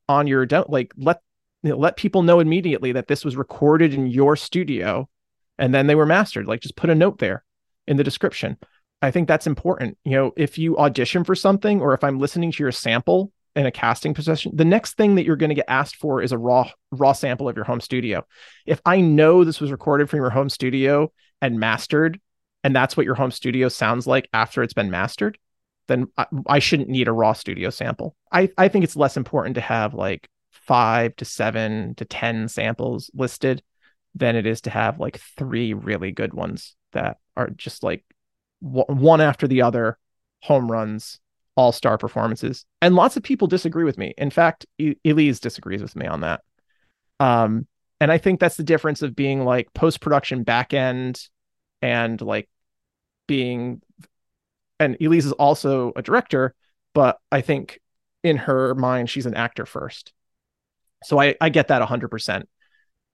on 0.08 0.26
your 0.26 0.44
don't 0.46 0.68
like 0.68 0.92
let 0.96 1.20
you 1.64 1.70
know, 1.70 1.78
let 1.78 1.96
people 1.96 2.22
know 2.22 2.40
immediately 2.40 2.92
that 2.92 3.08
this 3.08 3.24
was 3.24 3.36
recorded 3.36 3.94
in 3.94 4.06
your 4.06 4.36
studio 4.36 5.08
and 5.58 5.74
then 5.74 5.86
they 5.86 5.94
were 5.94 6.04
mastered. 6.04 6.46
Like 6.46 6.60
just 6.60 6.76
put 6.76 6.90
a 6.90 6.94
note 6.94 7.18
there 7.18 7.42
in 7.86 7.96
the 7.96 8.04
description. 8.04 8.58
I 9.00 9.10
think 9.10 9.26
that's 9.26 9.46
important. 9.46 9.96
You 10.04 10.12
know, 10.12 10.32
if 10.36 10.58
you 10.58 10.76
audition 10.76 11.24
for 11.24 11.34
something 11.34 11.80
or 11.80 11.94
if 11.94 12.04
I'm 12.04 12.20
listening 12.20 12.52
to 12.52 12.62
your 12.62 12.70
sample 12.70 13.32
in 13.56 13.64
a 13.64 13.70
casting 13.70 14.12
position, 14.12 14.52
the 14.54 14.64
next 14.66 14.98
thing 14.98 15.14
that 15.14 15.24
you're 15.24 15.36
going 15.36 15.48
to 15.48 15.54
get 15.54 15.64
asked 15.66 15.96
for 15.96 16.20
is 16.20 16.32
a 16.32 16.38
raw 16.38 16.68
raw 16.92 17.14
sample 17.14 17.48
of 17.48 17.56
your 17.56 17.64
home 17.64 17.80
studio. 17.80 18.26
If 18.66 18.82
I 18.84 19.00
know 19.00 19.42
this 19.42 19.60
was 19.60 19.72
recorded 19.72 20.10
from 20.10 20.18
your 20.18 20.30
home 20.30 20.50
studio 20.50 21.12
and 21.40 21.58
mastered 21.58 22.20
and 22.62 22.76
that's 22.76 22.94
what 22.94 23.06
your 23.06 23.14
home 23.14 23.30
studio 23.30 23.70
sounds 23.70 24.06
like 24.06 24.28
after 24.34 24.62
it's 24.62 24.74
been 24.74 24.90
mastered, 24.90 25.38
then 25.88 26.08
I, 26.18 26.26
I 26.46 26.58
shouldn't 26.58 26.90
need 26.90 27.08
a 27.08 27.12
raw 27.12 27.32
studio 27.32 27.70
sample. 27.70 28.16
I, 28.30 28.50
I 28.58 28.68
think 28.68 28.84
it's 28.84 28.96
less 28.96 29.16
important 29.16 29.54
to 29.54 29.62
have 29.62 29.94
like 29.94 30.28
five 30.66 31.14
to 31.16 31.24
seven 31.24 31.94
to 31.96 32.04
10 32.04 32.48
samples 32.48 33.10
listed 33.14 33.62
than 34.14 34.36
it 34.36 34.46
is 34.46 34.60
to 34.62 34.70
have 34.70 35.00
like 35.00 35.18
three 35.36 35.74
really 35.74 36.12
good 36.12 36.32
ones 36.32 36.76
that 36.92 37.18
are 37.36 37.50
just 37.50 37.82
like 37.82 38.04
w- 38.62 38.86
one 38.86 39.20
after 39.20 39.48
the 39.48 39.62
other 39.62 39.98
home 40.42 40.70
runs, 40.70 41.20
all 41.56 41.72
star 41.72 41.98
performances. 41.98 42.64
And 42.80 42.94
lots 42.94 43.16
of 43.16 43.22
people 43.22 43.48
disagree 43.48 43.84
with 43.84 43.98
me. 43.98 44.14
In 44.16 44.30
fact, 44.30 44.66
Elise 45.04 45.40
disagrees 45.40 45.82
with 45.82 45.96
me 45.96 46.06
on 46.06 46.20
that. 46.20 46.42
Um, 47.20 47.66
and 48.00 48.12
I 48.12 48.18
think 48.18 48.40
that's 48.40 48.56
the 48.56 48.64
difference 48.64 49.02
of 49.02 49.16
being 49.16 49.44
like 49.44 49.72
post 49.74 50.00
production 50.00 50.42
back 50.42 50.74
end 50.74 51.20
and 51.82 52.20
like 52.20 52.48
being 53.26 53.80
and 54.80 54.96
Elise 55.00 55.24
is 55.24 55.32
also 55.32 55.92
a 55.96 56.02
director, 56.02 56.54
but 56.94 57.18
I 57.30 57.40
think 57.40 57.80
in 58.22 58.36
her 58.36 58.74
mind 58.74 59.08
she's 59.08 59.26
an 59.26 59.34
actor 59.34 59.66
first. 59.66 60.12
So 61.04 61.20
I 61.20 61.34
I 61.40 61.48
get 61.48 61.68
that 61.68 61.82
100%. 61.82 62.44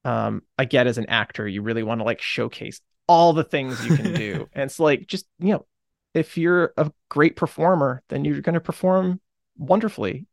Um 0.05 0.43
I 0.59 0.65
get 0.65 0.87
as 0.87 0.99
an 0.99 1.07
actor 1.07 1.47
you 1.47 1.63
really 1.63 1.83
want 1.83 2.01
to 2.01 2.05
like 2.05 2.21
showcase 2.21 2.81
all 3.11 3.33
the 3.33 3.43
things 3.43 3.85
you 3.85 3.97
can 3.97 4.15
do. 4.15 4.49
and 4.53 4.65
it's 4.65 4.79
like 4.79 5.09
just, 5.09 5.27
you 5.41 5.53
know, 5.53 5.67
if 6.15 6.39
you're 6.39 6.73
a 6.77 6.93
great 7.09 7.35
performer, 7.35 8.03
then 8.09 8.25
you're 8.25 8.41
going 8.41 8.55
to 8.55 8.61
perform 8.61 9.21
wonderfully 9.59 10.27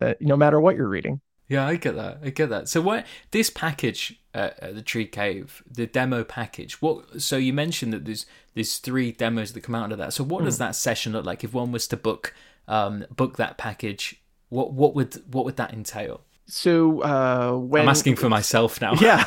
uh, 0.00 0.14
no 0.20 0.36
matter 0.36 0.60
what 0.60 0.74
you're 0.74 0.88
reading. 0.88 1.20
Yeah, 1.46 1.64
I 1.64 1.76
get 1.76 1.94
that. 1.94 2.18
I 2.24 2.30
get 2.30 2.48
that. 2.48 2.68
So 2.68 2.80
what 2.80 3.06
this 3.30 3.50
package 3.50 4.20
at, 4.32 4.58
at 4.60 4.74
the 4.74 4.82
Tree 4.82 5.06
Cave, 5.06 5.62
the 5.70 5.86
demo 5.86 6.24
package. 6.24 6.82
What? 6.82 7.22
So 7.22 7.36
you 7.36 7.52
mentioned 7.52 7.92
that 7.92 8.04
there's 8.04 8.26
there's 8.54 8.78
three 8.78 9.12
demos 9.12 9.52
that 9.52 9.62
come 9.62 9.74
out 9.74 9.92
of 9.92 9.98
that. 9.98 10.12
So 10.12 10.24
what 10.24 10.42
mm. 10.42 10.46
does 10.46 10.56
hmm. 10.56 10.64
that 10.64 10.74
session 10.74 11.12
look 11.12 11.24
like 11.24 11.44
if 11.44 11.52
one 11.52 11.70
was 11.70 11.86
to 11.88 11.96
book 11.96 12.34
um, 12.66 13.04
book 13.14 13.36
that 13.36 13.58
package? 13.58 14.20
What 14.48 14.72
what 14.72 14.94
would 14.94 15.22
what 15.32 15.44
would 15.44 15.56
that 15.56 15.72
entail? 15.72 16.22
So 16.46 17.02
uh, 17.02 17.56
when 17.56 17.82
I'm 17.82 17.88
asking 17.88 18.16
for 18.16 18.28
myself 18.28 18.80
now. 18.80 18.94
Yeah. 18.94 19.24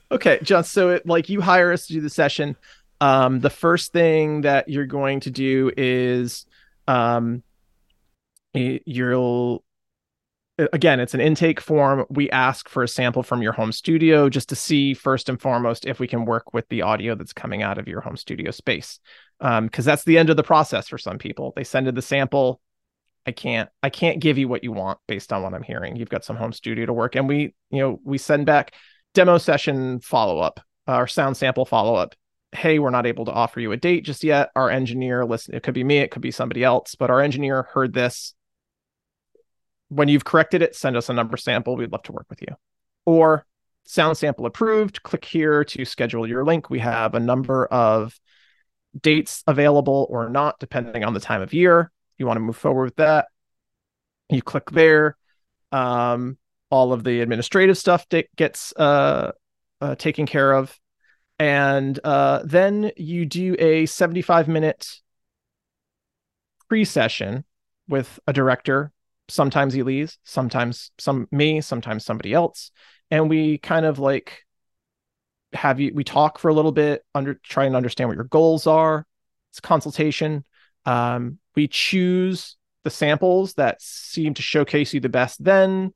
okay, 0.10 0.38
John. 0.42 0.64
So 0.64 0.90
it, 0.90 1.06
like 1.06 1.28
you 1.28 1.40
hire 1.40 1.72
us 1.72 1.86
to 1.86 1.94
do 1.94 2.00
the 2.00 2.10
session. 2.10 2.56
Um, 3.00 3.40
the 3.40 3.50
first 3.50 3.92
thing 3.92 4.42
that 4.42 4.68
you're 4.68 4.86
going 4.86 5.20
to 5.20 5.30
do 5.30 5.70
is 5.76 6.46
um, 6.86 7.42
you'll 8.52 9.64
again, 10.72 11.00
it's 11.00 11.14
an 11.14 11.20
intake 11.20 11.60
form. 11.60 12.04
We 12.10 12.30
ask 12.30 12.68
for 12.68 12.82
a 12.82 12.88
sample 12.88 13.22
from 13.22 13.42
your 13.42 13.52
home 13.52 13.72
studio 13.72 14.28
just 14.28 14.48
to 14.50 14.56
see 14.56 14.94
first 14.94 15.28
and 15.28 15.40
foremost 15.40 15.86
if 15.86 15.98
we 15.98 16.06
can 16.06 16.24
work 16.24 16.54
with 16.54 16.68
the 16.68 16.82
audio 16.82 17.14
that's 17.14 17.32
coming 17.32 17.62
out 17.62 17.78
of 17.78 17.88
your 17.88 18.00
home 18.00 18.16
studio 18.16 18.50
space. 18.50 19.00
Um, 19.40 19.66
because 19.66 19.84
that's 19.84 20.04
the 20.04 20.16
end 20.16 20.30
of 20.30 20.36
the 20.36 20.44
process 20.44 20.88
for 20.88 20.98
some 20.98 21.18
people. 21.18 21.52
They 21.56 21.64
send 21.64 21.88
in 21.88 21.94
the 21.94 22.02
sample. 22.02 22.60
I 23.26 23.32
can't 23.32 23.68
I 23.82 23.90
can't 23.90 24.20
give 24.20 24.38
you 24.38 24.48
what 24.48 24.64
you 24.64 24.72
want 24.72 24.98
based 25.08 25.32
on 25.32 25.42
what 25.42 25.54
I'm 25.54 25.62
hearing. 25.62 25.96
You've 25.96 26.08
got 26.08 26.24
some 26.24 26.36
home 26.36 26.52
studio 26.52 26.86
to 26.86 26.92
work, 26.92 27.14
and 27.16 27.28
we 27.28 27.54
you 27.70 27.78
know 27.80 28.00
we 28.04 28.18
send 28.18 28.46
back 28.46 28.74
demo 29.14 29.38
session 29.38 30.00
follow 30.00 30.40
up 30.40 30.60
uh, 30.88 30.96
or 30.96 31.06
sound 31.06 31.36
sample 31.36 31.64
follow 31.64 31.94
up, 31.94 32.14
hey, 32.52 32.78
we're 32.78 32.90
not 32.90 33.06
able 33.06 33.24
to 33.24 33.32
offer 33.32 33.60
you 33.60 33.72
a 33.72 33.76
date 33.76 34.04
just 34.04 34.24
yet. 34.24 34.50
Our 34.54 34.70
engineer, 34.70 35.24
listen, 35.24 35.54
it 35.54 35.62
could 35.62 35.74
be 35.74 35.84
me, 35.84 35.98
it 35.98 36.10
could 36.10 36.22
be 36.22 36.30
somebody 36.30 36.62
else, 36.62 36.94
but 36.94 37.10
our 37.10 37.20
engineer 37.20 37.68
heard 37.72 37.92
this. 37.92 38.34
When 39.88 40.08
you've 40.08 40.24
corrected 40.24 40.62
it, 40.62 40.74
send 40.74 40.96
us 40.96 41.08
a 41.08 41.12
number 41.14 41.36
sample. 41.36 41.76
We'd 41.76 41.92
love 41.92 42.02
to 42.04 42.12
work 42.12 42.26
with 42.30 42.40
you. 42.42 42.54
Or 43.04 43.46
sound 43.84 44.16
sample 44.16 44.46
approved. 44.46 45.02
Click 45.02 45.24
here 45.24 45.62
to 45.64 45.84
schedule 45.84 46.26
your 46.26 46.44
link. 46.44 46.70
We 46.70 46.78
have 46.78 47.14
a 47.14 47.20
number 47.20 47.66
of 47.66 48.18
dates 48.98 49.42
available 49.46 50.06
or 50.08 50.28
not, 50.28 50.58
depending 50.58 51.04
on 51.04 51.14
the 51.14 51.20
time 51.20 51.42
of 51.42 51.52
year. 51.52 51.90
You 52.18 52.26
want 52.26 52.36
to 52.36 52.40
move 52.40 52.56
forward 52.56 52.84
with 52.84 52.96
that. 52.96 53.26
You 54.30 54.42
click 54.42 54.70
there. 54.70 55.16
Um, 55.72 56.38
all 56.70 56.92
of 56.92 57.04
the 57.04 57.20
administrative 57.20 57.78
stuff 57.78 58.06
gets 58.36 58.72
uh, 58.76 59.32
uh, 59.80 59.94
taken 59.96 60.26
care 60.26 60.52
of. 60.52 60.78
And 61.38 61.98
uh, 62.04 62.42
then 62.44 62.92
you 62.96 63.26
do 63.26 63.56
a 63.58 63.86
75 63.86 64.48
minute 64.48 65.00
pre 66.68 66.84
session 66.84 67.44
with 67.88 68.18
a 68.26 68.32
director. 68.32 68.92
Sometimes 69.28 69.74
Elise, 69.74 70.18
sometimes 70.24 70.90
some 70.98 71.26
me, 71.30 71.60
sometimes 71.60 72.04
somebody 72.04 72.32
else 72.32 72.70
and 73.10 73.28
we 73.28 73.58
kind 73.58 73.86
of 73.86 73.98
like 73.98 74.44
have 75.52 75.78
you 75.78 75.92
we 75.94 76.04
talk 76.04 76.38
for 76.38 76.48
a 76.48 76.54
little 76.54 76.72
bit 76.72 77.04
under 77.14 77.34
try 77.34 77.64
and 77.64 77.76
understand 77.76 78.08
what 78.08 78.16
your 78.16 78.24
goals 78.24 78.66
are 78.66 79.06
it's 79.50 79.60
consultation 79.60 80.44
um, 80.86 81.38
we 81.54 81.68
choose 81.68 82.56
the 82.82 82.90
samples 82.90 83.54
that 83.54 83.80
seem 83.80 84.34
to 84.34 84.42
showcase 84.42 84.92
you 84.92 85.00
the 85.00 85.08
best 85.08 85.42
then 85.42 85.92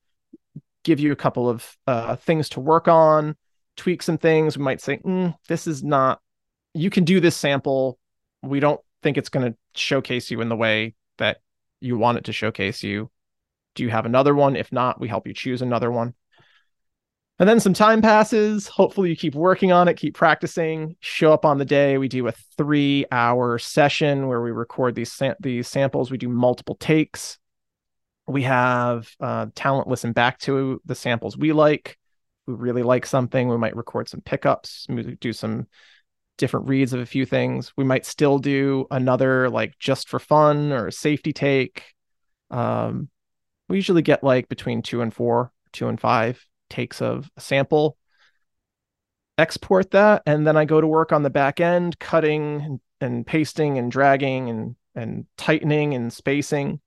give 0.84 1.00
you 1.00 1.12
a 1.12 1.16
couple 1.16 1.48
of 1.48 1.76
uh, 1.86 2.16
things 2.16 2.48
to 2.48 2.60
work 2.60 2.88
on 2.88 3.36
tweak 3.78 4.02
some 4.02 4.18
things. 4.18 4.58
We 4.58 4.64
might 4.64 4.82
say 4.82 4.98
mm, 4.98 5.34
this 5.48 5.66
is 5.66 5.82
not 5.82 6.20
you 6.74 6.90
can 6.90 7.04
do 7.04 7.20
this 7.20 7.36
sample. 7.36 7.98
We 8.42 8.60
don't 8.60 8.80
think 9.02 9.16
it's 9.16 9.30
going 9.30 9.52
to 9.52 9.58
showcase 9.74 10.30
you 10.30 10.42
in 10.42 10.50
the 10.50 10.56
way 10.56 10.94
that 11.16 11.38
you 11.80 11.96
want 11.96 12.18
it 12.18 12.24
to 12.24 12.32
showcase 12.32 12.82
you. 12.82 13.10
Do 13.74 13.84
you 13.84 13.88
have 13.90 14.04
another 14.04 14.34
one? 14.34 14.56
If 14.56 14.70
not 14.72 15.00
we 15.00 15.08
help 15.08 15.26
you 15.26 15.32
choose 15.32 15.62
another 15.62 15.90
one 15.90 16.14
and 17.38 17.48
then 17.48 17.60
some 17.60 17.72
time 17.72 18.02
passes. 18.02 18.66
Hopefully, 18.66 19.10
you 19.10 19.16
keep 19.16 19.34
working 19.34 19.70
on 19.70 19.86
it, 19.86 19.94
keep 19.94 20.14
practicing. 20.14 20.96
Show 21.00 21.32
up 21.32 21.44
on 21.44 21.58
the 21.58 21.64
day. 21.64 21.96
We 21.96 22.08
do 22.08 22.26
a 22.26 22.32
three-hour 22.56 23.58
session 23.58 24.26
where 24.26 24.42
we 24.42 24.50
record 24.50 24.94
these 24.94 25.22
these 25.40 25.68
samples. 25.68 26.10
We 26.10 26.18
do 26.18 26.28
multiple 26.28 26.74
takes. 26.74 27.38
We 28.26 28.42
have 28.42 29.08
uh, 29.20 29.46
talent 29.54 29.88
listen 29.88 30.12
back 30.12 30.38
to 30.40 30.82
the 30.84 30.94
samples 30.94 31.38
we 31.38 31.52
like. 31.52 31.96
We 32.46 32.54
really 32.54 32.82
like 32.82 33.06
something. 33.06 33.48
We 33.48 33.56
might 33.56 33.76
record 33.76 34.08
some 34.08 34.20
pickups. 34.20 34.86
Do 35.20 35.32
some 35.32 35.66
different 36.38 36.68
reads 36.68 36.92
of 36.92 37.00
a 37.00 37.06
few 37.06 37.24
things. 37.24 37.72
We 37.76 37.84
might 37.84 38.04
still 38.04 38.38
do 38.38 38.86
another 38.90 39.48
like 39.48 39.78
just 39.78 40.08
for 40.08 40.18
fun 40.18 40.72
or 40.72 40.90
safety 40.90 41.32
take. 41.32 41.84
Um, 42.50 43.08
we 43.68 43.76
usually 43.76 44.02
get 44.02 44.24
like 44.24 44.48
between 44.48 44.82
two 44.82 45.02
and 45.02 45.14
four, 45.14 45.52
two 45.72 45.88
and 45.88 46.00
five 46.00 46.44
takes 46.68 47.00
of 47.02 47.30
a 47.36 47.40
sample, 47.40 47.96
export 49.36 49.90
that, 49.92 50.22
and 50.26 50.46
then 50.46 50.56
I 50.56 50.64
go 50.64 50.80
to 50.80 50.86
work 50.86 51.12
on 51.12 51.22
the 51.22 51.30
back 51.30 51.60
end, 51.60 51.98
cutting 51.98 52.80
and 53.00 53.26
pasting 53.26 53.78
and 53.78 53.90
dragging 53.90 54.50
and 54.50 54.76
and 54.94 55.26
tightening 55.36 55.94
and 55.94 56.12
spacing. 56.12 56.80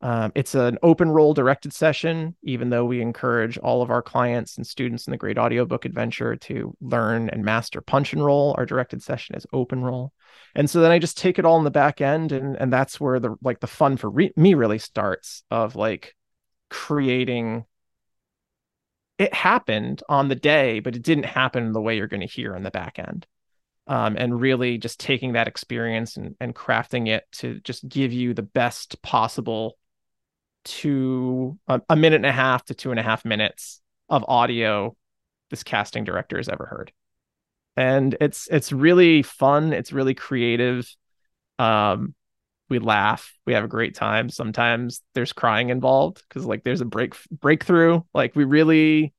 Um, 0.00 0.30
it's 0.36 0.54
an 0.54 0.78
open 0.82 1.10
roll 1.10 1.34
directed 1.34 1.72
session, 1.72 2.36
even 2.44 2.70
though 2.70 2.84
we 2.84 3.00
encourage 3.00 3.58
all 3.58 3.82
of 3.82 3.90
our 3.90 4.02
clients 4.02 4.56
and 4.56 4.64
students 4.64 5.08
in 5.08 5.10
the 5.10 5.16
Great 5.16 5.38
Audiobook 5.38 5.84
Adventure 5.84 6.36
to 6.36 6.76
learn 6.80 7.28
and 7.30 7.44
master 7.44 7.80
punch 7.80 8.12
and 8.12 8.24
roll. 8.24 8.54
Our 8.56 8.64
directed 8.64 9.02
session 9.02 9.34
is 9.34 9.46
open 9.52 9.82
roll. 9.82 10.12
And 10.54 10.70
so 10.70 10.80
then 10.80 10.92
I 10.92 11.00
just 11.00 11.18
take 11.18 11.38
it 11.38 11.44
all 11.44 11.58
in 11.58 11.64
the 11.64 11.70
back 11.70 12.00
end 12.00 12.30
and 12.30 12.56
and 12.56 12.72
that's 12.72 13.00
where 13.00 13.18
the 13.18 13.36
like 13.42 13.58
the 13.58 13.66
fun 13.66 13.96
for 13.96 14.08
re- 14.08 14.32
me 14.36 14.54
really 14.54 14.78
starts 14.78 15.42
of 15.50 15.74
like 15.74 16.14
creating 16.70 17.64
it 19.18 19.34
happened 19.34 20.02
on 20.08 20.28
the 20.28 20.34
day, 20.34 20.80
but 20.80 20.96
it 20.96 21.02
didn't 21.02 21.24
happen 21.24 21.72
the 21.72 21.80
way 21.80 21.96
you're 21.96 22.06
going 22.06 22.20
to 22.20 22.26
hear 22.26 22.54
in 22.54 22.62
the 22.62 22.70
back 22.70 22.98
end. 22.98 23.26
Um, 23.86 24.16
and 24.18 24.38
really 24.38 24.76
just 24.76 25.00
taking 25.00 25.32
that 25.32 25.48
experience 25.48 26.16
and, 26.16 26.36
and 26.40 26.54
crafting 26.54 27.08
it 27.08 27.24
to 27.32 27.58
just 27.60 27.88
give 27.88 28.12
you 28.12 28.34
the 28.34 28.42
best 28.42 29.00
possible 29.00 29.78
to 30.64 31.58
a, 31.68 31.80
a 31.88 31.96
minute 31.96 32.16
and 32.16 32.26
a 32.26 32.32
half 32.32 32.64
to 32.66 32.74
two 32.74 32.90
and 32.90 33.00
a 33.00 33.02
half 33.02 33.24
minutes 33.24 33.80
of 34.10 34.24
audio 34.28 34.94
this 35.50 35.62
casting 35.62 36.04
director 36.04 36.36
has 36.36 36.48
ever 36.48 36.66
heard. 36.66 36.92
And 37.76 38.14
it's 38.20 38.48
it's 38.48 38.72
really 38.72 39.22
fun. 39.22 39.72
It's 39.72 39.92
really 39.92 40.14
creative. 40.14 40.94
Um, 41.58 42.14
we 42.68 42.78
laugh 42.78 43.34
we 43.46 43.54
have 43.54 43.64
a 43.64 43.68
great 43.68 43.94
time. 43.94 44.28
Sometimes 44.28 45.00
there's 45.14 45.32
crying 45.32 45.70
involved 45.70 46.22
because 46.28 46.44
like 46.44 46.64
there's 46.64 46.80
a 46.80 46.84
break 46.84 47.14
breakthrough. 47.30 48.02
Like 48.12 48.36
we 48.36 48.44
really 48.44 49.14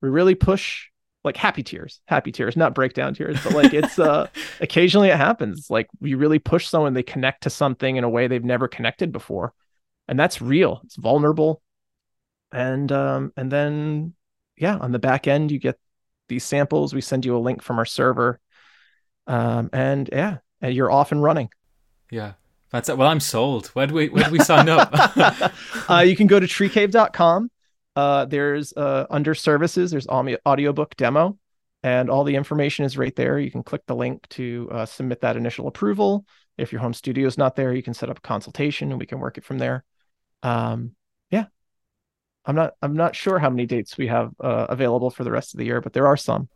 we 0.00 0.08
really 0.08 0.34
push 0.34 0.86
like 1.22 1.36
happy 1.36 1.64
tears 1.64 2.00
happy 2.06 2.30
tears 2.30 2.56
not 2.56 2.72
breakdown 2.72 3.12
tears 3.12 3.36
but 3.42 3.52
like 3.52 3.74
it's 3.74 3.98
uh 3.98 4.28
occasionally 4.60 5.08
it 5.08 5.16
happens. 5.16 5.68
Like 5.68 5.88
we 6.00 6.14
really 6.14 6.38
push 6.38 6.66
someone 6.66 6.94
they 6.94 7.02
connect 7.02 7.42
to 7.42 7.50
something 7.50 7.96
in 7.96 8.04
a 8.04 8.08
way 8.08 8.26
they've 8.26 8.44
never 8.44 8.68
connected 8.68 9.12
before 9.12 9.52
and 10.08 10.18
that's 10.18 10.40
real. 10.40 10.80
It's 10.84 10.96
vulnerable. 10.96 11.62
And 12.52 12.90
um 12.90 13.32
and 13.36 13.52
then 13.52 14.14
yeah 14.56 14.78
on 14.78 14.92
the 14.92 14.98
back 14.98 15.26
end 15.26 15.50
you 15.50 15.58
get 15.58 15.78
these 16.28 16.44
samples. 16.44 16.94
We 16.94 17.00
send 17.02 17.24
you 17.24 17.36
a 17.36 17.38
link 17.38 17.62
from 17.62 17.78
our 17.78 17.84
server. 17.84 18.40
Um 19.26 19.68
and 19.74 20.08
yeah 20.10 20.38
and 20.62 20.74
you're 20.74 20.90
off 20.90 21.12
and 21.12 21.22
running. 21.22 21.50
Yeah 22.10 22.32
that's 22.70 22.88
it. 22.88 22.98
Well, 22.98 23.08
I'm 23.08 23.20
sold. 23.20 23.68
Where 23.68 23.86
do 23.86 23.94
we 23.94 24.08
where 24.08 24.24
do 24.24 24.30
we 24.30 24.40
sign 24.40 24.68
up? 24.68 24.90
uh, 25.90 26.04
you 26.06 26.16
can 26.16 26.26
go 26.26 26.40
to 26.40 26.46
treecave.com. 26.46 27.50
Uh, 27.94 28.26
there's 28.26 28.72
uh, 28.74 29.06
under 29.08 29.34
services, 29.34 29.90
there's 29.90 30.06
audiobook 30.06 30.96
demo, 30.96 31.38
and 31.82 32.10
all 32.10 32.24
the 32.24 32.36
information 32.36 32.84
is 32.84 32.98
right 32.98 33.14
there. 33.16 33.38
You 33.38 33.50
can 33.50 33.62
click 33.62 33.82
the 33.86 33.96
link 33.96 34.28
to 34.30 34.68
uh, 34.70 34.86
submit 34.86 35.22
that 35.22 35.36
initial 35.36 35.66
approval. 35.66 36.26
If 36.58 36.72
your 36.72 36.80
home 36.80 36.94
studio 36.94 37.26
is 37.26 37.38
not 37.38 37.56
there, 37.56 37.72
you 37.72 37.82
can 37.82 37.94
set 37.94 38.10
up 38.10 38.18
a 38.18 38.22
consultation 38.22 38.90
and 38.90 39.00
we 39.00 39.06
can 39.06 39.18
work 39.18 39.38
it 39.38 39.44
from 39.44 39.58
there. 39.58 39.84
Um, 40.42 40.92
yeah, 41.30 41.46
I'm 42.44 42.54
not 42.54 42.74
I'm 42.82 42.94
not 42.94 43.16
sure 43.16 43.38
how 43.38 43.50
many 43.50 43.66
dates 43.66 43.96
we 43.96 44.08
have 44.08 44.32
uh, 44.40 44.66
available 44.68 45.10
for 45.10 45.24
the 45.24 45.30
rest 45.30 45.54
of 45.54 45.58
the 45.58 45.64
year, 45.64 45.80
but 45.80 45.92
there 45.92 46.06
are 46.06 46.16
some. 46.16 46.48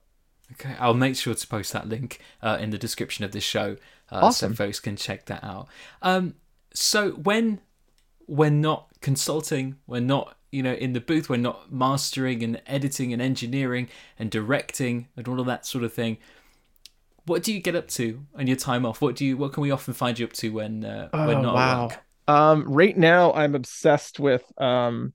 Okay, 0.52 0.74
I'll 0.80 0.94
make 0.94 1.16
sure 1.16 1.34
to 1.34 1.46
post 1.46 1.72
that 1.72 1.88
link 1.88 2.18
uh, 2.42 2.58
in 2.60 2.70
the 2.70 2.78
description 2.78 3.24
of 3.24 3.32
this 3.32 3.44
show, 3.44 3.76
uh, 4.10 4.20
awesome. 4.22 4.52
so 4.52 4.64
folks 4.64 4.80
can 4.80 4.96
check 4.96 5.26
that 5.26 5.42
out. 5.44 5.68
Um, 6.02 6.34
so 6.72 7.10
when 7.12 7.60
we're 8.26 8.50
not 8.50 8.88
consulting, 9.00 9.76
we're 9.86 10.00
not 10.00 10.36
you 10.50 10.62
know 10.62 10.72
in 10.72 10.92
the 10.92 11.00
booth, 11.00 11.28
we're 11.28 11.36
not 11.36 11.72
mastering 11.72 12.42
and 12.42 12.60
editing 12.66 13.12
and 13.12 13.20
engineering 13.22 13.88
and 14.18 14.30
directing 14.30 15.08
and 15.16 15.26
all 15.28 15.40
of 15.40 15.46
that 15.46 15.66
sort 15.66 15.84
of 15.84 15.92
thing. 15.92 16.18
What 17.26 17.42
do 17.42 17.52
you 17.52 17.60
get 17.60 17.76
up 17.76 17.88
to 17.88 18.26
on 18.34 18.46
your 18.46 18.56
time 18.56 18.84
off? 18.84 19.00
What 19.00 19.16
do 19.16 19.24
you? 19.24 19.36
What 19.36 19.52
can 19.52 19.62
we 19.62 19.70
often 19.70 19.94
find 19.94 20.18
you 20.18 20.26
up 20.26 20.32
to 20.34 20.50
when 20.52 20.84
uh, 20.84 21.08
oh, 21.12 21.26
when 21.26 21.42
not 21.42 21.54
wow. 21.54 21.84
at 21.84 21.90
work? 21.90 22.04
Um, 22.28 22.64
right 22.72 22.96
now, 22.96 23.32
I'm 23.32 23.54
obsessed 23.54 24.20
with 24.20 24.44
um, 24.58 25.12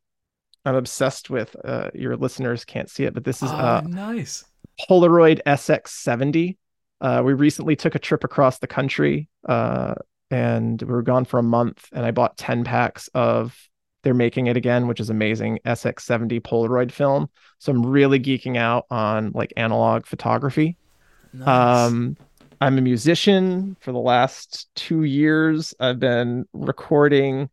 I'm 0.65 0.75
obsessed 0.75 1.29
with 1.29 1.55
uh, 1.63 1.91
your 1.93 2.17
listeners 2.17 2.65
can't 2.65 2.89
see 2.89 3.03
it, 3.03 3.13
but 3.13 3.23
this 3.23 3.41
is 3.41 3.51
oh, 3.51 3.55
uh, 3.55 3.81
nice 3.85 4.43
Polaroid 4.89 5.41
SX70. 5.45 6.57
Uh, 7.01 7.21
we 7.23 7.33
recently 7.33 7.75
took 7.75 7.95
a 7.95 7.99
trip 7.99 8.23
across 8.23 8.59
the 8.59 8.67
country 8.67 9.29
uh, 9.47 9.95
and 10.31 10.81
we 10.81 10.87
were 10.87 11.01
gone 11.01 11.25
for 11.25 11.39
a 11.39 11.43
month. 11.43 11.87
And 11.91 12.05
I 12.05 12.11
bought 12.11 12.37
10 12.37 12.63
packs 12.63 13.09
of 13.13 13.57
they're 14.03 14.13
making 14.13 14.47
it 14.47 14.55
again, 14.55 14.87
which 14.87 14.99
is 14.99 15.09
amazing 15.09 15.59
SX70 15.65 16.39
Polaroid 16.41 16.91
film. 16.91 17.29
So 17.57 17.71
I'm 17.71 17.85
really 17.85 18.19
geeking 18.19 18.55
out 18.55 18.85
on 18.89 19.31
like 19.33 19.51
analog 19.57 20.05
photography. 20.05 20.77
Nice. 21.33 21.47
Um, 21.47 22.15
I'm 22.61 22.77
a 22.77 22.81
musician 22.81 23.75
for 23.81 23.91
the 23.91 23.99
last 23.99 24.69
two 24.75 25.03
years. 25.03 25.73
I've 25.79 25.99
been 25.99 26.45
recording 26.53 27.49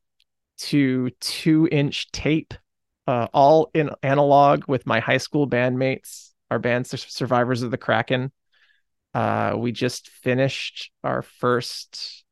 to 0.59 1.11
two 1.21 1.69
inch 1.73 2.13
tape, 2.13 2.55
uh, 3.07 3.27
all 3.33 3.71
in 3.75 3.91
analog 4.03 4.65
with 4.69 4.87
my 4.87 5.01
high 5.01 5.19
school 5.19 5.49
bandmates 5.49 6.31
our 6.51 6.59
band 6.59 6.87
Survivors 6.87 7.63
of 7.63 7.71
the 7.71 7.79
Kraken. 7.79 8.31
Uh, 9.15 9.55
we 9.57 9.73
just 9.73 10.09
finished 10.09 10.91
our 11.05 11.23
first 11.23 12.25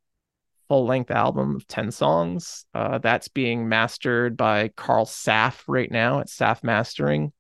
full 0.69 0.87
length 0.87 1.11
album 1.11 1.57
of 1.57 1.67
10 1.67 1.91
songs. 1.91 2.65
Uh, 2.73 2.99
that's 2.99 3.29
being 3.29 3.69
mastered 3.69 4.37
by 4.37 4.69
Carl 4.77 5.05
Saff 5.05 5.63
right 5.67 5.91
now 5.91 6.21
at 6.21 6.29
Saff 6.29 6.63
Mastering. 6.63 7.33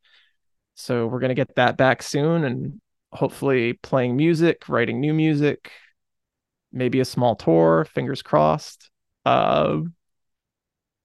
So 0.74 1.06
we're 1.06 1.20
going 1.20 1.28
to 1.28 1.34
get 1.34 1.54
that 1.56 1.76
back 1.76 2.02
soon 2.02 2.44
and 2.44 2.80
hopefully 3.12 3.74
playing 3.74 4.16
music, 4.16 4.68
writing 4.68 5.00
new 5.00 5.14
music, 5.14 5.70
maybe 6.72 7.00
a 7.00 7.04
small 7.04 7.36
tour, 7.36 7.84
fingers 7.84 8.22
crossed. 8.22 8.90
Uh, 9.24 9.80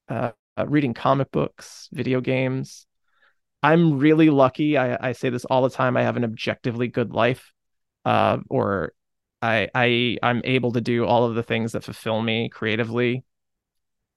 uh, 0.07 0.31
reading 0.65 0.93
comic 0.93 1.31
books, 1.31 1.89
video 1.91 2.21
games. 2.21 2.87
I'm 3.61 3.99
really 3.99 4.29
lucky. 4.29 4.77
I, 4.77 5.09
I 5.09 5.11
say 5.13 5.29
this 5.29 5.45
all 5.45 5.63
the 5.63 5.69
time. 5.69 5.97
I 5.97 6.03
have 6.03 6.17
an 6.17 6.23
objectively 6.23 6.87
good 6.87 7.11
life. 7.11 7.51
Uh, 8.05 8.37
or 8.49 8.93
I 9.41 9.69
I 9.75 10.17
I'm 10.23 10.41
able 10.43 10.73
to 10.73 10.81
do 10.81 11.05
all 11.05 11.25
of 11.25 11.35
the 11.35 11.43
things 11.43 11.73
that 11.73 11.83
fulfill 11.83 12.21
me 12.21 12.49
creatively 12.49 13.23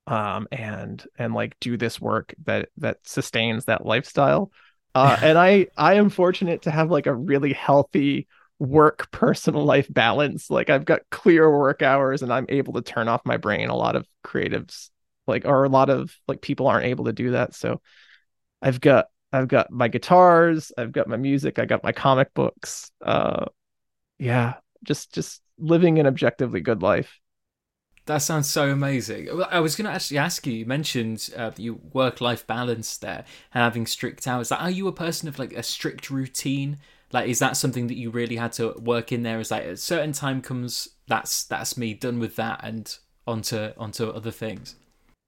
um 0.07 0.47
and 0.51 1.05
and 1.17 1.33
like 1.33 1.55
do 1.59 1.77
this 1.77 1.99
work 2.01 2.33
that 2.45 2.69
that 2.77 2.97
sustains 3.03 3.65
that 3.65 3.85
lifestyle 3.85 4.51
uh 4.95 5.17
and 5.21 5.37
I 5.37 5.67
I 5.77 5.95
am 5.95 6.09
fortunate 6.09 6.63
to 6.63 6.71
have 6.71 6.89
like 6.89 7.05
a 7.07 7.13
really 7.13 7.53
healthy 7.53 8.27
work 8.57 9.09
personal 9.11 9.63
life 9.63 9.87
balance 9.89 10.49
like 10.49 10.69
I've 10.69 10.85
got 10.85 11.01
clear 11.11 11.49
work 11.49 11.81
hours 11.81 12.21
and 12.21 12.33
I'm 12.33 12.45
able 12.49 12.73
to 12.73 12.81
turn 12.81 13.07
off 13.07 13.21
my 13.25 13.37
brain 13.37 13.69
a 13.69 13.75
lot 13.75 13.95
of 13.95 14.05
creatives 14.25 14.89
like 15.27 15.45
or 15.45 15.63
a 15.63 15.69
lot 15.69 15.89
of 15.89 16.13
like 16.27 16.41
people 16.41 16.67
aren't 16.67 16.85
able 16.85 17.05
to 17.05 17.13
do 17.13 17.31
that 17.31 17.53
so 17.55 17.81
I've 18.61 18.81
got 18.81 19.07
I've 19.31 19.47
got 19.47 19.71
my 19.71 19.87
guitars, 19.89 20.71
I've 20.77 20.91
got 20.91 21.07
my 21.07 21.17
music, 21.17 21.59
I 21.59 21.65
got 21.65 21.83
my 21.83 21.91
comic 21.91 22.33
books. 22.33 22.91
Uh 23.01 23.45
yeah, 24.19 24.55
just 24.83 25.13
just 25.13 25.41
living 25.57 25.97
an 25.97 26.05
objectively 26.05 26.61
good 26.61 26.83
life. 26.83 27.19
That 28.05 28.19
sounds 28.23 28.49
so 28.49 28.69
amazing. 28.71 29.29
I 29.51 29.59
was 29.59 29.75
going 29.75 29.85
to 29.85 29.91
actually 29.91 30.17
ask 30.17 30.45
you. 30.47 30.53
You 30.53 30.65
mentioned 30.65 31.29
uh, 31.37 31.51
you 31.57 31.79
work-life 31.93 32.47
balance 32.47 32.97
there 32.97 33.23
and 33.53 33.63
having 33.63 33.85
strict 33.85 34.27
hours. 34.27 34.49
Like, 34.49 34.61
are 34.61 34.71
you 34.71 34.87
a 34.87 34.91
person 34.91 35.29
of 35.29 35.37
like 35.37 35.53
a 35.53 35.61
strict 35.61 36.09
routine? 36.09 36.77
Like, 37.11 37.29
is 37.29 37.37
that 37.37 37.55
something 37.55 37.85
that 37.85 37.97
you 37.97 38.09
really 38.09 38.35
had 38.35 38.51
to 38.53 38.73
work 38.79 39.11
in 39.11 39.21
there? 39.21 39.39
Is 39.39 39.51
like 39.51 39.63
a 39.63 39.77
certain 39.77 40.11
time 40.11 40.41
comes, 40.41 40.89
that's 41.07 41.43
that's 41.43 41.77
me 41.77 41.93
done 41.93 42.17
with 42.17 42.35
that, 42.37 42.61
and 42.63 42.97
onto 43.27 43.73
onto 43.77 44.09
other 44.09 44.31
things. 44.31 44.75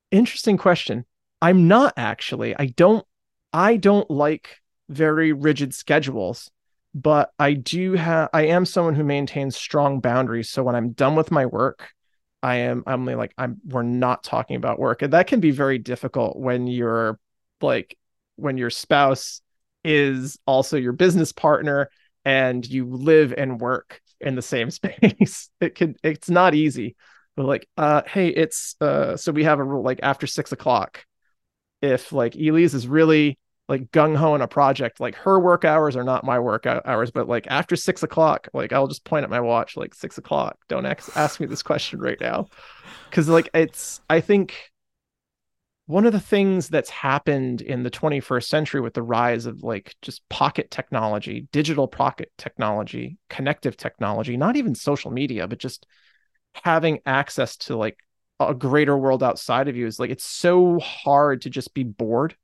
Interesting 0.09 0.57
question. 0.57 1.05
I'm 1.39 1.67
not 1.67 1.93
actually. 1.97 2.55
I 2.57 2.65
don't. 2.65 3.05
I 3.53 3.77
don't 3.77 4.09
like 4.09 4.59
very 4.89 5.33
rigid 5.33 5.75
schedules 5.75 6.49
but 6.93 7.31
I 7.39 7.53
do 7.53 7.93
have 7.93 8.29
I 8.33 8.47
am 8.47 8.65
someone 8.65 8.95
who 8.95 9.03
maintains 9.03 9.55
strong 9.55 9.99
boundaries. 9.99 10.49
So 10.49 10.63
when 10.63 10.75
I'm 10.75 10.91
done 10.91 11.15
with 11.15 11.31
my 11.31 11.45
work, 11.45 11.89
I 12.43 12.57
am 12.57 12.83
I'm 12.85 13.05
like 13.05 13.33
I'm 13.37 13.57
we're 13.65 13.83
not 13.83 14.23
talking 14.23 14.55
about 14.55 14.79
work. 14.79 15.01
And 15.01 15.13
that 15.13 15.27
can 15.27 15.39
be 15.39 15.51
very 15.51 15.77
difficult 15.77 16.37
when 16.37 16.67
you're 16.67 17.19
like 17.61 17.97
when 18.35 18.57
your 18.57 18.69
spouse 18.69 19.41
is 19.83 20.37
also 20.45 20.77
your 20.77 20.93
business 20.93 21.31
partner 21.31 21.89
and 22.25 22.67
you 22.67 22.85
live 22.85 23.33
and 23.35 23.59
work 23.59 24.01
in 24.19 24.35
the 24.35 24.41
same 24.41 24.69
space. 24.71 25.49
it 25.61 25.75
can 25.75 25.95
it's 26.03 26.29
not 26.29 26.55
easy. 26.55 26.95
But 27.37 27.45
like 27.45 27.69
uh 27.77 28.01
hey, 28.05 28.27
it's 28.27 28.75
uh 28.81 29.15
so 29.15 29.31
we 29.31 29.45
have 29.45 29.59
a 29.59 29.63
rule 29.63 29.83
like 29.83 29.99
after 30.03 30.27
six 30.27 30.51
o'clock. 30.51 31.05
If 31.81 32.11
like 32.11 32.35
Elise 32.35 32.73
is 32.73 32.87
really 32.87 33.39
like 33.71 33.89
gung 33.91 34.17
ho 34.17 34.35
in 34.35 34.41
a 34.41 34.49
project. 34.49 34.99
Like 34.99 35.15
her 35.15 35.39
work 35.39 35.63
hours 35.63 35.95
are 35.95 36.03
not 36.03 36.25
my 36.25 36.37
work 36.37 36.65
hours, 36.65 37.09
but 37.09 37.29
like 37.29 37.47
after 37.47 37.77
six 37.77 38.03
o'clock, 38.03 38.49
like 38.53 38.73
I'll 38.73 38.89
just 38.89 39.05
point 39.05 39.23
at 39.23 39.29
my 39.29 39.39
watch, 39.39 39.77
like 39.77 39.95
six 39.95 40.17
o'clock. 40.17 40.57
Don't 40.67 40.85
ask, 40.85 41.15
ask 41.15 41.39
me 41.39 41.45
this 41.45 41.63
question 41.63 42.01
right 42.01 42.19
now. 42.19 42.47
Cause 43.11 43.29
like 43.29 43.49
it's, 43.53 44.01
I 44.09 44.19
think 44.19 44.71
one 45.85 46.05
of 46.05 46.11
the 46.11 46.19
things 46.19 46.67
that's 46.67 46.89
happened 46.89 47.61
in 47.61 47.83
the 47.83 47.89
21st 47.89 48.49
century 48.49 48.81
with 48.81 48.93
the 48.93 49.01
rise 49.01 49.45
of 49.45 49.63
like 49.63 49.95
just 50.01 50.27
pocket 50.27 50.69
technology, 50.69 51.47
digital 51.53 51.87
pocket 51.87 52.29
technology, 52.37 53.17
connective 53.29 53.77
technology, 53.77 54.35
not 54.35 54.57
even 54.57 54.75
social 54.75 55.11
media, 55.11 55.47
but 55.47 55.59
just 55.59 55.87
having 56.65 56.99
access 57.05 57.55
to 57.55 57.77
like 57.77 57.97
a 58.41 58.53
greater 58.53 58.97
world 58.97 59.23
outside 59.23 59.69
of 59.69 59.77
you 59.77 59.87
is 59.87 59.97
like 59.97 60.09
it's 60.09 60.25
so 60.25 60.77
hard 60.79 61.43
to 61.43 61.49
just 61.49 61.73
be 61.73 61.83
bored 61.83 62.35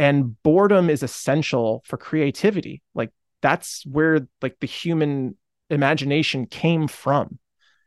and 0.00 0.42
boredom 0.42 0.88
is 0.88 1.02
essential 1.02 1.82
for 1.84 1.98
creativity. 1.98 2.82
Like 2.94 3.10
that's 3.42 3.84
where 3.84 4.26
like 4.40 4.58
the 4.58 4.66
human 4.66 5.36
imagination 5.68 6.46
came 6.46 6.88
from 6.88 7.38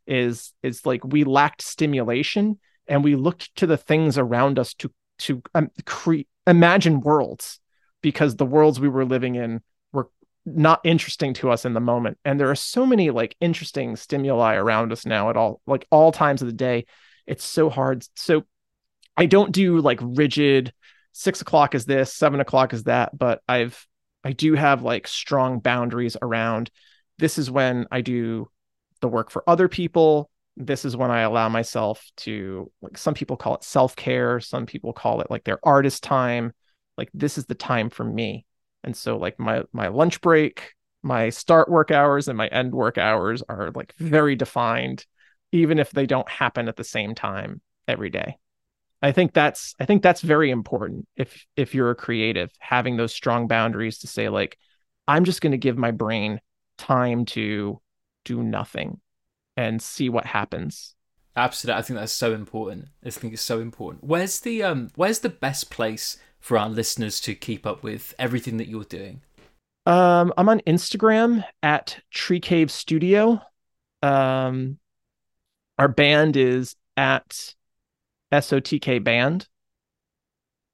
is 0.06 0.54
is 0.62 0.86
like 0.86 1.04
we 1.04 1.24
lacked 1.24 1.64
stimulation 1.64 2.60
and 2.88 3.04
we 3.04 3.16
looked 3.16 3.54
to 3.56 3.66
the 3.66 3.78
things 3.78 4.18
around 4.20 4.60
us 4.60 4.76
to 4.76 4.92
to 5.18 5.42
um, 5.56 5.72
create 5.86 6.28
imagine 6.46 7.02
worlds 7.02 7.60
because 8.04 8.36
the 8.36 8.46
worlds 8.46 8.80
we 8.80 8.90
were 8.90 9.06
living 9.06 9.34
in 9.34 9.62
were 9.92 10.10
not 10.46 10.82
interesting 10.84 11.34
to 11.34 11.50
us 11.50 11.66
in 11.66 11.74
the 11.74 11.80
moment. 11.80 12.20
And 12.24 12.40
there 12.40 12.52
are 12.52 12.56
so 12.56 12.86
many 12.86 13.10
like 13.10 13.36
interesting 13.42 13.96
stimuli 13.96 14.54
around 14.54 14.92
us 14.92 15.04
now 15.04 15.32
at 15.32 15.38
all 15.38 15.62
like 15.66 15.88
all 15.90 16.12
times 16.12 16.44
of 16.44 16.48
the 16.48 16.54
day. 16.54 16.86
It's 17.26 17.44
so 17.44 17.72
hard. 17.72 18.06
So 18.16 18.44
i 19.16 19.28
don't 19.28 19.52
do 19.52 19.80
like 19.80 20.00
rigid 20.02 20.74
six 21.14 21.42
o'clock 21.42 21.74
is 21.76 21.86
this, 21.86 22.14
seven 22.14 22.40
o'clock 22.40 22.74
is 22.74 22.84
that. 22.84 23.18
But 23.18 23.42
I've 23.48 23.88
I 24.24 24.34
do 24.34 24.54
have 24.54 24.84
like 24.84 25.08
strong 25.08 25.60
boundaries 25.60 26.18
around 26.22 26.70
this 27.20 27.38
is 27.38 27.52
when 27.52 27.88
I 27.92 28.02
do 28.02 28.50
the 29.02 29.08
work 29.08 29.30
for 29.30 29.48
other 29.48 29.68
people. 29.68 30.30
This 30.58 30.86
is 30.86 30.96
when 30.96 31.12
I 31.12 31.22
allow 31.22 31.50
myself 31.50 32.04
to 32.18 32.72
like 32.82 32.98
some 32.98 33.14
people 33.14 33.38
call 33.38 33.56
it 33.56 33.64
self-care, 33.64 34.40
some 34.40 34.66
people 34.66 34.94
call 34.94 35.22
it 35.22 35.30
like 35.30 35.44
their 35.44 35.60
artist 35.64 36.04
time. 36.04 36.54
Like 36.98 37.10
this 37.14 37.38
is 37.38 37.46
the 37.46 37.56
time 37.56 37.90
for 37.90 38.04
me. 38.04 38.46
And 38.84 38.96
so 38.96 39.18
like 39.18 39.40
my 39.40 39.64
my 39.74 39.88
lunch 39.88 40.22
break, 40.22 40.74
my 41.02 41.30
start 41.30 41.70
work 41.70 41.92
hours 41.92 42.28
and 42.28 42.38
my 42.38 42.48
end 42.48 42.74
work 42.74 42.98
hours 42.98 43.44
are 43.48 43.72
like 43.74 43.94
very 43.98 44.36
defined 44.36 45.06
even 45.52 45.78
if 45.78 45.92
they 45.92 46.08
don't 46.08 46.30
happen 46.30 46.68
at 46.68 46.76
the 46.76 46.84
same 46.84 47.14
time 47.14 47.62
every 47.88 48.10
day. 48.10 48.38
I 49.04 49.12
think 49.12 49.34
that's 49.34 49.76
I 49.82 49.86
think 49.86 50.02
that's 50.02 50.22
very 50.22 50.50
important 50.50 51.08
if 51.18 51.46
if 51.58 51.76
you're 51.76 51.92
a 51.92 51.96
creative 51.96 52.50
having 52.58 52.96
those 52.96 53.14
strong 53.14 53.48
boundaries 53.48 54.00
to 54.00 54.08
say 54.08 54.30
like 54.30 54.58
I'm 55.10 55.26
just 55.26 55.42
going 55.42 55.52
to 55.52 55.58
give 55.58 55.78
my 55.78 55.92
brain 55.92 56.40
time 56.78 57.26
to 57.26 57.82
do 58.24 58.42
nothing 58.42 59.02
and 59.58 59.82
see 59.82 60.08
what 60.08 60.26
happens. 60.26 60.96
Absolutely. 61.36 61.80
I 61.80 61.82
think 61.82 62.00
that's 62.00 62.14
so 62.14 62.34
important. 62.34 62.88
I 63.06 63.10
think 63.10 63.34
it's 63.34 63.42
so 63.42 63.60
important. 63.60 64.06
Where's 64.06 64.40
the 64.40 64.64
um 64.64 64.90
where's 64.96 65.20
the 65.20 65.30
best 65.30 65.70
place 65.70 66.18
for 66.40 66.58
our 66.58 66.70
listeners 66.70 67.20
to 67.22 67.36
keep 67.36 67.66
up 67.68 67.84
with 67.84 68.16
everything 68.18 68.56
that 68.56 68.70
you're 68.70 68.86
doing? 68.86 69.22
Um 69.86 70.32
I'm 70.38 70.48
on 70.48 70.62
Instagram 70.62 71.44
at 71.62 72.00
Tree 72.10 72.40
Cave 72.40 72.72
Studio. 72.72 73.42
Um 74.02 74.80
our 75.78 75.90
band 75.90 76.38
is 76.38 76.78
at 76.96 77.54
SOTK 78.34 79.04
band. 79.04 79.48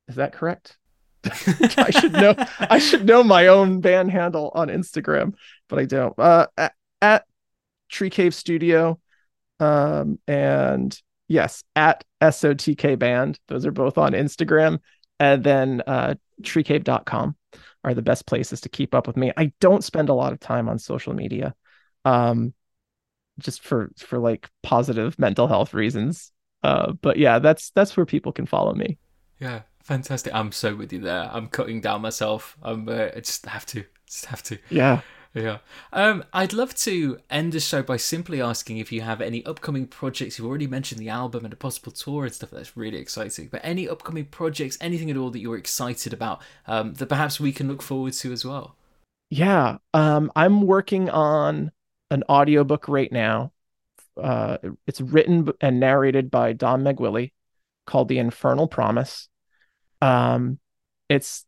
Is 0.07 0.15
that 0.15 0.33
correct? 0.33 0.77
I 1.25 1.91
should 1.91 2.13
know. 2.13 2.33
I 2.59 2.79
should 2.79 3.05
know 3.05 3.23
my 3.23 3.47
own 3.47 3.81
band 3.81 4.11
handle 4.11 4.51
on 4.55 4.69
Instagram, 4.69 5.33
but 5.67 5.79
I 5.79 5.85
don't. 5.85 6.17
Uh, 6.17 6.47
at, 6.57 6.73
at 7.01 7.25
Tree 7.89 8.09
Cave 8.09 8.33
Studio, 8.33 8.99
um, 9.59 10.19
and 10.27 10.97
yes, 11.27 11.63
at 11.75 12.03
SOTK 12.21 12.97
Band. 12.97 13.39
Those 13.47 13.65
are 13.65 13.71
both 13.71 13.97
on 13.97 14.13
Instagram, 14.13 14.79
and 15.19 15.43
then 15.43 15.83
uh, 15.85 16.15
treecave.com 16.41 17.35
are 17.83 17.93
the 17.93 18.01
best 18.01 18.25
places 18.25 18.61
to 18.61 18.69
keep 18.69 18.95
up 18.95 19.07
with 19.07 19.17
me. 19.17 19.31
I 19.35 19.51
don't 19.59 19.83
spend 19.83 20.09
a 20.09 20.13
lot 20.13 20.33
of 20.33 20.39
time 20.39 20.69
on 20.69 20.79
social 20.79 21.13
media, 21.13 21.53
um, 22.05 22.53
just 23.39 23.61
for 23.61 23.91
for 23.97 24.19
like 24.19 24.49
positive 24.63 25.19
mental 25.19 25.47
health 25.47 25.73
reasons. 25.73 26.31
Uh, 26.63 26.93
but 26.93 27.17
yeah, 27.17 27.39
that's 27.39 27.71
that's 27.71 27.95
where 27.95 28.05
people 28.05 28.31
can 28.31 28.45
follow 28.45 28.73
me. 28.73 28.97
Yeah, 29.39 29.61
fantastic. 29.83 30.33
I'm 30.33 30.51
so 30.51 30.75
with 30.75 30.91
you 30.91 30.99
there. 30.99 31.29
I'm 31.31 31.47
cutting 31.47 31.81
down 31.81 32.01
myself. 32.01 32.57
I'm 32.61 32.87
uh, 32.89 33.09
I 33.15 33.19
just 33.19 33.45
have 33.45 33.65
to, 33.67 33.85
just 34.05 34.25
have 34.25 34.43
to. 34.43 34.57
Yeah. 34.69 35.01
Yeah. 35.33 35.59
Um, 35.93 36.23
I'd 36.33 36.53
love 36.53 36.73
to 36.77 37.19
end 37.29 37.53
the 37.53 37.59
show 37.59 37.83
by 37.83 37.97
simply 37.97 38.41
asking 38.41 38.77
if 38.77 38.91
you 38.91 39.01
have 39.01 39.21
any 39.21 39.45
upcoming 39.45 39.85
projects. 39.85 40.37
You've 40.37 40.47
already 40.47 40.65
mentioned 40.65 40.99
the 40.99 41.09
album 41.09 41.45
and 41.45 41.53
a 41.53 41.57
possible 41.57 41.91
tour 41.91 42.25
and 42.25 42.33
stuff. 42.33 42.49
That's 42.49 42.75
really 42.75 42.97
exciting. 42.97 43.47
But 43.51 43.61
any 43.63 43.87
upcoming 43.87 44.25
projects, 44.25 44.77
anything 44.81 45.11
at 45.11 45.17
all 45.17 45.29
that 45.29 45.39
you're 45.39 45.57
excited 45.57 46.13
about 46.13 46.41
um, 46.65 46.95
that 46.95 47.07
perhaps 47.07 47.39
we 47.39 47.51
can 47.51 47.67
look 47.67 47.83
forward 47.83 48.13
to 48.13 48.31
as 48.31 48.43
well? 48.43 48.75
Yeah. 49.29 49.77
Um, 49.93 50.31
I'm 50.35 50.63
working 50.63 51.09
on 51.09 51.71
an 52.09 52.23
audiobook 52.27 52.87
right 52.87 53.11
now 53.11 53.51
uh, 54.19 54.57
it's 54.87 55.01
written 55.01 55.49
and 55.61 55.79
narrated 55.79 56.29
by 56.29 56.53
Don 56.53 56.83
Maguili, 56.83 57.33
called 57.85 58.07
The 58.07 58.19
Infernal 58.19 58.67
Promise. 58.67 59.29
Um, 60.01 60.59
it's 61.09 61.45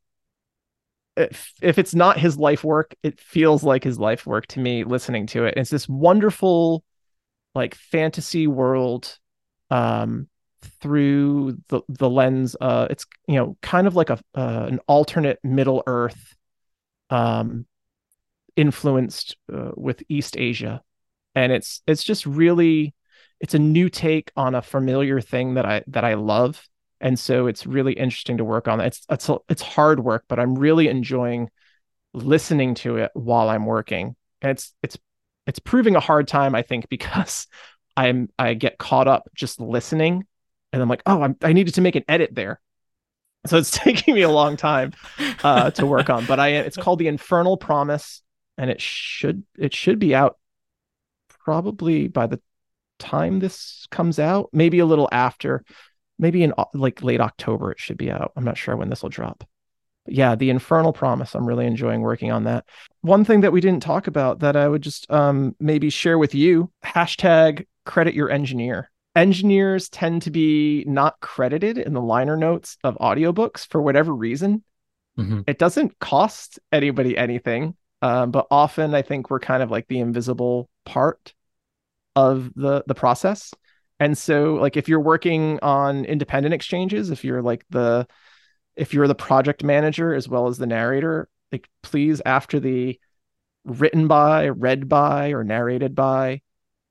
if, 1.18 1.54
if 1.62 1.78
it's 1.78 1.94
not 1.94 2.20
his 2.20 2.38
life 2.38 2.64
work, 2.64 2.96
it 3.04 3.20
feels 3.20 3.64
like 3.64 3.84
his 3.84 4.00
life 4.00 4.26
work 4.26 4.48
to 4.48 4.60
me 4.60 4.84
listening 4.84 5.28
to 5.28 5.46
it. 5.46 5.56
It's 5.58 5.70
this 5.70 5.88
wonderful, 5.88 6.84
like 7.54 7.76
fantasy 7.76 8.48
world, 8.48 9.18
um, 9.70 10.28
through 10.82 11.58
the 11.68 11.82
the 11.90 12.10
lens. 12.10 12.56
Uh, 12.60 12.88
it's 12.90 13.06
you 13.28 13.36
know 13.36 13.58
kind 13.62 13.88
of 13.88 13.96
like 13.96 14.10
a 14.10 14.20
uh, 14.36 14.68
an 14.70 14.80
alternate 14.88 15.40
Middle 15.44 15.84
Earth, 15.86 16.36
um, 17.10 17.66
influenced 18.56 19.38
uh, 19.54 19.72
with 19.76 20.04
East 20.10 20.38
Asia 20.38 20.82
and 21.36 21.52
it's 21.52 21.82
it's 21.88 22.04
just 22.04 22.26
really 22.26 22.94
it's 23.40 23.54
a 23.54 23.60
new 23.60 23.90
take 23.90 24.32
on 24.36 24.56
a 24.56 24.62
familiar 24.62 25.22
thing 25.22 25.56
that 25.56 25.66
I 25.66 25.84
that 25.88 26.04
I 26.04 26.16
love. 26.16 26.68
And 27.00 27.18
so 27.18 27.48
it's 27.48 27.66
really 27.66 27.94
interesting 27.94 28.38
to 28.38 28.44
work 28.44 28.68
on. 28.68 28.80
It's 28.80 29.04
it's 29.10 29.30
it's 29.50 29.62
hard 29.62 30.00
work 30.04 30.26
but 30.28 30.40
I'm 30.40 30.56
really 30.56 30.88
enjoying 30.88 31.50
listening 32.14 32.76
to 32.76 32.98
it 32.98 33.12
while 33.14 33.50
I'm 33.50 33.66
working. 33.66 34.16
And 34.42 34.52
it's 34.52 34.74
it's 34.84 34.98
it's 35.48 35.60
proving 35.60 35.96
a 35.96 36.00
hard 36.00 36.28
time 36.28 36.56
i 36.56 36.62
think 36.62 36.90
because 36.90 37.48
i'm 37.98 38.30
i 38.38 38.54
get 38.54 38.78
caught 38.78 39.08
up 39.08 39.30
just 39.36 39.60
listening 39.60 40.26
and 40.72 40.82
i'm 40.82 40.90
like 40.90 41.04
oh 41.06 41.22
I'm, 41.22 41.36
i 41.42 41.54
needed 41.54 41.76
to 41.76 41.82
make 41.82 41.96
an 41.96 42.06
edit 42.08 42.34
there. 42.34 42.60
So 43.48 43.58
it's 43.58 43.72
taking 43.78 44.14
me 44.14 44.22
a 44.22 44.30
long 44.30 44.56
time 44.56 44.94
uh, 45.44 45.72
to 45.72 45.86
work 45.86 46.10
on 46.10 46.26
but 46.26 46.40
i 46.40 46.50
it's 46.50 46.78
called 46.78 47.00
the 47.00 47.08
infernal 47.08 47.58
promise 47.58 48.22
and 48.58 48.70
it 48.70 48.80
should 48.82 49.44
it 49.58 49.74
should 49.74 50.00
be 50.00 50.14
out 50.14 50.38
probably 51.44 52.08
by 52.08 52.28
the 52.28 52.40
time 53.00 53.40
this 53.40 53.88
comes 53.90 54.20
out 54.20 54.50
maybe 54.54 54.80
a 54.80 54.86
little 54.86 55.10
after 55.12 55.64
maybe 56.20 56.44
in 56.44 56.54
like 56.74 57.02
late 57.04 57.20
october 57.20 57.72
it 57.72 57.80
should 57.80 57.98
be 57.98 58.12
out 58.12 58.32
i'm 58.36 58.44
not 58.44 58.58
sure 58.58 58.76
when 58.76 58.90
this 58.90 59.02
will 59.02 59.10
drop 59.10 59.44
But 60.06 60.14
yeah, 60.16 60.36
the 60.36 60.50
Infernal 60.50 60.94
Promise. 60.94 61.36
I'm 61.36 61.46
really 61.46 61.68
enjoying 61.68 62.02
working 62.02 62.32
on 62.32 62.46
that. 62.46 62.66
One 63.02 63.24
thing 63.24 63.42
that 63.42 63.52
we 63.52 63.62
didn't 63.62 63.84
talk 63.84 64.08
about 64.08 64.40
that 64.40 64.56
I 64.56 64.68
would 64.68 64.82
just 64.82 65.10
um, 65.12 65.56
maybe 65.60 65.90
share 65.90 66.18
with 66.18 66.34
you 66.34 66.72
hashtag 66.84 67.68
credit 67.86 68.14
your 68.14 68.30
engineer. 68.30 68.90
Engineers 69.16 69.90
tend 69.90 70.22
to 70.24 70.32
be 70.32 70.86
not 70.88 71.20
credited 71.20 71.78
in 71.78 71.94
the 71.94 72.02
liner 72.02 72.38
notes 72.38 72.78
of 72.84 72.98
audiobooks 73.00 73.68
for 73.68 73.82
whatever 73.82 74.14
reason. 74.14 74.64
Mm-hmm. 75.18 75.42
It 75.46 75.60
doesn't 75.60 76.00
cost 76.00 76.60
anybody 76.72 77.18
anything, 77.18 77.76
um, 78.02 78.32
but 78.32 78.48
often 78.50 78.96
I 78.96 79.02
think 79.02 79.30
we're 79.30 79.40
kind 79.40 79.62
of 79.62 79.70
like 79.70 79.88
the 79.88 80.00
invisible 80.00 80.70
part 80.86 81.34
of 82.16 82.52
the 82.56 82.84
the 82.88 82.96
process. 82.96 83.54
And 84.00 84.18
so, 84.18 84.56
like, 84.56 84.78
if 84.78 84.90
you're 84.90 85.00
working 85.00 85.60
on 85.62 86.06
independent 86.06 86.54
exchanges, 86.54 87.12
if 87.12 87.24
you're 87.24 87.42
like 87.42 87.66
the 87.70 88.08
if 88.76 88.94
you're 88.94 89.08
the 89.08 89.16
project 89.16 89.64
manager 89.64 90.14
as 90.14 90.28
well 90.28 90.48
as 90.48 90.58
the 90.58 90.66
narrator, 90.66 91.30
like 91.52 91.70
please 91.84 92.22
after 92.26 92.60
the 92.60 93.00
written 93.64 94.08
by, 94.08 94.48
read 94.48 94.90
by, 94.90 95.32
or 95.32 95.44
narrated 95.44 95.94
by, 95.94 96.42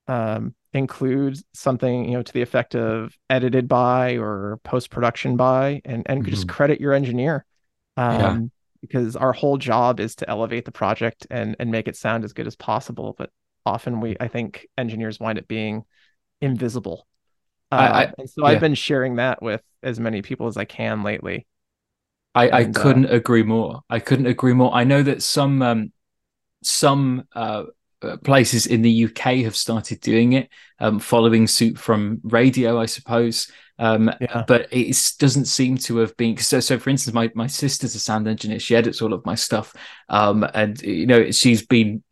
um, 0.07 0.55
include 0.73 1.37
something 1.53 2.05
you 2.05 2.13
know 2.13 2.23
to 2.23 2.33
the 2.33 2.43
effect 2.43 2.77
of 2.77 3.17
edited 3.29 3.67
by 3.67 4.17
or 4.17 4.61
post 4.63 4.91
production 4.91 5.37
by, 5.37 5.81
and 5.85 6.05
and 6.07 6.23
mm-hmm. 6.23 6.31
just 6.31 6.49
credit 6.49 6.81
your 6.81 6.93
engineer, 6.93 7.45
um, 7.97 8.21
yeah. 8.21 8.39
because 8.81 9.17
our 9.17 9.33
whole 9.33 9.57
job 9.57 10.01
is 10.01 10.15
to 10.17 10.31
elevate 10.31 10.65
the 10.65 10.73
project 10.73 11.27
and 11.31 11.57
and 11.59 11.71
make 11.71 11.89
it 11.89 11.97
sound 11.97 12.25
as 12.25 12.33
good 12.33 12.47
as 12.47 12.57
possible. 12.57 13.15
But 13.19 13.31
often 13.65 14.01
we, 14.01 14.17
I 14.19 14.29
think, 14.29 14.67
engineers 14.77 15.21
wind 15.21 15.39
up 15.39 15.49
being 15.49 15.85
invisible. 16.41 17.07
Uh, 17.73 17.75
I, 17.75 18.03
I, 18.03 18.13
and 18.19 18.31
so 18.31 18.43
yeah. 18.43 18.49
I've 18.49 18.61
been 18.61 18.75
sharing 18.75 19.17
that 19.17 19.43
with 19.43 19.63
as 19.83 20.01
many 20.01 20.23
people 20.23 20.47
as 20.47 20.57
I 20.57 20.65
can 20.65 21.03
lately. 21.03 21.47
I, 22.35 22.49
I 22.49 22.63
uh, 22.65 22.73
couldn't 22.75 23.07
uh, 23.07 23.15
agree 23.15 23.43
more. 23.43 23.83
I 23.89 23.99
couldn't 23.99 24.27
agree 24.27 24.53
more. 24.53 24.75
I 24.75 24.85
know 24.85 25.03
that 25.03 25.23
some 25.23 25.63
um, 25.63 25.93
some 26.63 27.25
uh, 27.35 27.65
uh 28.03 28.17
places 28.19 28.67
in 28.67 28.83
the 28.83 29.05
UK 29.07 29.45
have 29.45 29.57
started 29.57 30.01
doing 30.01 30.35
it, 30.35 30.49
um, 30.79 30.99
following 30.99 31.47
suit 31.47 31.79
from 31.79 32.21
radio, 32.25 32.81
I 32.81 32.87
suppose. 32.87 33.51
Um, 33.79 34.13
yeah. 34.21 34.45
But 34.47 34.69
it 34.71 35.15
doesn't 35.19 35.47
seem 35.47 35.79
to 35.79 35.99
have 35.99 36.17
been 36.17 36.37
so. 36.37 36.61
So, 36.61 36.79
for 36.79 36.91
instance, 36.91 37.15
my 37.15 37.31
my 37.35 37.47
sister's 37.47 37.95
a 37.95 37.99
sound 37.99 38.29
engineer. 38.29 38.59
She 38.59 38.77
edits 38.77 39.01
all 39.01 39.15
of 39.15 39.25
my 39.25 39.35
stuff, 39.35 39.75
um, 40.09 40.47
and 40.55 40.81
you 40.83 41.07
know 41.07 41.31
she's 41.31 41.67
been 41.67 42.03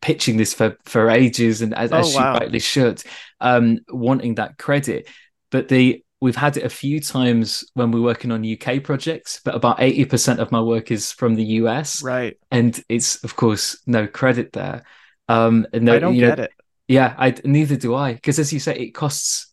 pitching 0.00 0.36
this 0.36 0.54
for 0.54 0.76
for 0.84 1.10
ages, 1.10 1.62
and 1.62 1.74
as, 1.74 1.92
oh, 1.92 1.98
as 1.98 2.10
she 2.10 2.16
wow. 2.16 2.34
rightly 2.34 2.58
should, 2.58 3.02
um, 3.40 3.78
wanting 3.88 4.36
that 4.36 4.58
credit. 4.58 5.08
But 5.50 5.68
the 5.68 6.02
we've 6.20 6.36
had 6.36 6.56
it 6.56 6.64
a 6.64 6.70
few 6.70 7.00
times 7.00 7.64
when 7.74 7.90
we're 7.90 8.02
working 8.02 8.30
on 8.30 8.44
UK 8.44 8.82
projects, 8.82 9.40
but 9.44 9.54
about 9.54 9.78
80% 9.78 10.38
of 10.38 10.52
my 10.52 10.60
work 10.60 10.90
is 10.90 11.12
from 11.12 11.34
the 11.34 11.44
US. 11.44 12.02
Right. 12.02 12.38
And 12.50 12.78
it's, 12.88 13.22
of 13.24 13.36
course, 13.36 13.80
no 13.86 14.06
credit 14.06 14.52
there. 14.52 14.84
Um, 15.28 15.66
no, 15.72 15.94
I 15.94 15.98
don't 15.98 16.14
you 16.14 16.22
know, 16.22 16.28
get 16.28 16.40
it. 16.40 16.52
Yeah, 16.88 17.14
I 17.16 17.34
neither 17.44 17.76
do 17.76 17.94
I. 17.94 18.14
Because 18.14 18.38
as 18.38 18.52
you 18.52 18.60
say, 18.60 18.76
it 18.76 18.90
costs, 18.90 19.52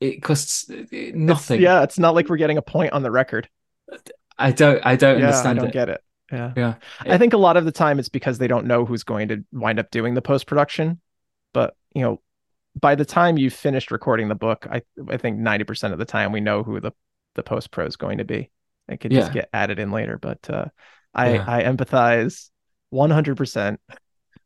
it 0.00 0.22
costs 0.22 0.68
uh, 0.68 0.82
nothing. 1.14 1.58
It's, 1.58 1.62
yeah, 1.62 1.82
it's 1.82 1.98
not 1.98 2.14
like 2.14 2.28
we're 2.28 2.38
getting 2.38 2.58
a 2.58 2.62
point 2.62 2.92
on 2.92 3.02
the 3.02 3.10
record. 3.10 3.48
I 4.36 4.52
don't, 4.52 4.84
I 4.84 4.96
don't 4.96 5.18
yeah, 5.18 5.26
understand 5.26 5.58
I 5.58 5.62
don't 5.62 5.70
it. 5.70 5.74
get 5.74 5.88
it. 5.90 6.02
Yeah. 6.30 6.52
Yeah. 6.56 6.74
I 7.00 7.18
think 7.18 7.32
a 7.32 7.38
lot 7.38 7.56
of 7.56 7.64
the 7.64 7.72
time 7.72 7.98
it's 7.98 8.08
because 8.08 8.38
they 8.38 8.48
don't 8.48 8.66
know 8.66 8.84
who's 8.84 9.02
going 9.02 9.28
to 9.28 9.44
wind 9.52 9.78
up 9.78 9.90
doing 9.90 10.14
the 10.14 10.22
post 10.22 10.46
production. 10.46 11.00
But, 11.54 11.74
you 11.94 12.02
know, 12.02 12.20
by 12.78 12.94
the 12.94 13.04
time 13.04 13.38
you've 13.38 13.54
finished 13.54 13.90
recording 13.90 14.28
the 14.28 14.34
book, 14.34 14.66
I 14.70 14.82
I 15.08 15.16
think 15.16 15.38
ninety 15.38 15.64
percent 15.64 15.92
of 15.92 15.98
the 15.98 16.04
time 16.04 16.32
we 16.32 16.40
know 16.40 16.62
who 16.62 16.80
the 16.80 16.92
the 17.34 17.42
post 17.42 17.70
pro 17.70 17.86
is 17.86 17.96
going 17.96 18.18
to 18.18 18.24
be. 18.24 18.50
It 18.88 19.00
could 19.00 19.12
yeah. 19.12 19.20
just 19.20 19.32
get 19.32 19.48
added 19.52 19.78
in 19.78 19.90
later, 19.90 20.18
but 20.18 20.48
uh, 20.48 20.66
I 21.14 21.34
yeah. 21.34 21.44
I 21.46 21.62
empathize 21.62 22.50
one 22.90 23.10
hundred 23.10 23.36
percent 23.36 23.80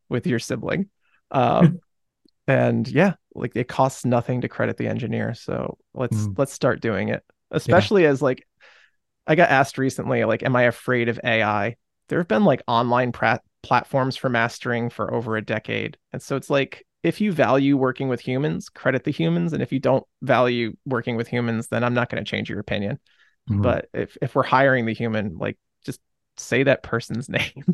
with 0.08 0.26
your 0.26 0.38
sibling, 0.38 0.90
um, 1.30 1.80
and 2.46 2.86
yeah, 2.88 3.14
like 3.34 3.54
it 3.54 3.68
costs 3.68 4.04
nothing 4.04 4.42
to 4.42 4.48
credit 4.48 4.76
the 4.76 4.88
engineer. 4.88 5.34
So 5.34 5.78
let's 5.94 6.16
mm. 6.16 6.38
let's 6.38 6.52
start 6.52 6.80
doing 6.80 7.08
it, 7.08 7.22
especially 7.50 8.02
yeah. 8.02 8.10
as 8.10 8.22
like 8.22 8.46
I 9.26 9.34
got 9.34 9.50
asked 9.50 9.78
recently, 9.78 10.24
like, 10.24 10.42
am 10.42 10.56
I 10.56 10.62
afraid 10.62 11.08
of 11.08 11.20
AI? 11.22 11.76
There 12.08 12.18
have 12.18 12.28
been 12.28 12.44
like 12.44 12.62
online 12.66 13.12
platforms 13.62 14.16
for 14.16 14.28
mastering 14.28 14.90
for 14.90 15.12
over 15.12 15.36
a 15.36 15.44
decade, 15.44 15.96
and 16.12 16.20
so 16.20 16.36
it's 16.36 16.50
like 16.50 16.84
if 17.02 17.20
you 17.20 17.32
value 17.32 17.76
working 17.76 18.08
with 18.08 18.20
humans, 18.20 18.68
credit 18.68 19.04
the 19.04 19.10
humans. 19.10 19.52
And 19.52 19.62
if 19.62 19.72
you 19.72 19.80
don't 19.80 20.04
value 20.22 20.76
working 20.86 21.16
with 21.16 21.26
humans, 21.26 21.68
then 21.68 21.82
I'm 21.82 21.94
not 21.94 22.08
going 22.08 22.24
to 22.24 22.30
change 22.30 22.48
your 22.48 22.60
opinion. 22.60 23.00
Mm-hmm. 23.50 23.62
But 23.62 23.88
if, 23.92 24.16
if 24.22 24.34
we're 24.34 24.44
hiring 24.44 24.86
the 24.86 24.94
human, 24.94 25.36
like 25.36 25.58
just 25.84 26.00
say 26.36 26.62
that 26.62 26.82
person's 26.82 27.28
name. 27.28 27.64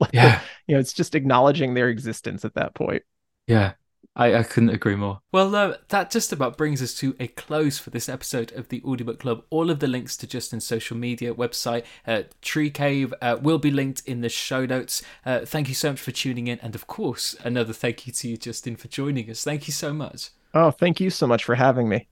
like, 0.00 0.12
yeah. 0.12 0.40
You 0.66 0.74
know, 0.74 0.80
it's 0.80 0.92
just 0.92 1.14
acknowledging 1.14 1.74
their 1.74 1.88
existence 1.88 2.44
at 2.44 2.54
that 2.54 2.74
point. 2.74 3.02
Yeah. 3.46 3.72
I, 4.18 4.34
I 4.34 4.42
couldn't 4.42 4.70
agree 4.70 4.96
more. 4.96 5.20
Well, 5.30 5.54
uh, 5.54 5.76
that 5.90 6.10
just 6.10 6.32
about 6.32 6.58
brings 6.58 6.82
us 6.82 6.92
to 6.94 7.14
a 7.20 7.28
close 7.28 7.78
for 7.78 7.90
this 7.90 8.08
episode 8.08 8.50
of 8.52 8.68
the 8.68 8.82
Audiobook 8.82 9.20
Club. 9.20 9.44
All 9.48 9.70
of 9.70 9.78
the 9.78 9.86
links 9.86 10.16
to 10.18 10.26
Justin's 10.26 10.66
social 10.66 10.96
media 10.96 11.32
website, 11.32 11.84
uh, 12.06 12.22
Tree 12.42 12.70
Cave, 12.70 13.14
uh, 13.22 13.38
will 13.40 13.58
be 13.58 13.70
linked 13.70 14.02
in 14.06 14.20
the 14.20 14.28
show 14.28 14.66
notes. 14.66 15.02
Uh, 15.24 15.40
thank 15.44 15.68
you 15.68 15.74
so 15.74 15.90
much 15.90 16.00
for 16.00 16.10
tuning 16.10 16.48
in. 16.48 16.58
And 16.60 16.74
of 16.74 16.88
course, 16.88 17.36
another 17.44 17.72
thank 17.72 18.08
you 18.08 18.12
to 18.14 18.28
you, 18.28 18.36
Justin, 18.36 18.74
for 18.74 18.88
joining 18.88 19.30
us. 19.30 19.44
Thank 19.44 19.68
you 19.68 19.72
so 19.72 19.92
much. 19.92 20.30
Oh, 20.60 20.72
thank 20.72 20.98
you 20.98 21.08
so 21.08 21.24
much 21.24 21.44
for 21.44 21.54
having 21.54 21.88
me. 21.88 22.08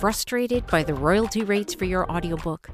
Frustrated 0.00 0.66
by 0.68 0.82
the 0.82 0.94
royalty 0.94 1.44
rates 1.44 1.74
for 1.74 1.84
your 1.84 2.10
audiobook? 2.10 2.70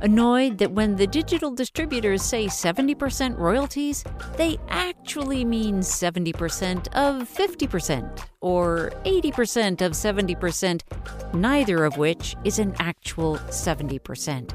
Annoyed 0.00 0.58
that 0.58 0.72
when 0.72 0.96
the 0.96 1.06
digital 1.06 1.54
distributors 1.54 2.20
say 2.20 2.46
70% 2.46 3.38
royalties, 3.38 4.02
they 4.36 4.58
actually 4.68 5.44
mean 5.44 5.78
70% 5.78 6.88
of 6.94 7.28
50% 7.28 8.24
or 8.40 8.90
80% 9.04 9.82
of 9.82 9.92
70%, 9.92 10.80
neither 11.32 11.84
of 11.84 11.96
which 11.96 12.34
is 12.42 12.58
an 12.58 12.74
actual 12.80 13.36
70%. 13.36 14.50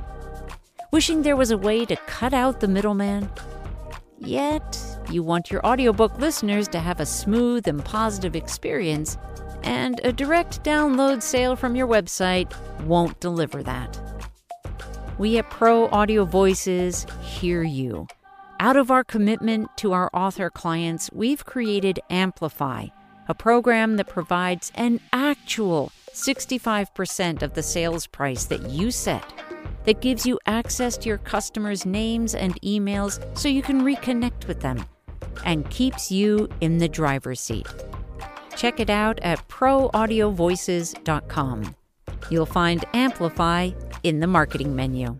Wishing 0.91 1.21
there 1.21 1.37
was 1.37 1.51
a 1.51 1.57
way 1.57 1.85
to 1.85 1.95
cut 1.95 2.33
out 2.33 2.59
the 2.59 2.67
middleman? 2.67 3.29
Yet, 4.19 4.77
you 5.09 5.23
want 5.23 5.51
your 5.51 5.65
audiobook 5.65 6.17
listeners 6.17 6.67
to 6.69 6.79
have 6.79 6.99
a 6.99 7.05
smooth 7.05 7.65
and 7.67 7.83
positive 7.85 8.35
experience, 8.35 9.17
and 9.65 9.99
a 10.03 10.13
direct 10.13 10.63
download 10.63 11.21
sale 11.21 11.55
from 11.55 11.75
your 11.75 11.87
website 11.87 12.53
won't 12.85 13.19
deliver 13.19 13.61
that. 13.63 13.99
We 15.17 15.37
at 15.37 15.49
Pro 15.49 15.87
Audio 15.89 16.25
Voices 16.25 17.05
hear 17.21 17.63
you. 17.63 18.07
Out 18.59 18.77
of 18.77 18.91
our 18.91 19.03
commitment 19.03 19.69
to 19.77 19.91
our 19.91 20.09
author 20.13 20.49
clients, 20.49 21.09
we've 21.11 21.45
created 21.45 21.99
AMPlify, 22.09 22.91
a 23.27 23.33
program 23.33 23.97
that 23.97 24.07
provides 24.07 24.71
an 24.75 25.01
actual 25.11 25.91
65% 26.13 27.41
of 27.41 27.53
the 27.53 27.63
sales 27.63 28.07
price 28.07 28.45
that 28.45 28.69
you 28.69 28.91
set, 28.91 29.23
that 29.83 30.01
gives 30.01 30.25
you 30.25 30.39
access 30.45 30.97
to 30.97 31.09
your 31.09 31.17
customers' 31.17 31.85
names 31.85 32.33
and 32.33 32.59
emails 32.61 33.19
so 33.37 33.49
you 33.49 33.61
can 33.61 33.81
reconnect 33.81 34.47
with 34.47 34.61
them, 34.61 34.85
and 35.43 35.69
keeps 35.69 36.11
you 36.11 36.47
in 36.61 36.77
the 36.77 36.87
driver's 36.87 37.41
seat. 37.41 37.67
Check 38.55 38.79
it 38.79 38.89
out 38.89 39.19
at 39.21 39.47
proaudiovoices.com. 39.47 41.75
You'll 42.29 42.45
find 42.45 42.81
AMPlify 42.93 43.99
in 44.03 44.19
the 44.19 44.27
marketing 44.27 44.75
menu. 44.75 45.19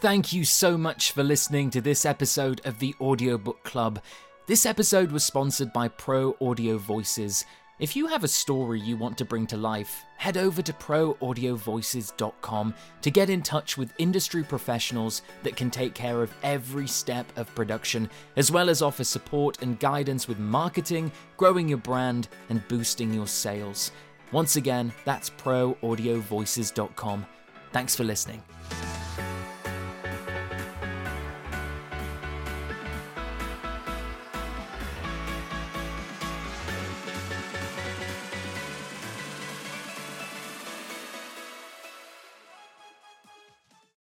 Thank 0.00 0.32
you 0.32 0.44
so 0.44 0.76
much 0.76 1.12
for 1.12 1.22
listening 1.22 1.70
to 1.70 1.80
this 1.80 2.04
episode 2.04 2.60
of 2.64 2.78
the 2.78 2.94
Audiobook 3.00 3.64
Club. 3.64 4.00
This 4.46 4.66
episode 4.66 5.10
was 5.10 5.24
sponsored 5.24 5.72
by 5.72 5.88
Pro 5.88 6.36
Audio 6.40 6.78
Voices. 6.78 7.44
If 7.78 7.94
you 7.94 8.06
have 8.06 8.24
a 8.24 8.28
story 8.28 8.80
you 8.80 8.96
want 8.96 9.18
to 9.18 9.26
bring 9.26 9.46
to 9.48 9.58
life, 9.58 10.06
head 10.16 10.38
over 10.38 10.62
to 10.62 10.72
proaudiovoices.com 10.72 12.74
to 13.02 13.10
get 13.10 13.28
in 13.28 13.42
touch 13.42 13.76
with 13.76 13.92
industry 13.98 14.42
professionals 14.42 15.20
that 15.42 15.56
can 15.56 15.70
take 15.70 15.92
care 15.92 16.22
of 16.22 16.32
every 16.42 16.86
step 16.86 17.30
of 17.36 17.54
production, 17.54 18.08
as 18.36 18.50
well 18.50 18.70
as 18.70 18.80
offer 18.80 19.04
support 19.04 19.60
and 19.60 19.78
guidance 19.78 20.26
with 20.26 20.38
marketing, 20.38 21.12
growing 21.36 21.68
your 21.68 21.76
brand, 21.76 22.28
and 22.48 22.66
boosting 22.66 23.12
your 23.12 23.26
sales. 23.26 23.90
Once 24.32 24.56
again, 24.56 24.90
that's 25.04 25.28
proaudiovoices.com. 25.28 27.26
Thanks 27.72 27.94
for 27.94 28.04
listening. 28.04 28.42